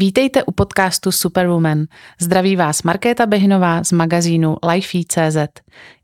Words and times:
Vítejte 0.00 0.44
u 0.44 0.52
podcastu 0.52 1.12
Superwoman. 1.12 1.84
Zdraví 2.20 2.56
vás 2.56 2.82
Markéta 2.82 3.26
Behinová 3.26 3.84
z 3.84 3.92
magazínu 3.92 4.56
Lifey.cz. 4.72 5.36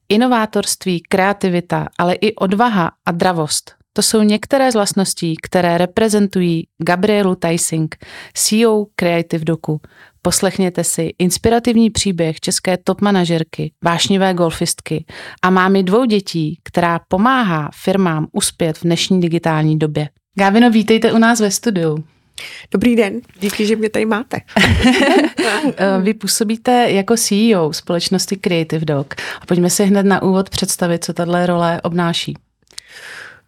Inovátorství, 0.08 1.02
kreativita, 1.08 1.88
ale 1.98 2.14
i 2.14 2.34
odvaha 2.34 2.90
a 3.06 3.12
dravost. 3.12 3.74
To 3.92 4.02
jsou 4.02 4.22
některé 4.22 4.72
z 4.72 4.74
vlastností, 4.74 5.34
které 5.42 5.78
reprezentují 5.78 6.66
Gabrielu 6.82 7.34
Tysing, 7.34 7.96
CEO 8.34 8.86
Creative 8.94 9.44
Doku. 9.44 9.80
Poslechněte 10.22 10.84
si 10.84 11.14
inspirativní 11.18 11.90
příběh 11.90 12.40
české 12.40 12.76
top 12.76 13.00
manažerky, 13.00 13.72
vášnivé 13.84 14.34
golfistky 14.34 15.04
a 15.42 15.50
mámy 15.50 15.82
dvou 15.82 16.04
dětí, 16.04 16.60
která 16.64 17.00
pomáhá 17.08 17.70
firmám 17.74 18.26
uspět 18.32 18.78
v 18.78 18.82
dnešní 18.82 19.20
digitální 19.20 19.78
době. 19.78 20.08
Gávino, 20.38 20.70
vítejte 20.70 21.12
u 21.12 21.18
nás 21.18 21.40
ve 21.40 21.50
studiu. 21.50 22.04
Dobrý 22.70 22.96
den, 22.96 23.20
díky, 23.40 23.66
že 23.66 23.76
mě 23.76 23.90
tady 23.90 24.06
máte. 24.06 24.40
Vy 26.02 26.14
působíte 26.14 26.90
jako 26.90 27.16
CEO 27.16 27.72
společnosti 27.72 28.36
Creative 28.36 28.84
Dog. 28.84 29.14
A 29.40 29.46
pojďme 29.46 29.70
si 29.70 29.84
hned 29.84 30.06
na 30.06 30.22
úvod 30.22 30.50
představit, 30.50 31.04
co 31.04 31.12
tahle 31.12 31.46
role 31.46 31.80
obnáší. 31.82 32.34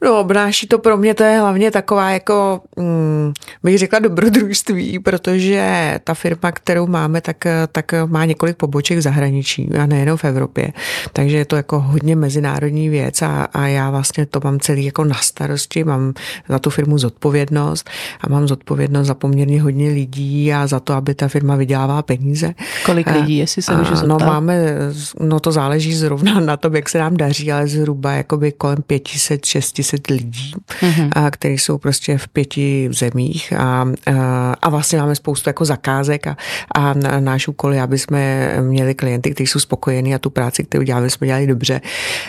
No, 0.04 0.20
obnáší 0.20 0.66
to 0.66 0.78
pro 0.78 0.96
mě, 0.96 1.14
to 1.14 1.24
je 1.24 1.38
hlavně 1.38 1.70
taková 1.70 2.10
jako, 2.10 2.60
hm, 2.78 3.32
bych 3.62 3.78
řekla 3.78 3.98
dobrodružství, 3.98 4.98
protože 4.98 5.94
ta 6.04 6.14
firma, 6.14 6.52
kterou 6.52 6.86
máme, 6.86 7.20
tak, 7.20 7.36
tak 7.72 7.94
má 8.06 8.24
několik 8.24 8.56
poboček 8.56 8.98
v 8.98 9.00
zahraničí 9.00 9.70
a 9.82 9.86
nejenom 9.86 10.16
v 10.16 10.24
Evropě. 10.24 10.72
Takže 11.12 11.36
je 11.36 11.44
to 11.44 11.56
jako 11.56 11.80
hodně 11.80 12.16
mezinárodní 12.16 12.88
věc 12.88 13.22
a, 13.22 13.44
a 13.44 13.66
já 13.66 13.90
vlastně 13.90 14.26
to 14.26 14.40
mám 14.44 14.60
celý 14.60 14.84
jako 14.84 15.04
na 15.04 15.14
starosti, 15.14 15.84
mám 15.84 16.12
za 16.48 16.58
tu 16.58 16.70
firmu 16.70 16.98
zodpovědnost 16.98 17.90
a 18.20 18.28
mám 18.28 18.48
zodpovědnost 18.48 19.06
za 19.06 19.14
poměrně 19.14 19.62
hodně 19.62 19.88
lidí 19.90 20.52
a 20.52 20.66
za 20.66 20.80
to, 20.80 20.92
aby 20.92 21.14
ta 21.14 21.28
firma 21.28 21.56
vydělávala 21.56 22.02
peníze. 22.02 22.54
Kolik 22.86 23.10
lidí, 23.10 23.36
jestli 23.36 23.62
se 23.62 23.76
můžu 23.76 23.96
zeptat? 23.96 24.06
No 24.06 24.18
máme, 24.18 24.74
no 25.20 25.40
to 25.40 25.52
záleží 25.52 25.94
zrovna 25.94 26.40
na 26.40 26.56
tom, 26.56 26.76
jak 26.76 26.88
se 26.88 26.98
nám 26.98 27.16
daří, 27.16 27.52
ale 27.52 27.66
zhruba 27.66 28.12
jakoby 28.12 28.52
kolem 28.52 28.78
500, 28.86 29.44
600 29.44 29.87
10 29.92 30.06
lidí, 30.10 30.54
mm-hmm. 30.80 31.10
a, 31.12 31.30
který 31.30 31.58
jsou 31.58 31.78
prostě 31.78 32.18
v 32.18 32.28
pěti 32.28 32.88
zemích 32.92 33.52
a, 33.52 33.84
a, 34.06 34.52
a 34.62 34.68
vlastně 34.68 34.98
máme 34.98 35.14
spoustu 35.14 35.48
jako 35.48 35.64
zakázek 35.64 36.26
a, 36.26 36.36
a 36.74 36.94
náš 37.20 37.48
úkol 37.48 37.74
je, 37.74 37.82
aby 37.82 37.98
jsme 37.98 38.52
měli 38.60 38.94
klienty, 38.94 39.30
kteří 39.30 39.46
jsou 39.46 39.60
spokojení 39.60 40.14
a 40.14 40.18
tu 40.18 40.30
práci, 40.30 40.64
kterou 40.64 40.82
děláme, 40.84 41.10
jsme 41.10 41.26
dělali 41.26 41.46
dobře. 41.46 41.80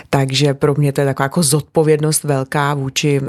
Takže 0.10 0.54
pro 0.54 0.76
mě 0.78 0.92
to 0.92 1.02
je 1.02 1.08
taková 1.08 1.26
jako 1.26 1.44
zodpovědnost 1.44 2.24
velká 2.24 2.74
vůči, 2.74 3.22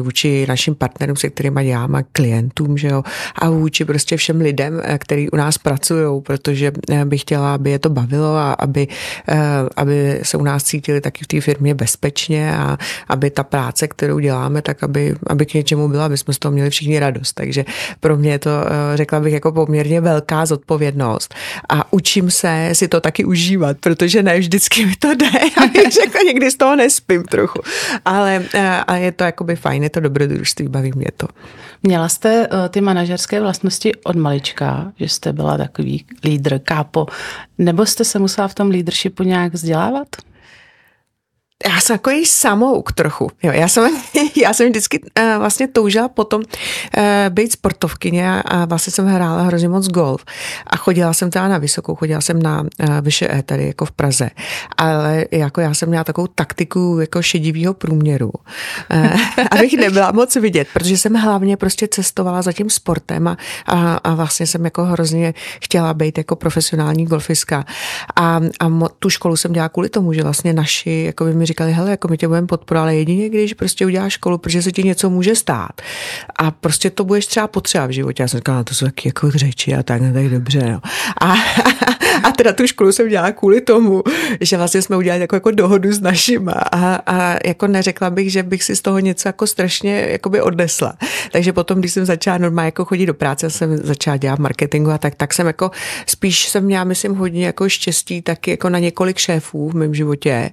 vůči 0.00 0.46
našim 0.48 0.74
partnerům, 0.74 1.16
se 1.16 1.30
kterými 1.30 1.64
děláme, 1.64 2.02
klientům, 2.12 2.78
že 2.78 2.88
jo, 2.88 3.02
a 3.34 3.50
vůči 3.50 3.84
prostě 3.84 4.16
všem 4.16 4.40
lidem, 4.40 4.82
kteří 4.98 5.30
u 5.30 5.36
nás 5.36 5.58
pracují, 5.58 6.22
protože 6.22 6.72
bych 7.04 7.20
chtěla, 7.20 7.54
aby 7.54 7.70
je 7.70 7.78
to 7.78 7.90
bavilo 7.90 8.36
a 8.36 8.52
aby, 8.52 8.88
aby 9.76 10.20
se 10.22 10.36
u 10.36 10.42
nás 10.42 10.64
cítili 10.64 11.00
taky 11.00 11.24
v 11.24 11.26
té 11.26 11.40
firmě 11.40 11.74
bezpečně 11.74 12.56
a 12.56 12.78
aby 13.08 13.30
ta 13.30 13.44
práce, 13.48 13.88
kterou 13.88 14.18
děláme, 14.18 14.62
tak 14.62 14.82
aby, 14.82 15.14
aby 15.26 15.46
k 15.46 15.54
něčemu 15.54 15.88
byla, 15.88 16.06
aby 16.06 16.16
jsme 16.16 16.34
z 16.34 16.38
toho 16.38 16.52
měli 16.52 16.70
všichni 16.70 16.98
radost. 16.98 17.32
Takže 17.32 17.64
pro 18.00 18.16
mě 18.16 18.30
je 18.30 18.38
to, 18.38 18.50
eh, 18.50 18.96
řekla 18.96 19.20
bych, 19.20 19.32
jako 19.32 19.52
poměrně 19.52 20.00
velká 20.00 20.46
zodpovědnost. 20.46 21.34
A 21.68 21.92
učím 21.92 22.30
se 22.30 22.70
si 22.72 22.88
to 22.88 23.00
taky 23.00 23.24
užívat, 23.24 23.76
protože 23.80 24.22
ne 24.22 24.38
vždycky 24.38 24.86
mi 24.86 24.94
to 24.98 25.14
jde. 25.14 25.26
Já 25.84 25.90
řekla, 25.90 26.20
někdy 26.26 26.50
z 26.50 26.56
toho 26.56 26.76
nespím 26.76 27.24
trochu. 27.24 27.60
Ale 28.04 28.42
eh, 28.54 28.68
a 28.86 28.96
je 28.96 29.12
to 29.12 29.24
jakoby 29.24 29.56
fajn, 29.56 29.82
je 29.82 29.90
to 29.90 30.00
dobrodružství, 30.00 30.68
baví 30.68 30.92
mě 30.94 31.08
to. 31.16 31.26
Měla 31.82 32.08
jste 32.08 32.48
uh, 32.48 32.68
ty 32.68 32.80
manažerské 32.80 33.40
vlastnosti 33.40 33.94
od 34.04 34.16
malička, 34.16 34.92
že 34.96 35.08
jste 35.08 35.32
byla 35.32 35.56
takový 35.56 36.04
lídr, 36.24 36.58
kápo, 36.58 37.06
nebo 37.58 37.86
jste 37.86 38.04
se 38.04 38.18
musela 38.18 38.48
v 38.48 38.54
tom 38.54 38.70
leadershipu 38.70 39.22
nějak 39.22 39.52
vzdělávat? 39.52 40.08
Já 41.66 41.80
jsem 41.80 41.98
takový 41.98 42.26
samouk 42.26 42.92
trochu. 42.92 43.30
Jo, 43.42 43.52
já, 43.52 43.68
jsem, 43.68 43.90
já 44.36 44.52
jsem 44.52 44.68
vždycky 44.68 45.00
uh, 45.00 45.38
vlastně 45.38 45.68
toužila 45.68 46.08
potom 46.08 46.42
uh, 46.42 47.04
být 47.28 47.52
sportovkyně 47.52 48.42
a, 48.42 48.64
vlastně 48.64 48.90
jsem 48.90 49.06
hrála 49.06 49.42
hrozně 49.42 49.68
moc 49.68 49.88
golf. 49.88 50.24
A 50.66 50.76
chodila 50.76 51.12
jsem 51.12 51.30
teda 51.30 51.48
na 51.48 51.58
vysokou, 51.58 51.94
chodila 51.94 52.20
jsem 52.20 52.42
na 52.42 52.60
uh, 52.60 52.66
vyše 53.00 53.42
tady 53.46 53.66
jako 53.66 53.84
v 53.84 53.92
Praze. 53.92 54.30
Ale 54.76 55.24
jako 55.30 55.60
já 55.60 55.74
jsem 55.74 55.88
měla 55.88 56.04
takovou 56.04 56.26
taktiku 56.26 56.98
jako 57.00 57.22
šedivého 57.22 57.74
průměru, 57.74 58.32
uh, 58.94 59.20
abych 59.50 59.72
nebyla 59.72 60.12
moc 60.12 60.36
vidět, 60.36 60.68
protože 60.72 60.98
jsem 60.98 61.14
hlavně 61.14 61.56
prostě 61.56 61.88
cestovala 61.88 62.42
za 62.42 62.52
tím 62.52 62.70
sportem 62.70 63.28
a, 63.28 63.36
a, 63.66 63.94
a 63.94 64.14
vlastně 64.14 64.46
jsem 64.46 64.64
jako 64.64 64.84
hrozně 64.84 65.34
chtěla 65.64 65.94
být 65.94 66.18
jako 66.18 66.36
profesionální 66.36 67.04
golfistka. 67.06 67.64
A, 68.16 68.40
a 68.60 68.68
mo, 68.68 68.88
tu 68.88 69.10
školu 69.10 69.36
jsem 69.36 69.52
dělala 69.52 69.68
kvůli 69.68 69.88
tomu, 69.88 70.12
že 70.12 70.22
vlastně 70.22 70.52
naši, 70.52 71.02
jako 71.06 71.24
by 71.24 71.34
mi 71.34 71.47
říkali, 71.48 71.72
hele, 71.72 71.90
jako 71.90 72.08
my 72.08 72.18
tě 72.18 72.28
budeme 72.28 72.46
podporovat, 72.46 72.82
ale 72.82 72.96
jedině, 72.96 73.28
když 73.28 73.54
prostě 73.54 73.86
uděláš 73.86 74.12
školu, 74.12 74.38
protože 74.38 74.62
se 74.62 74.72
ti 74.72 74.82
něco 74.82 75.10
může 75.10 75.34
stát. 75.34 75.82
A 76.36 76.50
prostě 76.50 76.90
to 76.90 77.04
budeš 77.04 77.26
třeba 77.26 77.46
potřeba 77.46 77.86
v 77.86 77.90
životě. 77.90 78.22
Já 78.22 78.28
jsem 78.28 78.38
říkala, 78.38 78.58
no, 78.58 78.64
to 78.64 78.74
jsou 78.74 78.86
taky 78.86 79.08
jako 79.08 79.30
řeči 79.30 79.74
a 79.74 79.82
tak, 79.82 80.02
no, 80.02 80.12
tak 80.12 80.28
dobře. 80.28 80.72
No. 80.72 80.80
A, 81.20 81.32
a 81.32 81.36
teda 82.36 82.52
tu 82.52 82.66
školu 82.66 82.92
jsem 82.92 83.08
dělala 83.08 83.32
kvůli 83.32 83.60
tomu, 83.60 84.02
že 84.40 84.56
vlastně 84.56 84.82
jsme 84.82 84.96
udělali 84.96 85.20
jako, 85.20 85.36
jako 85.36 85.50
dohodu 85.50 85.92
s 85.92 86.00
našima 86.00 86.52
a, 86.52 86.94
a 87.06 87.36
jako 87.44 87.66
neřekla 87.66 88.10
bych, 88.10 88.32
že 88.32 88.42
bych 88.42 88.62
si 88.62 88.76
z 88.76 88.80
toho 88.80 88.98
něco 88.98 89.28
jako 89.28 89.46
strašně 89.46 90.06
jakoby 90.10 90.40
odnesla. 90.40 90.94
Takže 91.32 91.52
potom, 91.52 91.78
když 91.78 91.92
jsem 91.92 92.04
začala 92.04 92.38
normálně 92.38 92.66
jako 92.66 92.84
chodit 92.84 93.06
do 93.06 93.14
práce, 93.14 93.50
jsem 93.50 93.76
začala 93.76 94.16
dělat 94.16 94.38
marketingu 94.38 94.90
a 94.90 94.98
tak, 94.98 95.14
tak 95.14 95.34
jsem 95.34 95.46
jako 95.46 95.70
spíš 96.06 96.48
jsem 96.48 96.64
měla, 96.64 96.84
myslím, 96.84 97.14
hodně 97.14 97.46
jako 97.46 97.68
štěstí 97.68 98.22
taky 98.22 98.50
jako 98.50 98.68
na 98.68 98.78
několik 98.78 99.18
šéfů 99.18 99.68
v 99.68 99.74
mém 99.74 99.94
životě. 99.94 100.50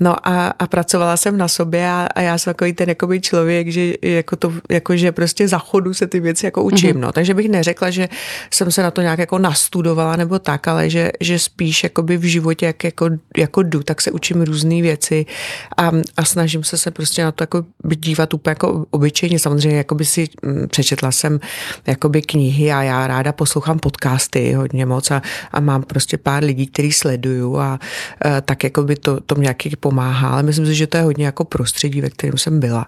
No 0.00 0.28
a 0.28 0.38
a, 0.58 0.66
pracovala 0.66 1.16
jsem 1.16 1.36
na 1.36 1.48
sobě 1.48 1.88
a, 1.90 2.08
a 2.14 2.20
já 2.20 2.38
jsem 2.38 2.50
takový 2.50 2.72
ten 2.72 2.88
jakoby 2.88 3.20
člověk, 3.20 3.68
že 3.68 3.94
jako 4.02 4.36
to, 4.36 4.52
jako 4.70 4.96
že 4.96 5.12
prostě 5.12 5.48
za 5.48 5.58
chodu 5.58 5.94
se 5.94 6.06
ty 6.06 6.20
věci 6.20 6.46
jako 6.46 6.62
učím, 6.62 6.96
mm-hmm. 6.96 7.00
no. 7.00 7.12
Takže 7.12 7.34
bych 7.34 7.48
neřekla, 7.48 7.90
že 7.90 8.08
jsem 8.50 8.70
se 8.70 8.82
na 8.82 8.90
to 8.90 9.02
nějak 9.02 9.18
jako 9.18 9.38
nastudovala 9.38 10.16
nebo 10.16 10.38
tak, 10.38 10.68
ale 10.68 10.90
že, 10.90 11.07
že 11.20 11.38
spíš 11.38 11.84
jakoby 11.84 12.16
v 12.16 12.24
životě, 12.24 12.66
jak 12.66 12.84
jako, 12.84 13.08
jako 13.36 13.62
jdu, 13.62 13.82
tak 13.82 14.00
se 14.00 14.10
učím 14.10 14.42
různé 14.42 14.82
věci 14.82 15.26
a, 15.76 15.90
a 16.16 16.24
snažím 16.24 16.64
se 16.64 16.78
se 16.78 16.90
prostě 16.90 17.24
na 17.24 17.32
to 17.32 17.42
jako 17.42 17.64
dívat 17.96 18.34
úplně 18.34 18.50
jako 18.50 18.86
obyčejně. 18.90 19.38
Samozřejmě 19.38 19.78
jakoby 19.78 20.04
si 20.04 20.28
mm, 20.42 20.68
přečetla 20.68 21.12
jsem 21.12 21.40
jakoby 21.86 22.22
knihy 22.22 22.72
a 22.72 22.82
já 22.82 23.06
ráda 23.06 23.32
poslouchám 23.32 23.78
podcasty 23.78 24.52
hodně 24.52 24.86
moc 24.86 25.10
a, 25.10 25.22
a 25.52 25.60
mám 25.60 25.82
prostě 25.82 26.18
pár 26.18 26.44
lidí, 26.44 26.66
který 26.66 26.92
sleduju 26.92 27.58
a, 27.58 27.78
a 28.22 28.40
tak 28.40 28.64
jakoby 28.64 28.96
to, 28.96 29.20
to 29.20 29.34
mě 29.34 29.48
nějaký 29.48 29.76
pomáhá 29.80 30.28
ale 30.28 30.42
myslím 30.42 30.66
si, 30.66 30.74
že 30.74 30.86
to 30.86 30.96
je 30.96 31.02
hodně 31.02 31.26
jako 31.26 31.44
prostředí, 31.44 32.00
ve 32.00 32.10
kterém 32.10 32.38
jsem 32.38 32.60
byla. 32.60 32.86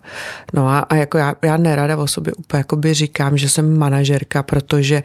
No 0.55 0.69
a, 0.69 0.79
a 0.79 0.95
jako 0.95 1.19
já, 1.19 1.35
já 1.43 1.57
nerada 1.57 1.97
o 1.97 2.07
sobě 2.07 2.33
úplně 2.33 2.59
jakoby 2.59 2.95
říkám, 2.95 3.39
že 3.39 3.49
jsem 3.49 3.79
manažerka, 3.79 4.43
protože 4.43 5.03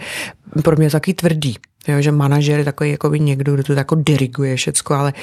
pro 0.63 0.75
mě 0.75 0.85
je 0.85 0.91
to 0.91 0.99
tvrdý. 1.15 1.55
Jo, 1.87 2.01
že 2.01 2.11
manažer 2.11 2.59
je 2.59 2.65
takový 2.65 2.91
jako 2.91 3.09
by 3.09 3.19
někdo, 3.19 3.53
kdo 3.53 3.63
to 3.63 3.73
jako 3.73 3.95
diriguje 3.95 4.55
všecko, 4.55 4.93
ale 4.93 5.13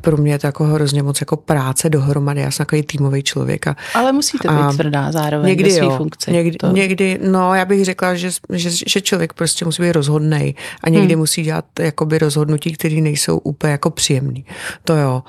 pro 0.00 0.16
mě 0.16 0.32
je 0.32 0.38
to 0.38 0.46
jako 0.46 0.64
hrozně 0.64 1.02
moc 1.02 1.20
jako 1.20 1.36
práce 1.36 1.90
dohromady. 1.90 2.40
Já 2.40 2.50
jsem 2.50 2.66
takový 2.66 2.82
týmový 2.82 3.22
člověk. 3.22 3.66
A, 3.66 3.76
ale 3.94 4.12
musíte 4.12 4.48
být 4.48 4.54
a 4.54 4.72
tvrdá 4.72 5.12
zároveň 5.12 5.48
někdy 5.48 5.64
ve 5.64 5.70
své 5.70 5.96
funkci. 5.96 6.32
Někdy, 6.32 6.56
to... 6.56 6.66
někdy, 6.66 7.18
no 7.22 7.54
já 7.54 7.64
bych 7.64 7.84
řekla, 7.84 8.14
že, 8.14 8.30
že, 8.52 8.70
že 8.86 9.00
člověk 9.00 9.32
prostě 9.32 9.64
musí 9.64 9.82
být 9.82 9.92
rozhodnej 9.92 10.54
a 10.80 10.88
někdy 10.88 11.14
hmm. 11.14 11.20
musí 11.20 11.42
dělat 11.42 11.64
jakoby 11.78 12.18
rozhodnutí, 12.18 12.72
které 12.72 13.00
nejsou 13.00 13.38
úplně 13.38 13.70
jako 13.70 13.90
příjemný. 13.90 14.44
To 14.84 14.96
jo 14.96 15.22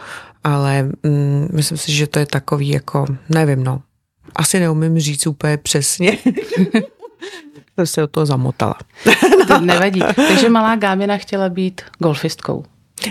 ale 0.46 0.84
mm, 1.04 1.48
myslím 1.54 1.78
si, 1.78 1.92
že 1.92 2.08
to 2.08 2.20
je 2.20 2.26
takový 2.26 2.70
jako, 2.70 3.06
nevím 3.30 3.64
no, 3.64 3.82
asi 4.36 4.60
neumím 4.60 5.00
říct 5.00 5.28
úplně 5.28 5.58
přesně. 5.58 6.18
jsem 7.78 7.88
se 7.88 8.04
o 8.04 8.08
toho 8.08 8.26
zamotala. 8.26 8.76
to 9.48 9.60
nevadí. 9.60 10.02
Takže 10.16 10.50
malá 10.50 10.76
Gábina 10.76 11.18
chtěla 11.18 11.50
být 11.50 11.82
golfistkou. 12.00 12.66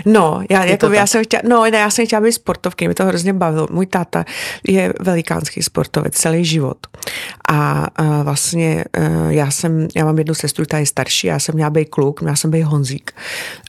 No, 0.05 0.43
já, 0.49 0.63
jako, 0.63 0.91
já, 0.91 1.07
jsem 1.07 1.23
chtěla, 1.23 1.41
no, 1.47 1.65
já 1.65 1.89
jsem 1.89 2.05
chtěla 2.05 2.21
být 2.21 2.31
sportovky, 2.31 2.87
mě 2.87 2.95
to 2.95 3.05
hrozně 3.05 3.33
bavilo. 3.33 3.67
Můj 3.71 3.85
táta 3.85 4.25
je 4.67 4.93
velikánský 4.99 5.63
sportovec 5.63 6.13
celý 6.13 6.45
život. 6.45 6.77
A, 7.49 7.87
a 7.95 8.23
vlastně 8.23 8.83
e, 8.93 9.11
já 9.29 9.51
jsem, 9.51 9.87
já 9.95 10.05
mám 10.05 10.17
jednu 10.17 10.33
sestru, 10.33 10.65
ta 10.65 10.77
je 10.77 10.85
starší, 10.85 11.27
já 11.27 11.39
jsem 11.39 11.55
měla 11.55 11.69
být 11.69 11.89
kluk, 11.89 12.21
měla 12.21 12.35
jsem 12.35 12.51
být 12.51 12.61
Honzík. 12.61 13.11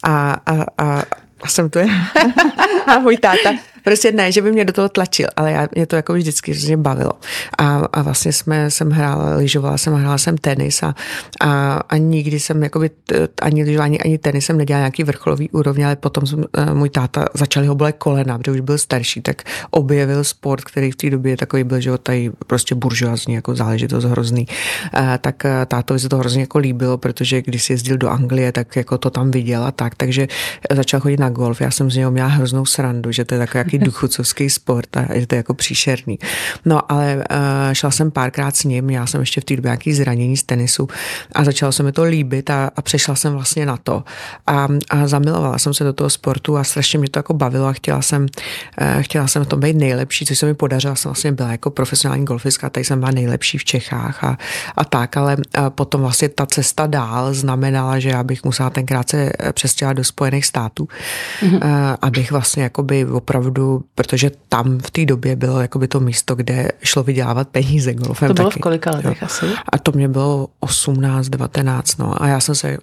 A, 0.02 0.36
a, 0.46 0.64
a 0.78 1.02
a 1.42 1.48
jsem 1.48 1.70
to 1.70 1.78
je. 1.78 1.88
a 2.86 2.98
můj 2.98 3.16
táta 3.16 3.50
prostě 3.86 4.12
ne, 4.12 4.32
že 4.32 4.42
by 4.42 4.52
mě 4.52 4.64
do 4.64 4.72
toho 4.72 4.88
tlačil, 4.88 5.28
ale 5.36 5.52
já, 5.52 5.68
mě 5.74 5.86
to 5.86 5.96
jako 5.96 6.12
vždycky 6.12 6.52
hrozně 6.52 6.76
bavilo. 6.76 7.12
A, 7.58 7.76
a 7.92 8.02
vlastně 8.02 8.32
jsme, 8.32 8.70
jsem 8.70 8.90
hrála, 8.90 9.36
lyžovala 9.36 9.78
jsem, 9.78 9.94
hrála 9.94 10.18
jsem 10.18 10.38
tenis 10.38 10.82
a, 10.82 10.94
a, 11.40 11.74
a 11.88 11.96
nikdy 11.96 12.40
jsem 12.40 12.62
jakoby, 12.62 12.90
ani 13.42 13.64
lyžování, 13.64 14.00
ani 14.00 14.18
tenis 14.18 14.46
jsem 14.46 14.58
nedělala 14.58 14.80
nějaký 14.80 15.04
vrcholový 15.04 15.50
úrovně, 15.50 15.86
ale 15.86 15.96
potom 15.96 16.26
jsem, 16.26 16.44
eh, 16.56 16.74
můj 16.74 16.90
táta 16.90 17.24
začal 17.34 17.66
ho 17.66 17.74
bolet 17.74 17.96
kolena, 17.98 18.38
protože 18.38 18.50
už 18.50 18.60
byl 18.60 18.78
starší, 18.78 19.20
tak 19.20 19.42
objevil 19.70 20.24
sport, 20.24 20.64
který 20.64 20.90
v 20.90 20.96
té 20.96 21.10
době 21.10 21.36
takový 21.36 21.64
byl, 21.64 21.80
že 21.80 21.98
tady 21.98 22.30
prostě 22.46 22.74
buržoazní 22.74 23.34
jako 23.34 23.54
záležitost 23.54 24.04
hrozný. 24.04 24.46
A, 24.92 25.18
tak 25.18 25.44
eh, 25.44 25.66
tátovi 25.66 26.00
se 26.00 26.08
to 26.08 26.18
hrozně 26.18 26.40
jako 26.40 26.58
líbilo, 26.58 26.98
protože 26.98 27.42
když 27.42 27.64
si 27.64 27.72
jezdil 27.72 27.96
do 27.96 28.08
Anglie, 28.08 28.52
tak 28.52 28.76
jako 28.76 28.98
to 28.98 29.10
tam 29.10 29.30
viděl 29.30 29.64
a 29.64 29.70
tak, 29.70 29.94
takže 29.94 30.28
začal 30.70 31.00
chodit 31.00 31.20
na 31.20 31.30
golf. 31.30 31.60
Já 31.60 31.70
jsem 31.70 31.90
z 31.90 31.96
něho 31.96 32.10
měla 32.10 32.28
hroznou 32.28 32.66
srandu, 32.66 33.12
že 33.12 33.24
to 33.24 33.34
je 33.34 33.38
takový 33.38 33.75
jaký 33.76 33.84
duchucovský 33.84 34.50
sport 34.50 34.96
a 34.96 35.12
je 35.12 35.26
to 35.26 35.34
jako 35.34 35.54
příšerný. 35.54 36.18
No 36.64 36.92
ale 36.92 37.16
uh, 37.16 37.22
šla 37.72 37.90
jsem 37.90 38.10
párkrát 38.10 38.56
s 38.56 38.64
ním, 38.64 38.84
měla 38.84 39.06
jsem 39.06 39.20
ještě 39.20 39.40
v 39.40 39.44
té 39.44 39.56
době 39.56 39.68
nějaký 39.68 39.92
zranění 39.92 40.36
z 40.36 40.42
tenisu 40.42 40.88
a 41.32 41.44
začalo 41.44 41.72
se 41.72 41.82
mi 41.82 41.92
to 41.92 42.02
líbit 42.02 42.50
a, 42.50 42.70
a 42.76 42.82
přešla 42.82 43.14
jsem 43.14 43.32
vlastně 43.32 43.66
na 43.66 43.76
to. 43.76 44.04
A, 44.46 44.68
a 44.90 45.06
zamilovala 45.06 45.58
jsem 45.58 45.74
se 45.74 45.84
do 45.84 45.92
toho 45.92 46.10
sportu 46.10 46.56
a 46.56 46.64
strašně 46.64 46.98
mě 46.98 47.08
to 47.08 47.18
jako 47.18 47.34
bavilo 47.34 47.66
a 47.66 47.72
chtěla 47.72 48.02
jsem, 48.02 48.22
uh, 48.22 49.02
chtěla 49.02 49.26
jsem 49.28 49.44
v 49.44 49.46
tom 49.46 49.60
být 49.60 49.76
nejlepší, 49.76 50.26
což 50.26 50.38
se 50.38 50.46
mi 50.46 50.54
podařilo. 50.54 50.96
Jsem 50.96 51.08
vlastně 51.08 51.32
byla 51.32 51.50
jako 51.50 51.70
profesionální 51.70 52.24
golfistka, 52.24 52.70
tady 52.70 52.84
jsem 52.84 52.98
byla 52.98 53.10
nejlepší 53.10 53.58
v 53.58 53.64
Čechách 53.64 54.24
a, 54.24 54.38
a 54.76 54.84
tak, 54.84 55.16
ale 55.16 55.36
uh, 55.36 55.68
potom 55.68 56.00
vlastně 56.00 56.28
ta 56.28 56.46
cesta 56.46 56.86
dál 56.86 57.34
znamenala, 57.34 57.98
že 57.98 58.08
já 58.08 58.22
bych 58.22 58.44
musela 58.44 58.70
tenkrát 58.70 59.10
se 59.10 59.32
přestěhovat 59.52 59.96
do 59.96 60.04
Spojených 60.04 60.46
států, 60.46 60.88
mm-hmm. 61.40 61.56
uh, 61.56 61.96
abych 62.02 62.30
vlastně 62.30 62.62
jakoby 62.62 63.06
opravdu, 63.06 63.65
protože 63.94 64.30
tam 64.48 64.78
v 64.78 64.90
té 64.90 65.04
době 65.04 65.36
bylo 65.36 65.60
jakoby 65.60 65.88
to 65.88 66.00
místo, 66.00 66.34
kde 66.34 66.68
šlo 66.82 67.02
vydělávat 67.02 67.48
peníze 67.48 67.94
golfem. 67.94 68.28
To 68.28 68.34
bylo 68.34 68.48
taky. 68.48 68.60
v 68.60 68.62
kolika 68.62 68.90
letech 68.90 69.22
jo. 69.22 69.26
asi? 69.26 69.46
A 69.72 69.78
to 69.78 69.92
mě 69.92 70.08
bylo 70.08 70.48
18, 70.60 71.28
19, 71.28 71.96
no. 71.96 72.22
A 72.22 72.26
já 72.26 72.40
jsem 72.40 72.54
se, 72.54 72.78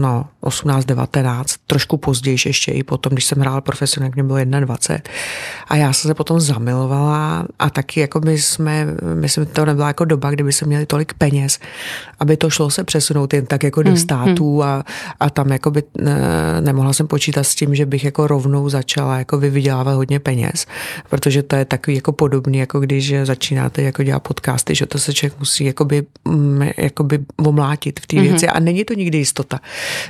no, 0.00 0.26
18, 0.40 0.84
19, 0.84 1.54
trošku 1.66 1.96
později 1.96 2.38
ještě 2.46 2.72
i 2.72 2.82
potom, 2.82 3.12
když 3.12 3.24
jsem 3.24 3.40
hrála 3.40 3.60
profesionálně, 3.60 4.12
mě 4.14 4.24
bylo 4.24 4.38
21. 4.60 5.12
A 5.68 5.76
já 5.76 5.92
jsem 5.92 6.08
se 6.08 6.14
potom 6.14 6.40
zamilovala 6.40 7.46
a 7.58 7.70
taky 7.70 8.00
jako 8.00 8.20
my 8.20 8.38
jsme, 8.38 8.86
myslím, 9.14 9.46
to 9.46 9.64
nebyla 9.64 9.86
jako 9.86 10.04
doba, 10.04 10.30
kdyby 10.30 10.52
se 10.52 10.66
měli 10.66 10.86
tolik 10.86 11.14
peněz, 11.14 11.58
aby 12.20 12.36
to 12.36 12.50
šlo 12.50 12.70
se 12.70 12.84
přesunout 12.84 13.34
jen 13.34 13.46
tak 13.46 13.62
jako 13.62 13.82
do 13.82 13.90
hmm, 13.90 13.98
států 13.98 14.60
hmm. 14.60 14.70
a, 14.70 14.84
a 15.20 15.30
tam 15.30 15.52
jako 15.52 15.70
by 15.70 15.82
ne, 15.98 16.16
nemohla 16.60 16.92
jsem 16.92 17.06
počítat 17.06 17.44
s 17.44 17.54
tím, 17.54 17.74
že 17.74 17.86
bych 17.86 18.04
jako 18.04 18.26
rovnou 18.26 18.68
začala 18.68 19.18
jako 19.18 19.38
vyvydělávat 19.38 19.95
hodně 19.96 20.20
peněz, 20.20 20.66
protože 21.10 21.42
to 21.42 21.56
je 21.56 21.64
takový 21.64 21.96
jako 21.96 22.12
podobný, 22.12 22.58
jako 22.58 22.80
když 22.80 23.14
začínáte 23.24 23.82
jako 23.82 24.02
dělat 24.02 24.20
podcasty, 24.20 24.74
že 24.74 24.86
to 24.86 24.98
se 24.98 25.14
člověk 25.14 25.38
musí 25.38 25.64
jakoby, 25.64 26.02
mm, 26.24 26.68
jakoby 26.76 27.18
omlátit 27.36 28.00
v 28.00 28.06
té 28.06 28.16
mm-hmm. 28.16 28.22
věci 28.22 28.48
a 28.48 28.60
není 28.60 28.84
to 28.84 28.94
nikdy 28.94 29.18
jistota. 29.18 29.60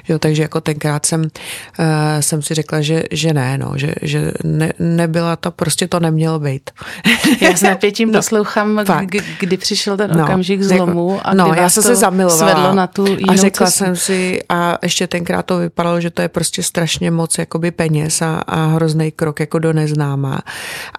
Jo, 0.08 0.18
takže 0.18 0.42
jako 0.42 0.60
tenkrát 0.60 1.06
jsem, 1.06 1.20
uh, 1.22 1.86
jsem 2.20 2.42
si 2.42 2.54
řekla, 2.54 2.80
že, 2.80 3.02
že 3.10 3.32
ne, 3.32 3.58
no, 3.58 3.72
že, 3.76 3.94
že 4.02 4.32
ne, 4.44 4.72
nebyla 4.78 5.36
to, 5.36 5.50
prostě 5.50 5.88
to 5.88 6.00
nemělo 6.00 6.38
být. 6.38 6.70
Já 7.40 7.56
s 7.56 7.62
napětím 7.62 8.12
no, 8.12 8.18
poslouchám, 8.18 8.84
kdy, 9.04 9.20
kdy 9.40 9.56
přišel 9.56 9.96
ten 9.96 10.10
no, 10.16 10.24
okamžik 10.24 10.62
zlomu 10.62 11.20
a 11.24 11.34
no, 11.34 11.50
kdy 11.50 11.60
já 11.60 11.68
jsem 11.68 11.82
se 11.82 11.94
zamilovala 11.94 12.52
svedlo 12.52 12.74
na 12.74 12.86
tu 12.86 13.06
jinou 13.06 13.32
A 13.32 13.36
řekla 13.36 13.66
cestu. 13.66 13.84
jsem 13.84 13.96
si, 13.96 14.42
a 14.48 14.78
ještě 14.82 15.06
tenkrát 15.06 15.46
to 15.46 15.58
vypadalo, 15.58 16.00
že 16.00 16.10
to 16.10 16.22
je 16.22 16.28
prostě 16.28 16.62
strašně 16.62 17.10
moc 17.10 17.38
jakoby 17.38 17.70
peněz 17.70 18.22
a, 18.22 18.36
a 18.46 18.66
hrozný 18.66 19.12
krok 19.12 19.40
jako 19.40 19.58
do 19.58 19.72
neznámá. 19.76 20.40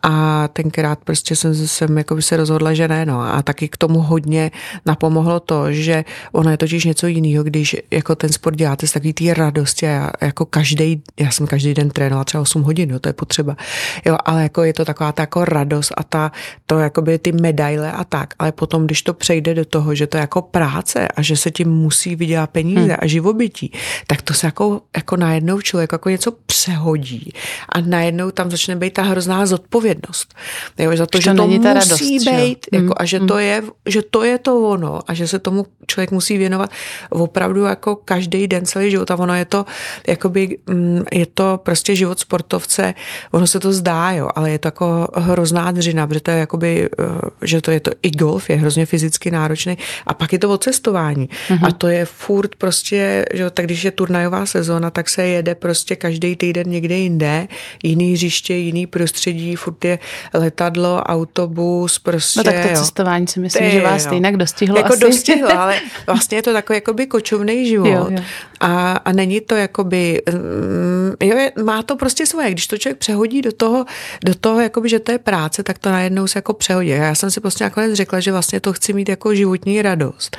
A 0.04 0.48
tenkrát 0.48 1.00
prostě 1.04 1.36
jsem, 1.36 1.56
jsem 1.56 1.98
jako 1.98 2.16
by 2.16 2.22
se 2.22 2.38
rozhodla, 2.38 2.74
že 2.74 2.88
ne. 2.88 3.06
No. 3.06 3.22
A 3.22 3.42
taky 3.42 3.68
k 3.68 3.78
tomu 3.78 4.00
hodně 4.02 4.52
napomohlo 4.86 5.40
to, 5.40 5.72
že 5.72 6.06
ono 6.32 6.52
je 6.52 6.58
totiž 6.58 6.86
něco 6.86 7.08
jiného, 7.08 7.44
když 7.44 7.76
jako 7.92 8.16
ten 8.16 8.30
sport 8.30 8.56
děláte 8.56 8.88
z 8.88 8.92
takový 8.92 9.14
té 9.14 9.34
radosti 9.34 9.86
a 9.88 9.90
já, 9.90 10.12
jako 10.22 10.46
každý, 10.46 11.04
já 11.20 11.32
jsem 11.32 11.48
každý 11.48 11.74
den 11.74 11.90
trénovala 11.90 12.24
třeba 12.24 12.42
8 12.42 12.64
hodin, 12.64 12.92
no, 12.92 13.00
to 13.00 13.10
je 13.10 13.14
potřeba. 13.14 13.58
Jo, 14.06 14.18
ale 14.26 14.44
jako 14.44 14.64
je 14.64 14.74
to 14.74 14.86
taková 14.86 15.12
ta 15.12 15.24
jako 15.24 15.46
radost 15.46 15.92
a 15.98 16.04
ta, 16.04 16.32
to 16.66 16.80
jakoby 16.80 17.20
ty 17.20 17.32
medaile 17.32 17.92
a 17.92 18.04
tak. 18.04 18.34
Ale 18.40 18.52
potom, 18.52 18.86
když 18.86 19.02
to 19.02 19.14
přejde 19.14 19.54
do 19.54 19.66
toho, 19.66 19.96
že 19.96 20.08
to 20.08 20.18
je 20.18 20.22
jako 20.22 20.42
práce 20.42 21.08
a 21.08 21.22
že 21.22 21.38
se 21.38 21.52
tím 21.52 21.70
musí 21.70 22.16
vydělat 22.16 22.50
peníze 22.50 22.82
hmm. 22.82 22.96
a 23.00 23.08
živobytí, 23.08 23.72
tak 24.08 24.22
to 24.22 24.34
se 24.34 24.48
jako, 24.48 24.82
jako 24.96 25.18
najednou 25.18 25.62
člověk 25.62 25.92
jako 25.92 26.10
něco 26.10 26.32
přehodí 26.32 27.34
a 27.70 27.82
najednou 27.82 28.32
tam 28.32 28.52
začne 28.52 28.67
být 28.76 28.94
ta 28.94 29.02
hrozná 29.02 29.46
zodpovědnost. 29.46 30.36
Jo, 30.78 30.98
za 30.98 31.06
to, 31.06 31.18
že, 31.18 31.30
že 31.30 31.34
to 31.34 31.48
musí 31.48 31.64
radost, 31.64 32.02
být 32.02 32.66
jako, 32.74 32.86
mm, 32.86 32.94
a 32.98 33.06
že, 33.06 33.20
mm. 33.20 33.28
to 33.28 33.38
je, 33.38 33.64
že 33.86 34.02
to 34.02 34.24
je 34.24 34.38
to 34.38 34.62
ono 34.70 35.00
a 35.08 35.14
že 35.14 35.28
se 35.28 35.40
tomu 35.40 35.66
člověk 35.88 36.12
musí 36.12 36.38
věnovat 36.38 36.70
opravdu 37.10 37.64
jako 37.64 37.96
každý 37.96 38.48
den 38.48 38.66
celý 38.66 38.92
život 38.92 39.12
a 39.12 39.16
ono 39.16 39.36
je 39.36 39.46
to 39.46 39.66
jakoby, 40.08 40.58
mm, 40.68 41.04
je 41.12 41.26
to 41.26 41.60
prostě 41.64 41.96
život 41.96 42.20
sportovce, 42.20 42.94
ono 43.32 43.48
se 43.48 43.60
to 43.60 43.74
zdá, 43.74 44.12
jo, 44.12 44.30
ale 44.36 44.52
je 44.52 44.60
to 44.60 44.68
jako 44.68 45.08
hrozná 45.16 45.72
dřina, 45.72 46.08
protože 46.08 46.20
to 46.20 46.32
je 46.32 46.38
jakoby, 46.38 46.90
eh, 47.00 47.06
že 47.42 47.62
to 47.62 47.72
je 47.72 47.80
to 47.80 47.92
i 48.02 48.12
golf, 48.12 48.50
je 48.50 48.56
hrozně 48.56 48.86
fyzicky 48.86 49.32
náročný 49.32 49.78
a 50.08 50.14
pak 50.14 50.34
je 50.34 50.40
to 50.40 50.50
o 50.50 50.58
cestování 50.58 51.30
mm-hmm. 51.50 51.68
a 51.68 51.72
to 51.72 51.88
je 51.88 52.06
furt 52.06 52.56
prostě, 52.56 53.26
že 53.34 53.50
tak 53.50 53.66
když 53.66 53.84
je 53.84 53.92
turnajová 53.92 54.46
sezóna, 54.46 54.90
tak 54.90 55.10
se 55.10 55.24
jede 55.24 55.56
prostě 55.56 55.96
každý 55.96 56.36
týden 56.36 56.70
někde 56.70 56.98
jinde, 56.98 57.48
jiný 57.84 58.14
hřiště, 58.14 58.57
jiný 58.60 58.88
prostředí, 58.88 59.56
furt 59.56 59.86
je 59.86 60.00
letadlo, 60.34 61.04
autobus, 61.04 62.00
prostě. 62.00 62.40
No 62.40 62.44
tak 62.44 62.54
to 62.62 62.70
jo. 62.70 62.76
cestování 62.76 63.28
si 63.28 63.40
myslím, 63.40 63.66
Ty, 63.66 63.72
že 63.72 63.82
vás 63.82 64.02
jo. 64.04 64.08
stejnak 64.08 64.38
dostihlo 64.38 64.78
Jako 64.78 64.94
asi. 64.94 65.00
dostihlo, 65.00 65.52
ale 65.60 65.80
vlastně 66.08 66.38
je 66.38 66.42
to 66.42 66.54
takový 66.54 66.78
jakoby 66.78 67.08
kočovný 67.08 67.68
život. 67.68 67.88
Jo, 67.88 68.08
jo. 68.10 68.20
A, 68.60 68.92
a 68.92 69.12
není 69.12 69.42
to 69.42 69.56
jakoby, 69.56 70.22
mm, 70.32 71.14
jo, 71.24 71.38
má 71.64 71.84
to 71.84 71.96
prostě 71.96 72.26
svoje. 72.26 72.52
Když 72.52 72.68
to 72.68 72.78
člověk 72.78 72.98
přehodí 72.98 73.42
do 73.42 73.52
toho, 73.52 73.86
do 74.26 74.36
toho 74.36 74.62
jakoby, 74.62 74.90
že 74.90 75.00
to 75.00 75.12
je 75.12 75.18
práce, 75.18 75.64
tak 75.64 75.78
to 75.78 75.92
najednou 75.92 76.28
se 76.28 76.38
jako 76.38 76.54
přehodí. 76.54 76.90
Já 76.90 77.16
jsem 77.16 77.32
si 77.32 77.42
prostě 77.42 77.64
nakonec 77.64 77.94
řekla, 77.94 78.20
že 78.20 78.32
vlastně 78.32 78.60
to 78.60 78.74
chci 78.74 78.94
mít 78.94 79.10
jako 79.10 79.36
životní 79.36 79.82
radost 79.82 80.38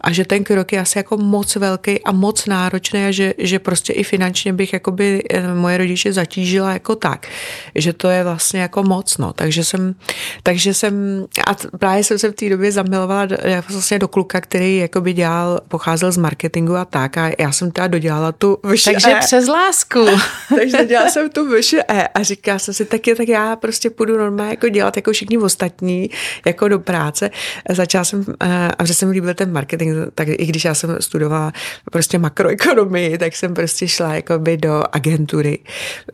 a 0.00 0.12
že 0.12 0.24
ten 0.24 0.44
krok 0.44 0.72
je 0.72 0.80
asi 0.80 0.98
jako 0.98 1.16
moc 1.16 1.56
velký 1.56 2.02
a 2.04 2.12
moc 2.12 2.46
náročný 2.46 3.06
a 3.06 3.10
že, 3.10 3.34
že 3.38 3.58
prostě 3.58 3.92
i 3.92 4.02
finančně 4.04 4.52
bych 4.52 4.72
jakoby 4.72 5.22
eh, 5.30 5.54
moje 5.54 5.78
rodiče 5.78 6.12
zatížila 6.12 6.72
jako 6.72 6.96
tak, 6.96 7.26
že 7.74 7.92
to 7.92 8.08
je 8.08 8.24
vlastně 8.24 8.60
jako 8.60 8.82
moc, 8.82 9.18
no. 9.18 9.32
Takže 9.32 9.64
jsem, 9.64 9.94
takže 10.42 10.74
jsem, 10.74 11.24
a 11.46 11.54
právě 11.78 12.04
jsem 12.04 12.18
se 12.18 12.30
v 12.30 12.34
té 12.34 12.48
době 12.48 12.72
zamilovala 12.72 13.28
vlastně 13.70 13.98
do 13.98 14.08
kluka, 14.08 14.40
který 14.40 14.76
jakoby 14.76 15.12
dělal, 15.12 15.60
pocházel 15.68 16.12
z 16.12 16.16
marketingu 16.16 16.76
a 16.76 16.84
tak 16.84 17.18
a 17.18 17.30
já 17.38 17.52
jsem 17.52 17.70
teda 17.70 17.86
dodělala 17.86 18.32
tu 18.32 18.58
vyšší 18.64 18.92
Takže 18.92 19.10
e. 19.10 19.20
přes 19.20 19.48
lásku. 19.48 20.06
takže 20.58 20.84
dělala 20.84 21.10
jsem 21.10 21.30
tu 21.30 21.50
vyšší 21.50 21.76
E 21.88 22.08
a 22.08 22.22
říkala 22.22 22.58
jsem 22.58 22.74
si, 22.74 22.84
tak, 22.84 23.06
je, 23.06 23.14
tak 23.14 23.28
já 23.28 23.56
prostě 23.56 23.90
půjdu 23.90 24.18
normálně 24.18 24.50
jako 24.50 24.68
dělat 24.68 24.96
jako 24.96 25.12
všichni 25.12 25.38
ostatní, 25.38 26.10
jako 26.46 26.68
do 26.68 26.78
práce. 26.78 27.30
Začala 27.70 28.04
jsem, 28.04 28.24
eh, 28.42 28.68
a 28.78 28.84
že 28.84 28.94
jsem 28.94 29.10
líbil 29.10 29.34
ten 29.34 29.52
marketing, 29.52 29.96
tak 30.14 30.28
i 30.28 30.46
když 30.46 30.64
já 30.64 30.74
jsem 30.74 30.96
studovala 31.00 31.52
prostě 31.92 32.18
makroekonomii, 32.18 33.18
tak 33.18 33.36
jsem 33.36 33.54
prostě 33.54 33.88
šla 33.88 34.14
jakoby 34.14 34.56
do 34.56 34.82
agentury, 34.92 35.58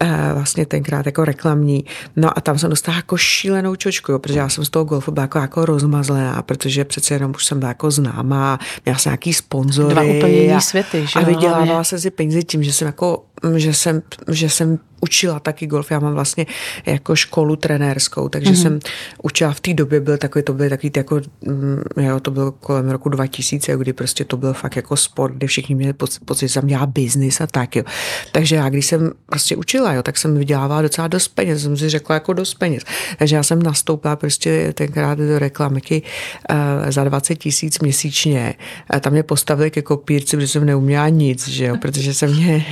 eh, 0.00 0.31
vlastně 0.35 0.67
tenkrát 0.67 1.07
jako 1.07 1.25
reklamní. 1.33 1.85
No 2.17 2.39
a 2.39 2.41
tam 2.41 2.59
jsem 2.59 2.71
dostala 2.71 2.97
jako 2.97 3.17
šílenou 3.17 3.77
čočku, 3.77 4.12
jo, 4.12 4.19
protože 4.19 4.39
já 4.39 4.49
jsem 4.49 4.65
z 4.65 4.71
toho 4.71 4.85
golfu 4.85 5.11
byla 5.12 5.25
jako, 5.25 5.39
jako 5.39 5.65
rozmazlená, 5.67 6.43
protože 6.43 6.85
přece 6.85 7.15
jenom 7.15 7.33
už 7.35 7.45
jsem 7.45 7.59
byla 7.59 7.69
jako 7.69 7.91
známá, 7.91 8.59
měla 8.85 8.99
jsem 8.99 9.11
nějaký 9.11 9.35
sponzory. 9.35 9.95
Dva 9.95 10.03
úplně 10.03 10.33
jiný 10.33 10.61
světy, 10.61 11.07
že 11.07 11.21
A 11.21 11.25
vydělávala 11.25 11.85
jsem 11.85 12.01
si 12.01 12.11
peníze 12.11 12.43
tím, 12.43 12.62
že 12.62 12.73
jsem 12.73 12.87
jako, 12.87 13.25
že 13.57 13.75
jsem, 13.75 14.03
že 14.29 14.51
jsem 14.51 14.79
učila 15.03 15.41
taky 15.41 15.67
golf. 15.67 15.91
Já 15.91 15.99
mám 15.99 16.15
vlastně 16.15 16.47
jako 16.87 17.17
školu 17.17 17.57
trenérskou, 17.57 18.29
takže 18.29 18.51
mm-hmm. 18.51 18.63
jsem 18.63 18.79
učila 19.23 19.53
v 19.53 19.61
té 19.61 19.75
době, 19.75 20.01
byl 20.01 20.19
takový, 20.19 20.43
to 20.43 20.53
byl 20.53 20.69
takový 20.69 20.93
jako, 20.97 21.21
mm, 21.47 21.83
jo, 21.97 22.21
to 22.21 22.31
bylo 22.31 22.53
kolem 22.53 22.91
roku 22.91 23.09
2000, 23.09 23.77
kdy 23.77 23.93
prostě 23.93 24.25
to 24.25 24.37
byl 24.37 24.53
fakt 24.53 24.77
jako 24.77 24.97
sport, 24.97 25.35
kde 25.35 25.47
všichni 25.47 25.75
měli 25.75 25.93
pocit, 26.25 26.41
že 26.41 26.49
jsem 26.49 26.67
dělala 26.67 26.87
biznis 26.87 27.41
a 27.41 27.47
tak, 27.47 27.77
jo. 27.77 27.85
Takže 28.33 28.57
já, 28.57 28.69
když 28.69 28.87
jsem 28.87 29.11
prostě 29.27 29.57
učila, 29.57 29.93
jo, 29.93 30.03
tak 30.03 30.19
jsem 30.19 30.39
vydělávala 30.39 30.83
docela 30.83 31.09
dost 31.09 31.29
peněz, 31.29 31.63
jsem 31.63 31.77
si 31.77 31.89
řekla 31.89 32.15
jako 32.15 32.33
dost 32.33 32.55
peněz. 32.55 32.83
Takže 33.19 33.37
já 33.37 33.43
jsem 33.43 33.63
nastoupila 33.63 34.17
prostě 34.17 34.73
tenkrát 34.73 35.19
do 35.19 35.39
reklamiky 35.39 36.03
uh, 36.51 36.91
za 36.91 37.05
20 37.05 37.35
tisíc 37.35 37.79
měsíčně. 37.79 38.55
A 38.91 39.01
tam 39.01 39.13
mě 39.13 39.23
postavili 39.23 39.71
ke 39.71 39.83
kopírci, 39.83 40.37
protože 40.37 40.49
jsem 40.49 40.67
neuměla 40.67 41.09
nic, 41.09 41.49
že 41.49 41.65
jo, 41.65 41.77
protože 41.77 42.15
se 42.15 42.27
mě 42.27 42.65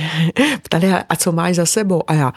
ptali, 0.61 0.93
a 1.09 1.15
co 1.15 1.31
máš 1.31 1.55
za 1.55 1.65
sebou? 1.65 2.03
A 2.07 2.13
já, 2.13 2.33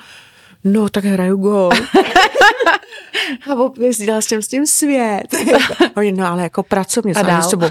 no 0.65 0.89
tak 0.89 1.05
hraju 1.05 1.37
gol. 1.37 1.71
a 3.51 3.55
objezdila 3.55 4.21
jsem 4.21 4.43
s 4.43 4.49
tím 4.49 4.67
svět. 4.67 5.35
Oni, 5.97 6.13
no 6.13 6.27
ale 6.27 6.43
jako 6.43 6.63
pracovně, 6.63 7.15
A 7.15 7.23
dál? 7.23 7.43
s 7.43 7.51
sebou. 7.51 7.67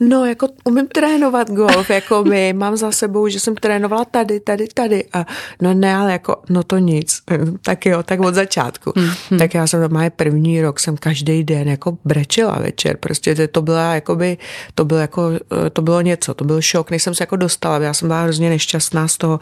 No 0.00 0.24
jako 0.24 0.48
umím 0.64 0.86
trénovat 0.86 1.50
golf, 1.50 1.90
jako 1.90 2.24
my, 2.24 2.52
mám 2.52 2.76
za 2.76 2.92
sebou, 2.92 3.28
že 3.28 3.40
jsem 3.40 3.54
trénovala 3.54 4.04
tady, 4.04 4.40
tady, 4.40 4.68
tady. 4.74 5.04
A 5.12 5.26
no 5.62 5.74
ne, 5.74 5.96
ale 5.96 6.12
jako, 6.12 6.36
no 6.48 6.62
to 6.62 6.78
nic. 6.78 7.22
Tak 7.62 7.86
jo, 7.86 8.02
tak 8.02 8.20
od 8.20 8.34
začátku. 8.34 8.90
Mm-hmm. 8.90 9.38
Tak 9.38 9.54
já 9.54 9.66
jsem 9.66 9.80
doma 9.80 10.10
první 10.10 10.62
rok, 10.62 10.80
jsem 10.80 10.96
každý 10.96 11.44
den 11.44 11.68
jako 11.68 11.98
brečela 12.04 12.58
večer. 12.58 12.96
Prostě 12.96 13.48
to 13.48 13.62
byla 13.62 13.94
jakoby, 13.94 14.38
to 14.74 14.84
bylo 14.84 15.00
jako, 15.00 15.30
to 15.72 15.82
bylo 15.82 16.00
něco, 16.00 16.34
to 16.34 16.44
byl 16.44 16.60
šok, 16.62 16.90
než 16.90 17.02
jsem 17.02 17.14
se 17.14 17.22
jako 17.22 17.36
dostala. 17.36 17.78
Já 17.78 17.94
jsem 17.94 18.08
byla 18.08 18.22
hrozně 18.22 18.50
nešťastná 18.50 19.08
z 19.08 19.16
toho, 19.16 19.40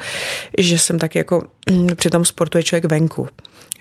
že 0.58 0.78
jsem 0.78 0.98
tak 0.98 1.14
jako, 1.14 1.42
při 1.96 2.10
tom 2.10 2.24
sportu 2.24 2.58
je 2.58 2.64
člověk 2.64 2.86
venku. 2.94 3.28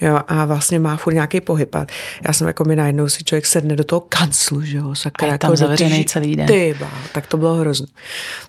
Jo, 0.01 0.20
a 0.27 0.46
vlastně 0.46 0.79
má 0.79 0.98
furt 0.98 1.13
nějaký 1.13 1.41
pohyb. 1.41 1.75
A 1.75 1.86
já 2.27 2.34
jsem 2.34 2.48
jako 2.48 2.63
mi 2.63 2.75
najednou 2.75 3.10
si 3.10 3.24
člověk 3.24 3.46
sedne 3.46 3.75
do 3.75 3.84
toho 3.84 4.00
kanclu, 4.00 4.62
že 4.62 4.77
jo, 4.77 4.96
sakra. 4.96 5.25
A 5.25 5.27
je 5.27 5.32
jako 5.32 5.41
tam 5.41 5.51
do 5.51 5.58
zavřený 5.58 6.03
tý- 6.03 6.05
celý 6.05 6.36
den. 6.36 6.48
Ty, 6.48 6.75
bá, 6.79 6.89
tak 7.13 7.27
to 7.27 7.38
bylo 7.38 7.55
hrozné. 7.55 7.88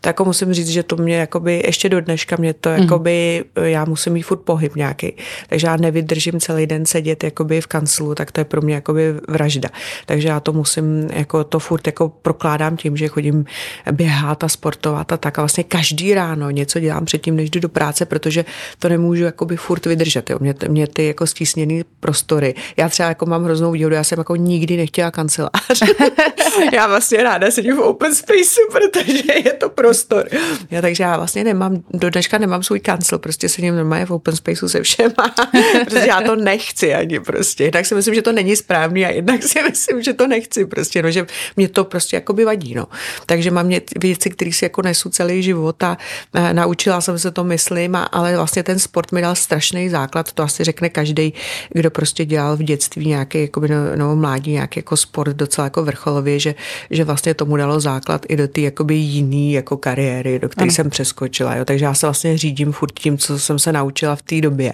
Tak 0.01 0.07
jako 0.09 0.25
musím 0.25 0.53
říct, 0.53 0.69
že 0.69 0.83
to 0.83 0.97
mě 0.97 1.17
jakoby, 1.17 1.63
ještě 1.67 1.89
do 1.89 2.01
dneška 2.01 2.37
mě 2.37 2.55
to 2.55 2.69
jakoby, 2.69 3.45
já 3.63 3.85
musím 3.85 4.13
mít 4.13 4.23
furt 4.23 4.39
pohyb 4.39 4.77
nějaký. 4.77 5.13
Takže 5.49 5.67
já 5.67 5.77
nevydržím 5.77 6.41
celý 6.41 6.67
den 6.67 6.87
sedět 6.87 7.25
jakoby 7.25 7.61
v 7.61 7.67
kanclu, 7.67 8.15
tak 8.15 8.33
to 8.33 8.41
je 8.41 8.45
pro 8.45 8.63
mě 8.63 8.75
jakoby 8.75 9.15
vražda. 9.29 9.69
Takže 10.07 10.29
já 10.29 10.41
to 10.41 10.53
musím, 10.53 11.09
jako 11.13 11.45
to 11.45 11.59
furt 11.59 11.87
jako 11.87 12.09
prokládám 12.09 12.77
tím, 12.77 12.97
že 12.97 13.09
chodím 13.09 13.45
běhat 13.93 14.45
a 14.45 14.49
sportovat 14.49 15.13
a 15.13 15.17
tak. 15.17 15.39
A 15.39 15.43
vlastně 15.43 15.65
každý 15.65 16.15
ráno 16.15 16.51
něco 16.51 16.81
dělám 16.81 17.05
předtím, 17.05 17.37
než 17.37 17.51
jdu 17.51 17.61
do 17.61 17.69
práce, 17.69 18.07
protože 18.07 18.45
to 18.79 18.89
nemůžu 18.89 19.25
jakoby 19.25 19.57
furt 19.57 19.87
vydržet. 19.87 20.31
Jo. 20.31 20.39
Mě, 20.41 20.54
mě 20.69 20.87
ty 20.87 21.07
jako 21.07 21.27
stísněný 21.27 21.85
prostory. 22.01 22.55
Já 22.77 22.89
třeba 22.89 23.09
jako 23.09 23.27
mám 23.27 23.45
hroznou 23.45 23.73
výhodu, 23.73 23.95
já 23.95 24.05
jsem 24.05 24.19
jako 24.19 24.37
nikdy 24.37 24.77
nechtěla 24.77 25.11
kancelář. 25.11 25.83
já 26.73 26.87
vlastně 26.87 27.23
ráda 27.23 27.51
sedím 27.51 27.77
v 27.77 27.81
open 27.81 28.15
spaceu, 28.15 28.61
protože 28.73 29.33
je 29.45 29.53
to 29.53 29.69
prostor. 29.69 30.29
Já, 30.71 30.83
takže 30.83 31.03
já 31.03 31.17
vlastně 31.17 31.45
nemám, 31.45 31.83
do 31.91 32.11
dneška 32.11 32.39
nemám 32.39 32.63
svůj 32.63 32.81
kancel, 32.81 33.19
prostě 33.19 33.49
sedím 33.49 33.77
normálně 33.77 34.07
v 34.07 34.11
open 34.11 34.37
spaceu 34.37 34.69
se 34.69 34.83
všema, 34.83 35.35
protože 35.85 36.07
já 36.09 36.21
to 36.21 36.37
nechci 36.37 36.95
ani 36.95 37.21
prostě. 37.21 37.71
Tak 37.71 37.87
si 37.87 37.95
myslím, 37.95 38.15
že 38.15 38.23
to 38.23 38.33
není 38.33 38.57
správný 38.57 39.07
a 39.07 39.11
jednak 39.11 39.43
si 39.43 39.63
myslím, 39.63 40.03
že 40.03 40.13
to 40.13 40.27
nechci 40.27 40.67
prostě, 40.67 41.03
no, 41.03 41.11
že 41.11 41.27
mě 41.57 41.69
to 41.69 41.85
prostě 41.85 42.17
jako 42.17 42.33
by 42.33 42.45
vadí, 42.45 42.75
no. 42.75 42.87
Takže 43.27 43.51
mám 43.51 43.67
mě 43.67 43.81
věci, 43.97 44.31
které 44.31 44.53
si 44.53 44.65
jako 44.65 44.83
nesu 44.83 45.11
celý 45.11 45.43
život 45.43 45.83
a, 45.83 45.99
a 46.33 46.53
naučila 46.53 47.01
jsem 47.01 47.19
se 47.19 47.31
to, 47.31 47.45
myslím, 47.45 47.97
a, 47.97 48.03
ale 48.03 48.37
vlastně 48.37 48.63
ten 48.63 48.79
sport 48.79 49.13
mi 49.13 49.21
dal 49.21 49.35
strašný 49.35 49.89
základ, 49.89 50.33
to 50.33 50.43
asi 50.45 50.65
řekne 50.65 50.89
každý, 50.89 51.33
kdo 51.71 51.91
prostě 51.91 52.25
dělal 52.25 52.57
v 52.57 52.63
dětství 52.63 53.07
nějaký, 53.07 53.41
jakoby, 53.41 53.69
no, 53.69 53.77
no, 53.97 54.17
mládí 54.17 54.53
nějaký 54.53 54.79
jako 54.79 54.97
sport 54.97 55.37
docela 55.37 55.65
jako 55.65 55.85
vrcholově, 55.85 56.39
že, 56.39 56.55
že 56.91 57.05
vlastně 57.05 57.35
tomu 57.35 57.57
dalo 57.57 57.81
základ 57.81 58.27
i 58.29 58.37
do 58.37 58.49
té 58.49 58.61
jakoby 58.61 58.95
jiný 58.95 59.53
jako 59.53 59.77
kariéry, 59.77 60.39
do 60.39 60.49
které 60.49 60.71
jsem 60.71 60.91
přeskočila. 60.91 61.57
Jo. 61.57 61.65
Takže 61.65 61.85
já 61.85 61.95
se 61.95 62.07
vlastně 62.07 62.39
řídím 62.39 62.73
furt 62.73 62.93
tím, 62.93 63.19
co 63.19 63.39
jsem 63.39 63.59
se 63.59 63.73
naučila 63.73 64.17
v 64.17 64.23
té 64.23 64.41
době. 64.41 64.73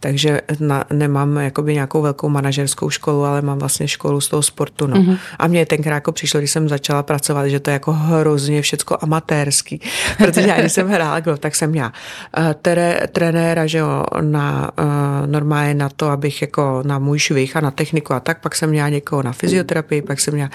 Takže 0.00 0.40
na, 0.60 0.84
nemám 0.92 1.36
jakoby 1.36 1.74
nějakou 1.74 2.02
velkou 2.02 2.28
manažerskou 2.28 2.90
školu, 2.90 3.24
ale 3.24 3.42
mám 3.42 3.58
vlastně 3.58 3.88
školu 3.88 4.20
z 4.20 4.28
toho 4.28 4.42
sportu. 4.42 4.86
No. 4.86 4.96
Mm-hmm. 4.96 5.18
A 5.38 5.46
mě 5.46 5.66
tenkrát 5.66 5.94
jako 5.94 6.12
přišlo, 6.12 6.40
když 6.40 6.50
jsem 6.50 6.68
začala 6.68 7.02
pracovat, 7.02 7.48
že 7.48 7.60
to 7.60 7.70
je 7.70 7.72
jako 7.72 7.92
hrozně 7.92 8.62
všecko 8.62 8.96
amatérský. 9.00 9.80
Protože 10.18 10.48
já, 10.48 10.60
když 10.60 10.72
jsem 10.72 10.88
hrála 10.88 11.20
golf, 11.20 11.38
tak 11.38 11.54
jsem 11.54 11.70
měla 11.70 11.92
uh, 12.38 12.44
tere, 12.62 13.00
trenéra, 13.12 13.66
že 13.66 13.78
jo, 13.78 14.04
na, 14.20 14.70
uh, 14.78 14.86
normálně 15.26 15.74
na 15.74 15.88
to, 15.88 16.06
abych 16.08 16.42
jako 16.42 16.82
na 16.86 16.98
můj 16.98 17.18
švih 17.18 17.56
a 17.56 17.60
na 17.60 17.70
techniku 17.70 18.14
a 18.14 18.20
tak, 18.20 18.40
pak 18.40 18.54
jsem 18.54 18.70
měla 18.70 18.88
někoho 18.88 19.22
na 19.22 19.32
fyzioterapii, 19.32 20.02
pak 20.02 20.20
jsem 20.20 20.34
měla 20.34 20.50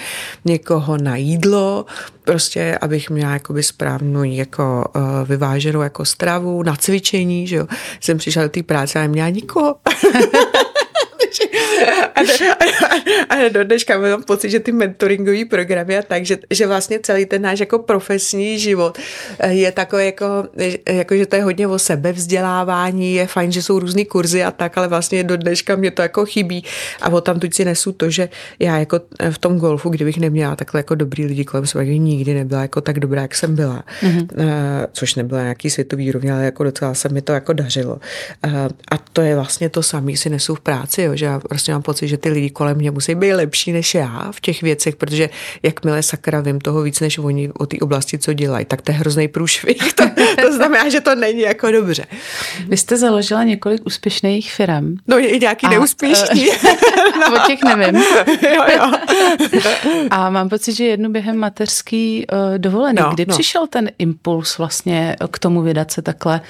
někoho 0.46 0.98
na 0.98 1.16
jídlo, 1.16 1.86
prostě, 2.24 2.78
abych 2.82 3.10
měla 3.10 3.34
jakoby 3.34 3.64
správnou 3.64 4.24
jako 4.24 4.86
uh, 4.96 5.02
vyváženou 5.28 5.82
jako 5.82 6.06
stravu, 6.06 6.64
na 6.64 6.76
cvičení, 6.76 7.48
že 7.48 7.56
jo. 7.56 7.68
Jsem 8.00 8.18
přišla 8.18 8.44
do 8.44 8.50
té 8.50 8.64
práce 8.64 9.00
a 9.00 9.02
neměla 9.02 9.30
nikoho. 9.30 9.76
a, 12.16 12.22
a, 13.30 13.36
a 13.36 13.50
do 13.50 13.64
dneška 13.64 14.00
mám 14.00 14.24
pocit, 14.24 14.50
že 14.50 14.60
ty 14.60 14.72
mentoringové 14.72 15.46
programy 15.46 15.98
a 15.98 16.02
tak, 16.02 16.26
že, 16.26 16.38
že 16.50 16.68
vlastně 16.68 17.00
celý 17.00 17.26
ten 17.26 17.42
náš 17.42 17.60
jako 17.60 17.80
profesní 17.80 18.60
život 18.60 18.98
je 19.48 19.72
takový 19.72 20.06
jako, 20.06 20.26
jako, 20.90 21.16
že 21.16 21.26
to 21.26 21.36
je 21.36 21.44
hodně 21.44 21.68
o 21.68 21.80
sebevzdělávání, 21.80 23.14
je 23.14 23.28
fajn, 23.28 23.52
že 23.52 23.62
jsou 23.62 23.80
různý 23.80 24.06
kurzy 24.06 24.44
a 24.44 24.52
tak, 24.52 24.78
ale 24.78 24.88
vlastně 24.88 25.24
do 25.24 25.38
dneška 25.38 25.76
mě 25.76 25.92
to 25.92 26.02
jako 26.02 26.26
chybí 26.26 26.64
a 27.02 27.10
o 27.10 27.22
tam 27.22 27.40
si 27.54 27.66
nesu 27.66 27.92
to, 27.92 28.10
že 28.10 28.30
já 28.60 28.78
jako 28.78 29.00
v 29.30 29.38
tom 29.38 29.60
golfu, 29.60 29.90
kdybych 29.90 30.18
neměla 30.18 30.56
takhle 30.56 30.80
jako 30.80 30.96
dobrý 30.96 31.26
lidi 31.26 31.46
kolem 31.46 31.68
sebe, 31.68 31.86
nikdy 31.86 32.34
nebyla 32.34 32.62
jako 32.62 32.82
tak 32.82 33.00
dobrá, 33.00 33.22
jak 33.22 33.36
jsem 33.36 33.56
byla, 33.56 33.84
mm-hmm. 34.02 34.28
což 34.92 35.16
nebyla 35.16 35.42
nějaký 35.42 35.70
světový 35.70 36.10
úrovně, 36.10 36.34
ale 36.34 36.46
jako 36.46 36.64
docela 36.64 36.94
se 36.94 37.10
mi 37.10 37.22
to 37.22 37.34
jako 37.34 37.54
dařilo. 37.54 38.00
A 38.92 38.98
to 38.98 39.22
je 39.22 39.36
vlastně 39.36 39.70
to 39.70 39.84
samé 39.84 40.18
si 40.18 40.30
nesu 40.30 40.56
v 40.56 40.60
práci, 40.60 41.02
jo, 41.02 41.16
že 41.16 41.25
já 41.26 41.40
prostě 41.40 41.72
mám 41.72 41.82
pocit, 41.82 42.08
že 42.08 42.18
ty 42.18 42.30
lidi 42.30 42.50
kolem 42.50 42.78
mě 42.78 42.92
musí 42.92 43.16
být 43.16 43.34
lepší 43.34 43.72
než 43.72 43.96
já 43.96 44.32
v 44.32 44.42
těch 44.42 44.62
věcech, 44.62 44.96
protože 44.96 45.30
jakmile 45.64 46.04
sakra 46.04 46.42
vím 46.42 46.62
toho 46.62 46.82
víc 46.82 47.00
než 47.00 47.18
oni 47.18 47.52
o 47.52 47.66
té 47.66 47.78
oblasti, 47.82 48.18
co 48.18 48.34
dělají, 48.34 48.66
tak 48.66 48.82
to 48.82 48.92
je 48.92 48.98
hrozný 48.98 49.28
průšvih. 49.28 49.78
To, 49.96 50.04
to 50.42 50.54
znamená, 50.54 50.90
že 50.90 51.02
to 51.02 51.16
není 51.16 51.42
jako 51.42 51.72
dobře. 51.72 52.06
Vy 52.68 52.78
jste 52.78 52.98
založila 52.98 53.44
několik 53.44 53.86
úspěšných 53.86 54.54
firm. 54.54 54.96
No 55.08 55.20
i 55.20 55.40
nějaký 55.40 55.66
a, 55.66 55.70
neúspěšný. 55.70 56.48
no. 57.20 57.36
O 57.36 57.48
těch 57.48 57.64
nevím. 57.64 57.96
jo, 58.42 58.64
jo. 58.76 58.92
a 60.12 60.30
mám 60.30 60.50
pocit, 60.50 60.76
že 60.76 60.86
jednu 60.86 61.10
během 61.10 61.38
mateřský 61.38 62.26
uh, 62.32 62.58
dovolený. 62.58 62.98
No, 63.02 63.10
Kdy 63.14 63.26
no. 63.26 63.34
přišel 63.34 63.68
ten 63.68 63.92
impuls 63.98 64.58
vlastně 64.58 65.16
k 65.32 65.40
tomu 65.40 65.62
vydat 65.62 65.92
se 65.92 66.02
takhle 66.02 66.42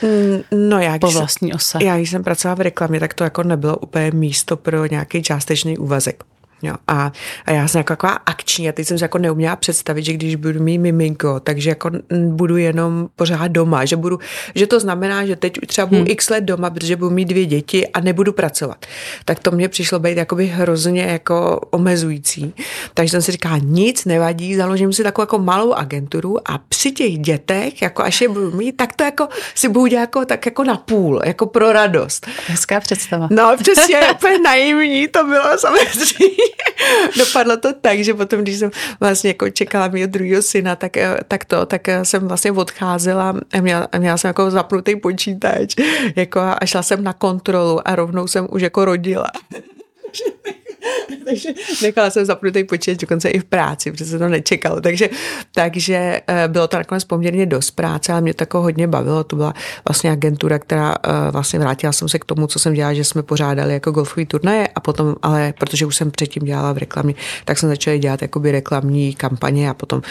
no, 0.51 0.79
já, 0.79 0.99
po 0.99 1.11
vlastní 1.11 1.53
ose? 1.53 1.77
Já, 1.81 1.97
když 1.97 2.09
jsem 2.09 2.23
pracovala 2.23 2.55
v 2.55 2.61
reklamě, 2.61 2.99
tak 2.99 3.13
to 3.13 3.23
jako 3.23 3.43
nebylo 3.43 3.77
úplně 3.77 4.11
místo 4.11 4.57
pro 4.65 4.85
nějaký 4.85 5.23
částečný 5.23 5.77
úvazek. 5.77 6.23
Jo, 6.61 6.75
a, 6.87 7.11
a 7.45 7.51
já 7.51 7.67
jsem 7.67 7.79
jako 7.79 7.93
taková 7.93 8.13
akční 8.13 8.69
a 8.69 8.71
teď 8.71 8.87
jsem 8.87 8.97
si 8.97 9.03
jako 9.03 9.17
neuměla 9.17 9.55
představit, 9.55 10.05
že 10.05 10.13
když 10.13 10.35
budu 10.35 10.63
mít 10.63 10.77
miminko, 10.77 11.39
takže 11.39 11.69
jako 11.69 11.91
budu 12.27 12.57
jenom 12.57 13.07
pořád 13.15 13.47
doma, 13.47 13.85
že 13.85 13.95
budu, 13.95 14.19
že 14.55 14.67
to 14.67 14.79
znamená, 14.79 15.25
že 15.25 15.35
teď 15.35 15.53
třeba 15.67 15.87
budu 15.87 16.01
hmm. 16.01 16.11
x 16.11 16.29
let 16.29 16.43
doma, 16.43 16.69
protože 16.69 16.95
budu 16.95 17.11
mít 17.11 17.25
dvě 17.25 17.45
děti 17.45 17.87
a 17.87 17.99
nebudu 17.99 18.33
pracovat. 18.33 18.85
Tak 19.25 19.39
to 19.39 19.51
mně 19.51 19.69
přišlo 19.69 19.99
být 19.99 20.17
jakoby 20.17 20.45
hrozně 20.47 21.03
jako 21.03 21.61
omezující. 21.69 22.53
Takže 22.93 23.11
jsem 23.11 23.21
si 23.21 23.31
říkala, 23.31 23.57
nic 23.57 24.05
nevadí, 24.05 24.55
založím 24.55 24.93
si 24.93 25.03
takovou 25.03 25.23
jako 25.23 25.39
malou 25.39 25.73
agenturu 25.73 26.51
a 26.51 26.57
při 26.57 26.91
těch 26.91 27.17
dětech, 27.17 27.81
jako 27.81 28.03
až 28.03 28.21
je 28.21 28.29
budu 28.29 28.51
mít, 28.51 28.77
tak 28.77 28.95
to 28.95 29.03
jako 29.03 29.27
si 29.55 29.69
budu 29.69 29.85
dělat 29.85 30.01
jako, 30.01 30.25
tak 30.25 30.45
jako 30.45 30.63
na 30.63 30.77
půl, 30.77 31.21
jako 31.25 31.45
pro 31.45 31.73
radost. 31.73 32.27
Hezká 32.47 32.79
představa. 32.79 33.27
No 33.31 33.55
přesně, 33.59 33.99
úplně 34.13 34.39
naivní 34.39 35.07
to 35.07 35.23
bylo 35.23 35.57
samozřejmě. 35.57 36.44
Dopadlo 37.17 37.57
to 37.57 37.73
tak, 37.73 37.99
že 37.99 38.13
potom, 38.13 38.41
když 38.41 38.57
jsem 38.57 38.71
vlastně 38.99 39.29
jako 39.29 39.49
čekala 39.49 39.87
mého 39.87 40.07
druhého 40.07 40.41
syna, 40.41 40.75
tak, 40.75 40.97
tak 41.27 41.45
to, 41.45 41.65
tak 41.65 41.87
jsem 42.03 42.27
vlastně 42.27 42.51
odcházela 42.51 43.35
a 43.53 43.61
měla, 43.61 43.87
měla 43.97 44.17
jsem 44.17 44.29
jako 44.29 44.51
zapnutý 44.51 44.95
počítač 44.95 45.75
jako 46.15 46.39
a 46.39 46.65
šla 46.65 46.83
jsem 46.83 47.03
na 47.03 47.13
kontrolu 47.13 47.87
a 47.87 47.95
rovnou 47.95 48.27
jsem 48.27 48.47
už 48.51 48.61
jako 48.61 48.85
rodila. 48.85 49.31
takže 51.25 51.49
nechala 51.81 52.09
jsem 52.09 52.25
zapnutý 52.25 52.63
počítač 52.63 52.97
dokonce 52.97 53.29
i 53.29 53.39
v 53.39 53.45
práci, 53.45 53.91
protože 53.91 54.05
se 54.05 54.19
to 54.19 54.29
nečekalo. 54.29 54.81
Takže, 54.81 55.09
takže 55.55 56.21
bylo 56.47 56.67
to 56.67 56.77
nakonec 56.77 57.03
poměrně 57.03 57.45
dost 57.45 57.71
práce, 57.71 58.11
ale 58.11 58.21
mě 58.21 58.33
to 58.33 58.41
jako 58.41 58.61
hodně 58.61 58.87
bavilo. 58.87 59.23
To 59.23 59.35
byla 59.35 59.53
vlastně 59.89 60.11
agentura, 60.11 60.59
která 60.59 60.95
vlastně 61.31 61.59
vrátila 61.59 61.93
jsem 61.93 62.09
se 62.09 62.19
k 62.19 62.25
tomu, 62.25 62.47
co 62.47 62.59
jsem 62.59 62.73
dělala, 62.73 62.93
že 62.93 63.03
jsme 63.03 63.23
pořádali 63.23 63.73
jako 63.73 63.91
golfový 63.91 64.25
turnaje 64.25 64.67
a 64.67 64.79
potom, 64.79 65.15
ale 65.21 65.53
protože 65.59 65.85
už 65.85 65.95
jsem 65.95 66.11
předtím 66.11 66.43
dělala 66.43 66.73
v 66.73 66.77
reklamě, 66.77 67.13
tak 67.45 67.57
jsem 67.57 67.69
začala 67.69 67.97
dělat 67.97 68.21
jakoby 68.21 68.51
reklamní 68.51 69.13
kampaně 69.15 69.69
a 69.69 69.73
potom 69.73 70.01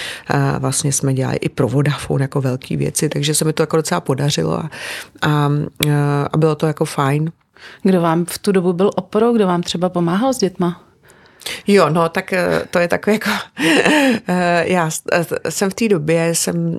vlastně 0.58 0.92
jsme 0.92 1.14
dělali 1.14 1.36
i 1.36 1.48
pro 1.48 1.68
Vodafone 1.68 2.24
jako 2.24 2.40
velké 2.40 2.76
věci, 2.76 3.08
takže 3.08 3.34
se 3.34 3.44
mi 3.44 3.52
to 3.52 3.62
jako 3.62 3.76
docela 3.76 4.00
podařilo 4.00 4.58
a, 4.58 4.70
a, 5.22 5.50
a 6.32 6.36
bylo 6.36 6.54
to 6.54 6.66
jako 6.66 6.84
fajn. 6.84 7.32
Kdo 7.82 8.00
vám 8.00 8.24
v 8.24 8.38
tu 8.38 8.52
dobu 8.52 8.72
byl 8.72 8.90
oporou, 8.96 9.34
kdo 9.34 9.46
vám 9.46 9.62
třeba 9.62 9.88
pomáhal 9.88 10.34
s 10.34 10.38
dětma? 10.38 10.82
Jo, 11.66 11.88
no 11.88 12.08
tak 12.08 12.32
eh, 12.32 12.62
to 12.70 12.78
je 12.78 12.88
takové 12.88 13.14
jako, 13.14 13.30
eh, 14.28 14.64
já 14.66 14.90
jsem 15.48 15.70
v 15.70 15.74
té 15.74 15.88
době, 15.88 16.34
jsem, 16.34 16.78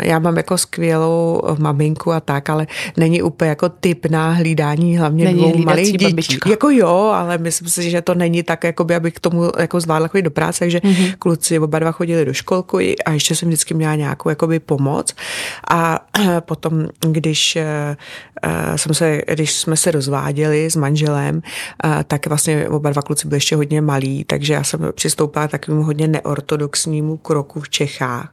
já 0.00 0.18
mám 0.18 0.36
jako 0.36 0.58
skvělou 0.58 1.42
maminku 1.58 2.12
a 2.12 2.20
tak, 2.20 2.50
ale 2.50 2.66
není 2.96 3.22
úplně 3.22 3.48
jako 3.48 3.68
typ 3.68 4.06
na 4.06 4.30
hlídání 4.30 4.98
hlavně 4.98 5.24
není 5.24 5.52
dvou 5.52 5.62
malých 5.62 5.92
dětí. 5.92 6.04
Babička. 6.04 6.50
Jako 6.50 6.70
jo, 6.70 7.12
ale 7.14 7.38
myslím 7.38 7.68
si, 7.68 7.90
že 7.90 8.02
to 8.02 8.14
není 8.14 8.42
tak, 8.42 8.64
jako 8.64 8.84
by, 8.84 8.94
abych 8.94 9.14
k 9.14 9.20
tomu 9.20 9.52
jako 9.58 9.80
zvládla 9.80 10.08
chodit 10.08 10.22
do 10.22 10.30
práce, 10.30 10.58
takže 10.58 10.78
mm-hmm. 10.78 11.14
kluci 11.18 11.58
oba 11.58 11.78
dva 11.78 11.92
chodili 11.92 12.24
do 12.24 12.34
školku 12.34 12.78
a 12.78 13.10
ještě 13.12 13.34
jsem 13.34 13.48
vždycky 13.48 13.74
měla 13.74 13.94
nějakou 13.94 14.28
jakoby 14.28 14.58
pomoc 14.60 15.14
a 15.70 16.00
potom, 16.40 16.88
když 17.00 17.58
jsem 18.76 18.94
se, 18.94 19.22
když 19.32 19.52
jsme 19.52 19.76
se 19.76 19.90
rozváděli 19.90 20.70
s 20.70 20.76
manželem, 20.76 21.42
tak 22.06 22.26
vlastně 22.26 22.68
oba 22.68 22.90
dva 22.90 23.02
kluci 23.02 23.28
byli 23.28 23.40
ještě 23.46 23.56
hodně 23.56 23.80
malí, 23.80 24.24
takže 24.24 24.52
já 24.52 24.64
jsem 24.64 24.80
přistoupila 24.92 25.48
k 25.48 25.50
takovému 25.50 25.82
hodně 25.82 26.08
neortodoxnímu 26.08 27.16
kroku 27.16 27.60
v 27.60 27.68
Čechách. 27.68 28.32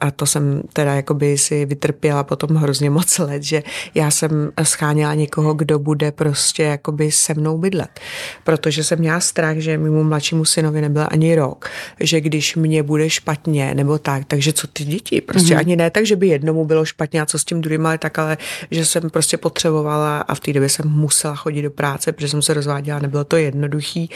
A 0.00 0.10
to 0.10 0.26
jsem 0.26 0.62
teda 0.72 0.94
jakoby 0.94 1.38
si 1.38 1.66
vytrpěla 1.66 2.24
potom 2.24 2.56
hrozně 2.56 2.90
moc 2.90 3.18
let, 3.18 3.42
že 3.42 3.62
já 3.94 4.10
jsem 4.10 4.52
scháněla 4.62 5.14
někoho, 5.14 5.54
kdo 5.54 5.78
bude 5.78 6.12
prostě 6.12 6.62
jakoby 6.62 7.12
se 7.12 7.34
mnou 7.34 7.58
bydlet. 7.58 8.00
Protože 8.44 8.84
jsem 8.84 8.98
měla 8.98 9.20
strach, 9.20 9.56
že 9.56 9.78
mému 9.78 10.04
mladšímu 10.04 10.44
synovi 10.44 10.80
nebyl 10.80 11.06
ani 11.10 11.34
rok, 11.34 11.70
že 12.00 12.20
když 12.20 12.56
mě 12.56 12.82
bude 12.82 13.10
špatně 13.10 13.74
nebo 13.74 13.98
tak, 13.98 14.24
takže 14.24 14.52
co 14.52 14.66
ty 14.66 14.84
děti? 14.84 15.20
Prostě 15.20 15.54
mm-hmm. 15.54 15.58
ani 15.58 15.76
ne 15.76 15.90
tak, 15.90 16.06
že 16.06 16.16
by 16.16 16.28
jednomu 16.28 16.64
bylo 16.64 16.84
špatně 16.84 17.22
a 17.22 17.26
co 17.26 17.38
s 17.38 17.44
tím 17.44 17.60
druhým, 17.60 17.86
ale 17.86 17.98
tak, 17.98 18.18
ale 18.18 18.38
že 18.70 18.84
jsem 18.84 19.10
prostě 19.10 19.36
potřebovala 19.36 20.20
a 20.20 20.34
v 20.34 20.40
té 20.40 20.52
době 20.52 20.68
jsem 20.68 20.88
musela 20.88 21.34
chodit 21.34 21.62
do 21.62 21.70
práce, 21.70 22.12
protože 22.12 22.28
jsem 22.28 22.42
se 22.42 22.54
rozváděla, 22.54 22.98
nebylo 22.98 23.24
to 23.24 23.36
jednoduchý. 23.36 24.09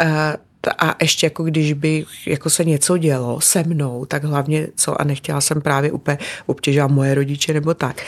Uh, 0.00 0.06
a 0.78 0.96
ještě 1.00 1.26
jako 1.26 1.44
když 1.44 1.72
by 1.72 2.04
jako 2.26 2.50
se 2.50 2.64
něco 2.64 2.98
dělo 2.98 3.40
se 3.40 3.62
mnou, 3.62 4.04
tak 4.04 4.24
hlavně 4.24 4.68
co 4.76 5.00
a 5.00 5.04
nechtěla 5.04 5.40
jsem 5.40 5.60
právě 5.60 5.92
úplně 5.92 6.18
obtěžovat 6.46 6.90
moje 6.90 7.14
rodiče 7.14 7.52
nebo 7.52 7.74
tak. 7.74 8.02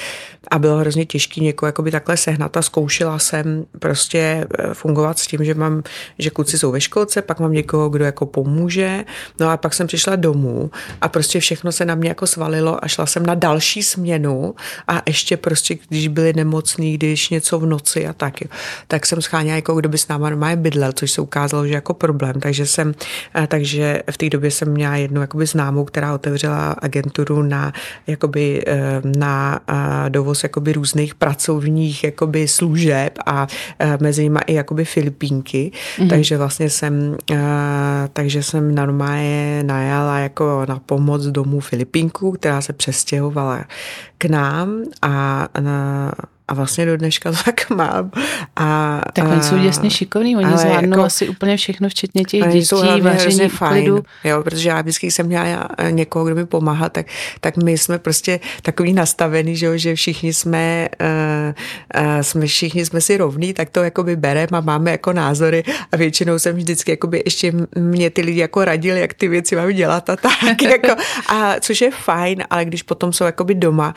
A 0.50 0.58
bylo 0.58 0.76
hrozně 0.76 1.06
těžké 1.06 1.40
někoho 1.40 1.68
jakoby 1.68 1.90
takhle 1.90 2.16
sehnat 2.16 2.56
a 2.56 2.62
zkoušela 2.62 3.18
jsem 3.18 3.64
prostě 3.78 4.46
eh, 4.58 4.75
fungovat 4.75 5.18
s 5.18 5.26
tím, 5.26 5.44
že 5.44 5.54
mám, 5.54 5.82
že 6.18 6.30
kluci 6.30 6.58
jsou 6.58 6.72
ve 6.72 6.80
školce, 6.80 7.22
pak 7.22 7.40
mám 7.40 7.52
někoho, 7.52 7.88
kdo 7.88 8.04
jako 8.04 8.26
pomůže, 8.26 9.04
no 9.40 9.50
a 9.50 9.56
pak 9.56 9.75
jsem 9.75 9.87
přišla 9.87 10.16
domů 10.16 10.70
a 11.00 11.08
prostě 11.08 11.40
všechno 11.40 11.72
se 11.72 11.84
na 11.84 11.94
mě 11.94 12.08
jako 12.08 12.26
svalilo 12.26 12.84
a 12.84 12.88
šla 12.88 13.06
jsem 13.06 13.26
na 13.26 13.34
další 13.34 13.82
směnu. 13.82 14.54
A 14.88 15.02
ještě 15.06 15.37
prostě, 15.37 15.78
když 15.88 16.08
byli 16.08 16.32
nemocní, 16.32 16.94
když 16.94 17.28
něco 17.28 17.58
v 17.58 17.66
noci 17.66 18.06
a 18.06 18.12
tak, 18.12 18.34
tak 18.88 19.06
jsem 19.06 19.22
scháněla 19.22 19.56
jako 19.56 19.75
kdo 19.75 19.88
by 19.88 19.99
s 19.99 20.08
náma 20.08 20.30
normálně 20.30 20.56
bydlel, 20.56 20.92
což 20.92 21.11
se 21.11 21.20
ukázalo, 21.20 21.66
že 21.66 21.75
jako 21.75 21.94
problém. 21.94 22.40
Takže 22.40 22.66
jsem, 22.66 22.94
eh, 23.34 23.46
takže 23.46 24.02
v 24.11 24.18
té 24.18 24.30
době 24.30 24.50
jsem 24.50 24.68
měla 24.68 24.96
jednu 24.96 25.20
jakoby 25.20 25.46
známou, 25.46 25.84
která 25.84 26.14
otevřela 26.14 26.70
agenturu 26.72 27.42
na, 27.42 27.72
jakoby, 28.06 28.62
eh, 28.66 29.02
na 29.16 29.61
eh, 29.68 30.11
dovoz 30.32 30.42
jakoby 30.42 30.72
různých 30.72 31.14
pracovních 31.14 32.04
jakoby 32.04 32.48
služeb 32.48 33.18
a 33.26 33.46
mezi 34.00 34.22
nimi 34.22 34.40
i 34.46 34.54
jakoby 34.54 34.84
Filipínky, 34.84 35.70
mm-hmm. 35.72 36.08
takže 36.08 36.38
vlastně 36.38 36.70
jsem, 36.70 37.16
takže 38.12 38.42
jsem 38.42 38.74
normálně 38.74 39.62
najala 39.62 40.18
jako 40.18 40.64
na 40.68 40.78
pomoc 40.78 41.22
domů 41.22 41.60
Filipínku, 41.60 42.32
která 42.32 42.60
se 42.60 42.72
přestěhovala 42.72 43.64
k 44.18 44.24
nám 44.24 44.82
a 45.02 45.48
na, 45.60 46.12
a 46.52 46.54
vlastně 46.54 46.87
do 46.87 46.97
dneška 46.97 47.32
to 47.32 47.38
tak 47.44 47.71
mám. 47.71 48.11
A, 48.56 49.00
tak 49.12 49.28
oni 49.28 49.42
jsou 49.42 49.59
děsně 49.59 49.90
šikovní, 49.90 50.37
oni 50.37 50.56
zvládnou 50.56 50.90
jako, 50.90 51.02
asi 51.02 51.28
úplně 51.28 51.56
všechno, 51.56 51.88
včetně 51.88 52.25
těch 52.25 52.42
dětí, 52.42 52.64
jsou 52.64 53.00
vaření, 53.00 53.49
fajn, 53.49 53.73
klidu. 53.73 54.02
Jo, 54.25 54.42
protože 54.42 54.68
já 54.68 54.80
vždycky 54.80 55.11
jsem 55.11 55.26
měla 55.26 55.68
někoho, 55.90 56.25
kdo 56.25 56.35
mi 56.35 56.47
pomáhá, 56.47 56.88
tak, 56.88 57.06
tak 57.40 57.56
my 57.56 57.78
jsme 57.78 57.99
prostě 57.99 58.40
takový 58.62 58.92
nastavený, 58.92 59.56
že, 59.56 59.66
jo, 59.66 59.73
že 59.76 59.94
všichni 59.94 60.32
jsme, 60.32 60.88
uh, 61.00 62.02
uh, 62.02 62.21
jsme, 62.21 62.47
všichni 62.47 62.87
jsme 62.87 63.00
si 63.00 63.16
rovní, 63.16 63.54
tak 63.54 63.71
to 63.71 63.82
jakoby 63.82 64.16
bereme 64.16 64.59
a 64.59 64.61
máme 64.61 64.90
jako 64.90 65.12
názory 65.12 65.64
a 65.92 65.97
většinou 65.97 66.38
jsem 66.38 66.56
vždycky 66.56 66.90
jakoby 66.90 67.23
ještě 67.25 67.52
mě 67.78 68.11
ty 68.11 68.23
lidi 68.23 68.40
jako 68.40 68.64
radili, 68.64 69.00
jak 69.00 69.14
ty 69.14 69.28
věci 69.28 69.56
mám 69.56 69.73
dělat 69.73 70.11
a 70.11 70.16
tak, 70.16 70.62
jako, 70.62 71.02
a 71.28 71.61
což 71.61 71.80
je 71.80 71.90
fajn, 71.90 72.44
ale 72.50 72.64
když 72.64 72.82
potom 72.82 73.12
jsou 73.12 73.25
jakoby 73.25 73.54
doma, 73.54 73.94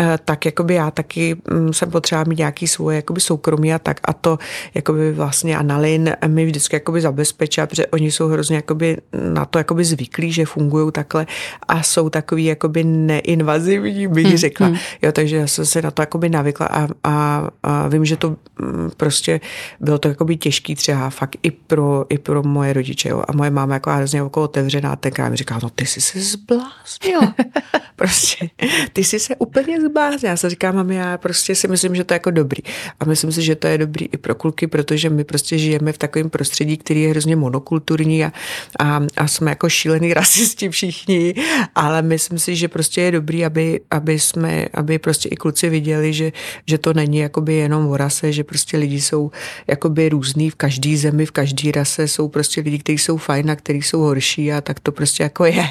uh, 0.00 0.06
tak 0.24 0.46
jakoby 0.46 0.74
já 0.74 0.90
taky 0.90 1.36
um, 1.52 1.72
jsem 1.72 1.90
potřeba 1.98 2.24
mít 2.24 2.38
nějaký 2.38 2.66
svoje 2.68 2.96
jakoby 2.96 3.20
soukromí 3.20 3.74
a 3.74 3.78
tak 3.78 4.00
a 4.04 4.12
to 4.12 4.38
jakoby 4.74 5.12
vlastně 5.12 5.58
Analin 5.58 6.14
mi 6.26 6.46
vždycky 6.46 6.76
jakoby 6.76 7.00
zabezpečila, 7.00 7.66
protože 7.66 7.86
oni 7.86 8.10
jsou 8.12 8.28
hrozně 8.28 8.56
jakoby 8.56 8.96
na 9.32 9.44
to 9.44 9.58
jakoby 9.58 9.84
zvyklí, 9.84 10.32
že 10.32 10.46
fungují 10.46 10.92
takhle 10.92 11.26
a 11.68 11.82
jsou 11.82 12.10
takový 12.10 12.44
jakoby 12.44 12.84
neinvazivní, 12.84 14.08
bych 14.08 14.26
hmm, 14.26 14.36
řekla. 14.36 14.66
Hmm. 14.66 14.76
Jo, 15.02 15.12
takže 15.12 15.36
já 15.36 15.46
jsem 15.46 15.66
se 15.66 15.82
na 15.82 15.90
to 15.90 16.02
jakoby 16.02 16.28
navykla 16.28 16.66
a, 16.66 16.88
a, 17.04 17.48
a 17.62 17.88
vím, 17.88 18.04
že 18.04 18.16
to 18.16 18.30
mm, 18.30 18.90
prostě 18.96 19.40
bylo 19.80 19.98
to 19.98 20.08
jakoby 20.08 20.36
těžký 20.36 20.74
třeba 20.74 21.10
fakt 21.10 21.36
i 21.42 21.50
pro, 21.50 22.06
i 22.08 22.18
pro 22.18 22.42
moje 22.42 22.72
rodiče. 22.72 23.08
Jo. 23.08 23.22
A 23.28 23.32
moje 23.32 23.50
máma 23.50 23.74
jako 23.74 23.90
hrozně 23.90 24.18
jako 24.18 24.42
otevřená, 24.42 24.96
tenkrát 24.96 25.28
mi 25.28 25.36
říká, 25.36 25.58
no 25.62 25.70
ty 25.70 25.86
jsi 25.86 26.00
se 26.00 26.20
zbláznil. 26.20 27.20
prostě, 27.96 28.48
ty 28.92 29.04
jsi 29.04 29.18
se 29.20 29.36
úplně 29.36 29.80
zbláznil. 29.80 30.30
Já 30.30 30.36
se 30.36 30.50
říkám, 30.50 30.76
mami, 30.76 30.94
já 30.94 31.18
prostě 31.18 31.54
si 31.54 31.68
myslím, 31.68 31.77
že 31.78 32.04
to 32.04 32.14
je 32.14 32.16
jako 32.16 32.30
dobrý. 32.30 32.62
A 33.00 33.04
myslím 33.04 33.32
si, 33.32 33.42
že 33.42 33.54
to 33.54 33.66
je 33.66 33.78
dobrý 33.78 34.06
i 34.12 34.16
pro 34.16 34.34
kluky, 34.34 34.66
protože 34.66 35.10
my 35.10 35.24
prostě 35.24 35.58
žijeme 35.58 35.92
v 35.92 35.98
takovém 35.98 36.30
prostředí, 36.30 36.76
který 36.76 37.02
je 37.02 37.10
hrozně 37.10 37.36
monokulturní 37.36 38.24
a, 38.24 38.32
a, 38.80 39.00
a 39.16 39.28
jsme 39.28 39.50
jako 39.50 39.68
šílený 39.68 40.14
rasisti 40.20 40.68
všichni, 40.68 41.34
ale 41.74 42.02
myslím 42.02 42.38
si, 42.38 42.56
že 42.56 42.68
prostě 42.68 43.00
je 43.00 43.10
dobrý, 43.10 43.44
aby, 43.44 43.80
aby 43.90 44.18
jsme, 44.18 44.66
aby 44.74 44.98
prostě 44.98 45.28
i 45.28 45.36
kluci 45.36 45.68
viděli, 45.68 46.12
že, 46.12 46.32
že 46.66 46.78
to 46.78 46.92
není 46.92 47.18
jakoby 47.18 47.54
jenom 47.54 47.86
o 47.86 47.96
rase, 47.96 48.32
že 48.32 48.44
prostě 48.44 48.76
lidi 48.76 49.00
jsou 49.00 49.30
jakoby 49.66 50.08
různý 50.08 50.50
v 50.50 50.54
každé 50.54 50.96
zemi, 50.96 51.26
v 51.26 51.30
každé 51.30 51.72
rase 51.72 52.08
jsou 52.08 52.28
prostě 52.28 52.60
lidi, 52.60 52.78
kteří 52.78 52.98
jsou 52.98 53.16
fajn 53.16 53.50
a 53.50 53.56
kteří 53.56 53.82
jsou 53.82 54.00
horší 54.00 54.52
a 54.52 54.60
tak 54.60 54.80
to 54.80 54.92
prostě 54.92 55.22
jako 55.22 55.44
je 55.44 55.68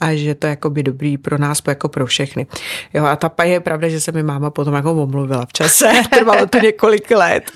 a 0.00 0.14
že 0.14 0.34
to 0.34 0.46
je 0.46 0.50
jakoby 0.50 0.82
dobrý 0.82 1.18
pro 1.18 1.38
nás, 1.38 1.62
jako 1.68 1.88
pro 1.88 2.06
všechny. 2.06 2.46
Jo, 2.94 3.04
a 3.04 3.16
ta 3.16 3.44
je 3.44 3.60
pravda, 3.60 3.88
že 3.88 4.00
se 4.00 4.12
mi 4.12 4.22
máma 4.22 4.50
potom 4.50 4.74
jako 4.74 4.92
omluvila 4.92 5.43
v 5.46 5.52
čase, 5.52 5.92
trvalo 6.10 6.46
to 6.46 6.58
několik 6.58 7.10
let, 7.10 7.50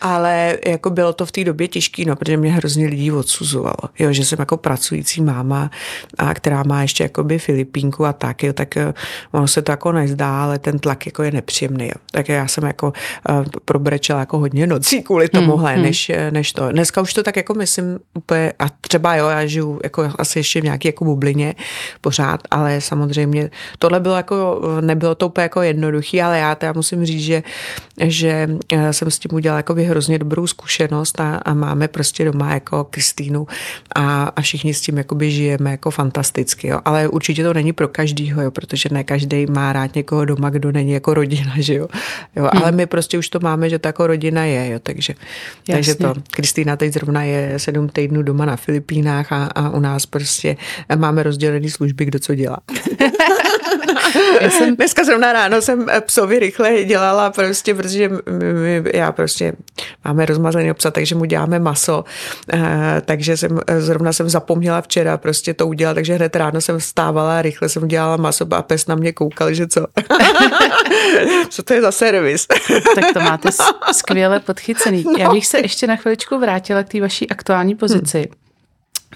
ale 0.00 0.58
jako 0.66 0.90
bylo 0.90 1.12
to 1.12 1.26
v 1.26 1.32
té 1.32 1.44
době 1.44 1.68
těžké, 1.68 2.04
no, 2.04 2.16
protože 2.16 2.36
mě 2.36 2.52
hrozně 2.52 2.86
lidí 2.86 3.12
odsuzovalo, 3.12 3.90
jo, 3.98 4.12
že 4.12 4.24
jsem 4.24 4.36
jako 4.38 4.56
pracující 4.56 5.22
máma, 5.22 5.70
a 6.18 6.34
která 6.34 6.62
má 6.62 6.82
ještě 6.82 7.02
jakoby 7.02 7.38
Filipínku 7.38 8.04
a 8.04 8.12
tak, 8.12 8.42
jo, 8.42 8.52
tak 8.52 8.76
eh, 8.76 8.94
ono 9.32 9.48
se 9.48 9.62
to 9.62 9.72
jako 9.72 9.92
nezdá, 9.92 10.42
ale 10.42 10.58
ten 10.58 10.78
tlak 10.78 11.06
jako 11.06 11.22
je 11.22 11.30
nepříjemný, 11.30 11.86
jo. 11.86 11.94
tak 12.10 12.28
já 12.28 12.48
jsem 12.48 12.64
jako 12.64 12.92
uh, 13.30 13.44
probrečela 13.64 14.20
jako 14.20 14.38
hodně 14.38 14.66
nocí 14.66 15.02
kvůli 15.02 15.28
tomuhle, 15.28 15.70
hmm, 15.70 15.78
hmm. 15.78 15.86
než, 15.86 16.10
eh, 16.10 16.30
než 16.30 16.52
to. 16.52 16.72
Dneska 16.72 17.00
už 17.00 17.14
to 17.14 17.22
tak 17.22 17.36
jako 17.36 17.54
myslím 17.54 17.98
úplně, 18.14 18.52
a 18.58 18.66
třeba 18.80 19.14
jo, 19.14 19.28
já 19.28 19.46
žiju 19.46 19.80
jako 19.84 20.10
asi 20.18 20.38
ještě 20.38 20.60
v 20.60 20.64
nějaké 20.64 20.88
jako 20.88 21.04
bublině 21.04 21.54
pořád, 22.00 22.40
ale 22.50 22.80
samozřejmě 22.80 23.50
tohle 23.78 24.00
bylo 24.00 24.16
jako, 24.16 24.60
nebylo 24.80 25.14
to 25.14 25.26
úplně 25.26 25.42
jako 25.42 25.62
jednoduchý, 25.62 26.22
ale 26.22 26.38
já 26.38 26.54
teda 26.54 26.72
musím 26.72 27.06
říct, 27.06 27.22
že, 27.22 27.42
že 28.00 28.48
jsem 28.90 29.10
s 29.10 29.18
tím 29.18 29.34
udělala 29.34 29.58
jako 29.68 29.90
hrozně 29.90 30.18
dobrou 30.18 30.46
zkušenost 30.46 31.20
a, 31.20 31.36
a 31.36 31.54
máme 31.54 31.88
prostě 31.88 32.24
doma 32.24 32.54
jako 32.54 32.84
Kristýnu 32.84 33.46
a, 33.94 34.24
a 34.24 34.40
všichni 34.40 34.74
s 34.74 34.80
tím 34.80 34.98
jakoby 34.98 35.30
žijeme 35.30 35.70
jako 35.70 35.90
fantasticky, 35.90 36.68
jo. 36.68 36.80
ale 36.84 37.08
určitě 37.08 37.44
to 37.44 37.54
není 37.54 37.72
pro 37.72 37.88
každýho, 37.88 38.42
jo, 38.42 38.50
protože 38.50 38.88
ne 38.92 39.04
každý 39.04 39.46
má 39.46 39.72
rád 39.72 39.94
někoho 39.94 40.24
doma, 40.24 40.50
kdo 40.50 40.72
není 40.72 40.92
jako 40.92 41.14
rodina, 41.14 41.52
že 41.56 41.74
jo. 41.74 41.88
jo 42.36 42.48
hmm. 42.52 42.62
Ale 42.62 42.72
my 42.72 42.86
prostě 42.86 43.18
už 43.18 43.28
to 43.28 43.40
máme, 43.40 43.70
že 43.70 43.78
to 43.78 43.88
jako 43.88 44.06
rodina 44.06 44.44
je, 44.44 44.70
jo, 44.70 44.78
takže, 44.82 45.14
takže 45.70 45.94
to. 45.94 46.14
Kristýna 46.30 46.76
teď 46.76 46.92
zrovna 46.92 47.22
je 47.22 47.58
sedm 47.58 47.88
týdnů 47.88 48.22
doma 48.22 48.44
na 48.44 48.56
Filipínách 48.56 49.32
a, 49.32 49.44
a 49.44 49.70
u 49.70 49.80
nás 49.80 50.06
prostě 50.06 50.56
máme 50.96 51.22
rozdělený 51.22 51.70
služby, 51.70 52.04
kdo 52.04 52.18
co 52.18 52.34
dělá. 52.34 52.58
já 54.40 54.50
jsem... 54.50 54.76
Dneska 54.76 55.04
zrovna 55.04 55.32
ráno 55.32 55.62
jsem 55.62 55.86
psovi 56.00 56.38
rychle 56.38 56.84
dělala 56.84 57.30
prostě, 57.30 57.74
protože 57.74 58.10
my, 58.52 58.82
já 58.94 59.12
prostě 59.12 59.52
máme 60.04 60.26
rozmazaný 60.26 60.74
psa, 60.74 60.90
takže 60.90 61.14
mu 61.14 61.24
děláme 61.24 61.58
maso, 61.58 62.04
eh, 62.52 63.02
takže 63.04 63.36
jsem, 63.36 63.60
zrovna 63.78 64.12
jsem 64.12 64.28
zapomněla 64.28 64.80
včera 64.80 65.16
prostě 65.16 65.54
to 65.54 65.66
udělat, 65.66 65.94
takže 65.94 66.14
hned 66.14 66.36
ráno 66.36 66.60
jsem 66.60 66.78
vstávala 66.78 67.38
a 67.38 67.42
rychle 67.42 67.68
jsem 67.68 67.88
dělala 67.88 68.16
maso 68.16 68.46
a 68.50 68.62
pes 68.62 68.86
na 68.86 68.94
mě 68.94 69.12
koukal, 69.12 69.54
že 69.54 69.66
co. 69.66 69.86
co 71.48 71.62
to 71.62 71.74
je 71.74 71.82
za 71.82 71.92
servis? 71.92 72.46
tak 72.94 73.04
to 73.12 73.20
máte 73.20 73.48
skvěle 73.92 74.40
podchycený. 74.40 75.04
No. 75.06 75.12
Já 75.18 75.32
bych 75.32 75.46
se 75.46 75.58
ještě 75.58 75.86
na 75.86 75.96
chviličku 75.96 76.38
vrátila 76.38 76.82
k 76.82 76.88
té 76.88 77.00
vaší 77.00 77.30
aktuální 77.30 77.74
pozici. 77.74 78.18
Hmm 78.18 78.45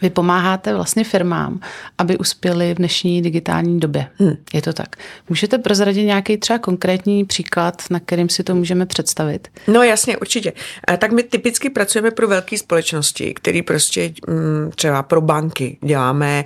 Vy 0.03 0.11
pomáháte 0.11 0.74
vlastně 0.74 1.05
firmám, 1.05 1.61
aby 1.98 2.18
uspěli 2.18 2.74
v 2.74 2.76
dnešní 2.76 3.22
digitální 3.22 3.81
době. 3.81 4.07
Hmm. 4.18 4.37
Je 4.55 4.62
to 4.62 4.72
tak. 4.72 4.96
Můžete 5.29 5.59
prozradit 5.59 6.07
nějaký 6.07 6.37
třeba 6.37 6.59
konkrétní 6.59 7.24
příklad, 7.24 7.83
na 7.90 8.00
kterým 8.00 8.29
si 8.29 8.44
to 8.44 8.55
můžeme 8.55 8.87
představit? 8.87 9.48
No 9.68 9.83
jasně, 9.83 10.16
určitě. 10.16 10.53
Tak 10.98 11.12
my 11.12 11.22
typicky 11.22 11.70
pracujeme 11.70 12.11
pro 12.11 12.29
velké 12.29 12.59
společnosti, 12.59 13.35
které 13.35 13.62
prostě 13.62 14.12
mm, 14.29 14.70
třeba 14.74 15.03
pro 15.03 15.20
banky 15.20 15.79
děláme, 15.85 16.44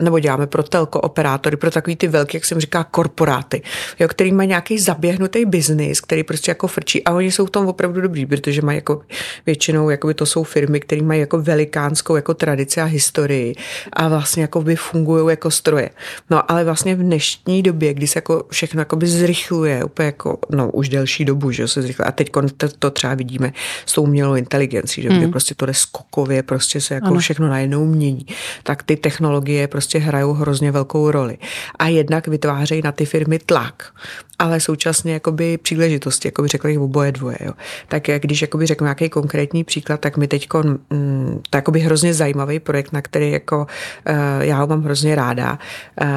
nebo 0.00 0.18
děláme 0.18 0.46
pro 0.46 0.62
telko 0.62 1.00
operátory, 1.00 1.56
pro 1.56 1.70
takový 1.70 1.96
ty 1.96 2.08
velké, 2.08 2.36
jak 2.36 2.44
jsem 2.44 2.60
říká, 2.60 2.84
korporáty, 2.84 3.62
jo, 3.98 4.08
který 4.08 4.32
mají 4.32 4.48
nějaký 4.48 4.78
zaběhnutý 4.78 5.44
biznis, 5.44 6.00
který 6.00 6.22
prostě 6.22 6.50
jako 6.50 6.66
frčí 6.66 7.04
a 7.04 7.12
oni 7.12 7.32
jsou 7.32 7.46
v 7.46 7.50
tom 7.50 7.66
opravdu 7.66 8.00
dobrý, 8.00 8.26
protože 8.26 8.62
mají 8.62 8.78
jako 8.78 9.02
většinou, 9.46 9.90
jako 9.90 10.06
by 10.06 10.14
to 10.14 10.26
jsou 10.26 10.42
firmy, 10.42 10.80
které 10.80 11.02
mají 11.02 11.20
jako 11.20 11.38
velikánskou 11.38 12.16
jako 12.16 12.34
tradici 12.46 12.80
a 12.80 12.84
historii 12.84 13.54
a 13.92 14.08
vlastně 14.08 14.42
jako 14.42 14.62
by 14.62 14.76
fungují 14.76 15.30
jako 15.30 15.50
stroje. 15.50 15.90
No 16.30 16.50
ale 16.50 16.64
vlastně 16.64 16.94
v 16.94 16.98
dnešní 16.98 17.62
době, 17.62 17.94
kdy 17.94 18.06
se 18.06 18.18
jako 18.18 18.46
všechno 18.50 18.80
jako 18.80 18.96
by 18.96 19.06
zrychluje, 19.06 19.84
úplně 19.84 20.06
jako, 20.06 20.38
no 20.50 20.70
už 20.70 20.88
delší 20.88 21.24
dobu, 21.24 21.50
že 21.50 21.68
se 21.68 21.82
zrychluje. 21.82 22.06
A 22.06 22.12
teď 22.12 22.30
to, 22.56 22.68
to 22.78 22.90
třeba 22.90 23.14
vidíme 23.14 23.52
s 23.86 23.92
tou 23.92 24.02
umělou 24.02 24.34
inteligencí, 24.34 25.02
že 25.02 25.10
mm. 25.10 25.30
prostě 25.30 25.54
to 25.54 25.66
jde 25.66 25.74
skokově, 25.74 26.42
prostě 26.42 26.80
se 26.80 26.94
jako 26.94 27.06
ano. 27.06 27.18
všechno 27.18 27.48
najednou 27.48 27.84
mění. 27.84 28.26
Tak 28.62 28.82
ty 28.82 28.96
technologie 28.96 29.68
prostě 29.68 29.98
hrajou 29.98 30.32
hrozně 30.32 30.70
velkou 30.72 31.10
roli. 31.10 31.38
A 31.78 31.88
jednak 31.88 32.28
vytvářejí 32.28 32.82
na 32.82 32.92
ty 32.92 33.04
firmy 33.04 33.38
tlak 33.38 33.92
ale 34.38 34.60
současně 34.60 35.12
jakoby 35.12 35.58
příležitosti, 35.58 36.28
jako 36.28 36.42
by 36.42 36.48
řekla 36.48 36.70
jich 36.70 36.78
oboje 36.78 37.12
dvoje. 37.12 37.36
Jo. 37.40 37.52
Tak 37.88 38.02
když 38.20 38.42
jakoby 38.42 38.66
řeknu 38.66 38.84
nějaký 38.84 39.08
konkrétní 39.08 39.64
příklad, 39.64 40.00
tak 40.00 40.16
mi 40.16 40.28
teď 40.28 40.48
mm, 40.90 41.40
to 41.50 41.58
jakoby 41.58 41.80
hrozně 41.80 42.14
zajímavý 42.36 42.60
projekt, 42.60 42.92
na 42.92 43.02
který 43.02 43.30
jako 43.30 43.66
uh, 44.08 44.14
já 44.40 44.56
ho 44.56 44.66
mám 44.66 44.82
hrozně 44.82 45.14
ráda, 45.14 45.58
uh, 46.00 46.08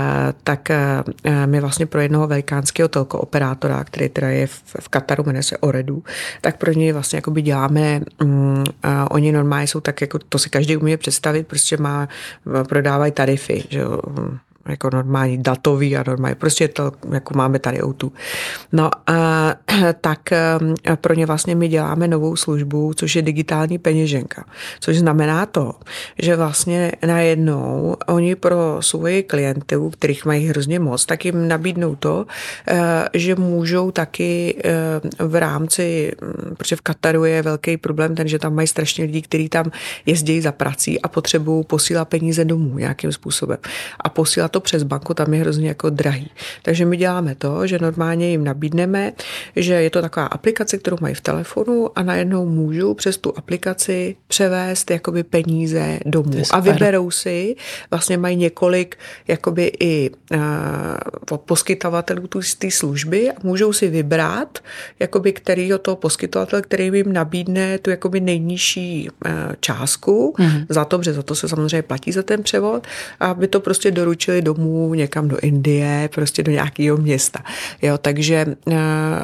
tak 0.43 0.69
uh, 1.25 1.32
my 1.45 1.60
vlastně 1.60 1.86
pro 1.86 2.01
jednoho 2.01 2.27
velikánského 2.27 2.89
telko 2.89 3.19
operátora, 3.19 3.84
který 3.84 4.10
teda 4.10 4.27
je 4.27 4.47
v, 4.47 4.89
Kataru, 4.89 5.23
jmenuje 5.23 5.43
se 5.43 5.58
Oredu, 5.58 6.03
tak 6.41 6.58
pro 6.58 6.71
něj 6.71 6.91
vlastně 6.91 7.17
jakoby 7.17 7.41
děláme, 7.41 8.01
uh, 8.21 8.63
oni 9.12 9.32
normálně 9.32 9.67
jsou 9.67 9.79
tak, 9.79 10.01
jako 10.01 10.19
to 10.19 10.39
si 10.39 10.49
každý 10.49 10.77
umí 10.77 10.97
představit, 10.97 11.47
prostě 11.47 11.77
má, 11.77 12.08
prodávají 12.67 13.12
tarify, 13.12 13.63
že 13.69 13.79
jo, 13.79 13.99
jako 14.69 14.89
normální 14.93 15.38
datový 15.38 15.97
a 15.97 16.03
normální, 16.08 16.36
prostě 16.36 16.67
to, 16.67 16.91
jako 17.12 17.34
máme 17.38 17.60
tady 17.60 17.82
autu. 17.82 18.12
No 18.71 18.89
a 19.08 19.55
tak 20.01 20.19
pro 21.01 21.13
ně 21.13 21.25
vlastně 21.25 21.55
my 21.55 21.67
děláme 21.67 22.08
novou 22.08 22.36
službu, 22.36 22.93
což 22.93 23.15
je 23.15 23.21
digitální 23.21 23.77
peněženka, 23.77 24.45
což 24.79 24.97
znamená 24.97 25.45
to, 25.45 25.73
že 26.19 26.36
vlastně 26.36 26.91
najednou 27.05 27.95
oni 28.08 28.36
pro 28.36 28.77
svoje 28.79 29.23
klienty, 29.23 29.75
kterých 29.91 30.25
mají 30.25 30.47
hrozně 30.47 30.79
moc, 30.79 31.05
tak 31.05 31.25
jim 31.25 31.47
nabídnou 31.47 31.95
to, 31.95 32.25
eh, 32.67 33.10
že 33.13 33.36
můžou 33.36 33.91
taky 33.91 34.55
eh, 34.65 35.25
v 35.27 35.36
rámci, 35.36 36.12
hm, 36.21 36.55
protože 36.55 36.75
v 36.75 36.82
Kataru 36.82 37.25
je 37.25 37.41
velký 37.41 37.77
problém 37.77 38.15
ten, 38.15 38.27
že 38.27 38.39
tam 38.39 38.55
mají 38.55 38.67
strašně 38.67 39.05
lidí, 39.05 39.21
kteří 39.21 39.49
tam 39.49 39.71
jezdí 40.05 40.41
za 40.41 40.51
prací 40.51 41.01
a 41.01 41.08
potřebují 41.08 41.63
posílat 41.63 42.08
peníze 42.08 42.45
domů 42.45 42.77
nějakým 42.77 43.12
způsobem. 43.12 43.58
A 43.99 44.10
posílat 44.10 44.51
to 44.51 44.59
to 44.60 44.63
přes 44.63 44.84
banku, 44.84 45.13
tam 45.13 45.34
je 45.34 45.39
hrozně 45.39 45.67
jako 45.67 45.89
drahý. 45.89 46.32
Takže 46.63 46.86
my 46.86 46.98
děláme 46.98 47.36
to, 47.36 47.67
že 47.67 47.80
normálně 47.80 48.30
jim 48.30 48.43
nabídneme, 48.43 49.13
že 49.56 49.74
je 49.74 49.89
to 49.89 50.02
taková 50.02 50.26
aplikace, 50.26 50.78
kterou 50.78 50.98
mají 51.02 51.15
v 51.15 51.22
telefonu 51.22 51.89
a 51.95 52.04
najednou 52.04 52.45
můžu 52.45 52.93
přes 52.93 53.17
tu 53.17 53.38
aplikaci 53.38 54.15
převést 54.28 54.91
jakoby 54.91 55.24
peníze 55.24 56.00
domů. 56.06 56.43
A 56.52 56.60
vyberou 56.60 57.12
si, 57.12 57.56
vlastně 57.91 58.17
mají 58.17 58.36
několik 58.36 58.98
jakoby 59.28 59.72
i 59.80 60.10
uh, 60.34 61.38
poskytovatelů 61.38 62.28
té 62.60 62.72
služby 62.72 63.32
a 63.32 63.36
můžou 63.43 63.74
si 63.74 63.88
vybrat, 63.88 64.60
jakoby 65.00 65.34
kterýho 65.34 65.78
toho 65.78 65.95
poskytovatel, 65.95 66.62
který 66.62 66.86
jim 66.86 67.13
nabídne 67.13 67.78
tu 67.78 67.89
jakoby 67.89 68.19
nejnižší 68.19 69.10
uh, 69.10 69.32
částku 69.60 70.36
mm-hmm. 70.39 70.65
za 70.69 70.86
to, 70.86 70.98
protože 70.98 71.13
za 71.13 71.24
to 71.24 71.36
se 71.36 71.48
samozřejmě 71.50 71.82
platí 71.82 72.12
za 72.12 72.24
ten 72.24 72.43
převod, 72.43 72.88
aby 73.19 73.48
to 73.48 73.60
prostě 73.60 73.91
doručili 73.91 74.38
domů 74.41 74.93
někam 74.93 75.28
do 75.28 75.39
Indie, 75.39 76.10
prostě 76.15 76.43
do 76.43 76.52
nějakého 76.52 76.97
města. 76.97 77.39
Jo, 77.82 77.97
takže 77.97 78.45
eh, 78.71 78.75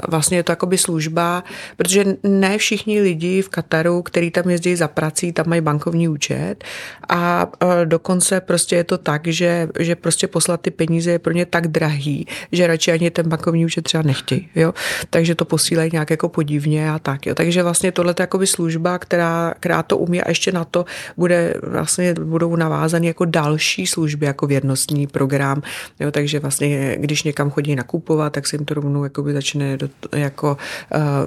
vlastně 0.08 0.38
je 0.38 0.44
to 0.44 0.52
jakoby 0.52 0.78
služba, 0.78 1.44
protože 1.78 2.06
ne 2.24 2.58
všichni 2.58 3.02
lidi 3.02 3.42
v 3.42 3.50
Kataru, 3.50 4.02
který 4.02 4.32
tam 4.32 4.50
jezdí 4.50 4.76
za 4.76 4.88
prací, 4.88 5.32
tam 5.32 5.46
mají 5.50 5.62
bankovní 5.62 6.08
účet 6.08 6.64
a 7.10 7.52
eh, 7.62 7.86
dokonce 7.86 8.42
prostě 8.42 8.76
je 8.76 8.84
to 8.84 8.98
tak, 8.98 9.28
že, 9.28 9.68
že 9.80 9.96
prostě 9.96 10.28
poslat 10.28 10.62
ty 10.62 10.72
peníze 10.72 11.12
je 11.12 11.20
pro 11.20 11.34
ně 11.34 11.46
tak 11.46 11.68
drahý, 11.68 12.28
že 12.52 12.68
radši 12.68 12.92
ani 12.92 13.12
ten 13.12 13.30
bankovní 13.30 13.66
účet 13.66 13.82
třeba 13.82 14.04
nechtějí. 14.04 14.50
Jo? 14.56 14.74
Takže 15.10 15.36
to 15.36 15.46
posílají 15.46 15.90
nějak 15.94 16.10
jako 16.10 16.30
podivně 16.30 16.92
a 16.92 17.00
tak. 17.00 17.26
Jo? 17.26 17.36
Takže 17.36 17.64
vlastně 17.64 17.92
tohle 17.92 18.12
je 18.12 18.16
jakoby 18.20 18.48
služba, 18.48 19.00
která, 19.00 19.54
která 19.60 19.84
to 19.84 19.98
umí 19.98 20.22
a 20.22 20.30
ještě 20.30 20.52
na 20.52 20.66
to 20.66 20.86
bude 21.18 21.54
vlastně 21.64 22.14
budou 22.14 22.56
navázané 22.56 23.08
jako 23.08 23.26
další 23.26 23.88
služby, 23.88 24.26
jako 24.26 24.48
věrnostní 24.48 25.05
program, 25.08 25.62
jo, 26.00 26.12
takže 26.12 26.40
vlastně, 26.40 26.98
když 27.00 27.24
někam 27.24 27.50
chodí 27.50 27.76
nakupovat, 27.76 28.34
tak 28.34 28.48
se 28.48 28.56
jim 28.56 28.66
to 28.66 28.74
rovnou 28.74 29.04
jakoby 29.04 29.34
začne 29.34 29.78
do, 29.78 29.90
jako 30.16 30.58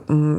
uh, 0.09 0.39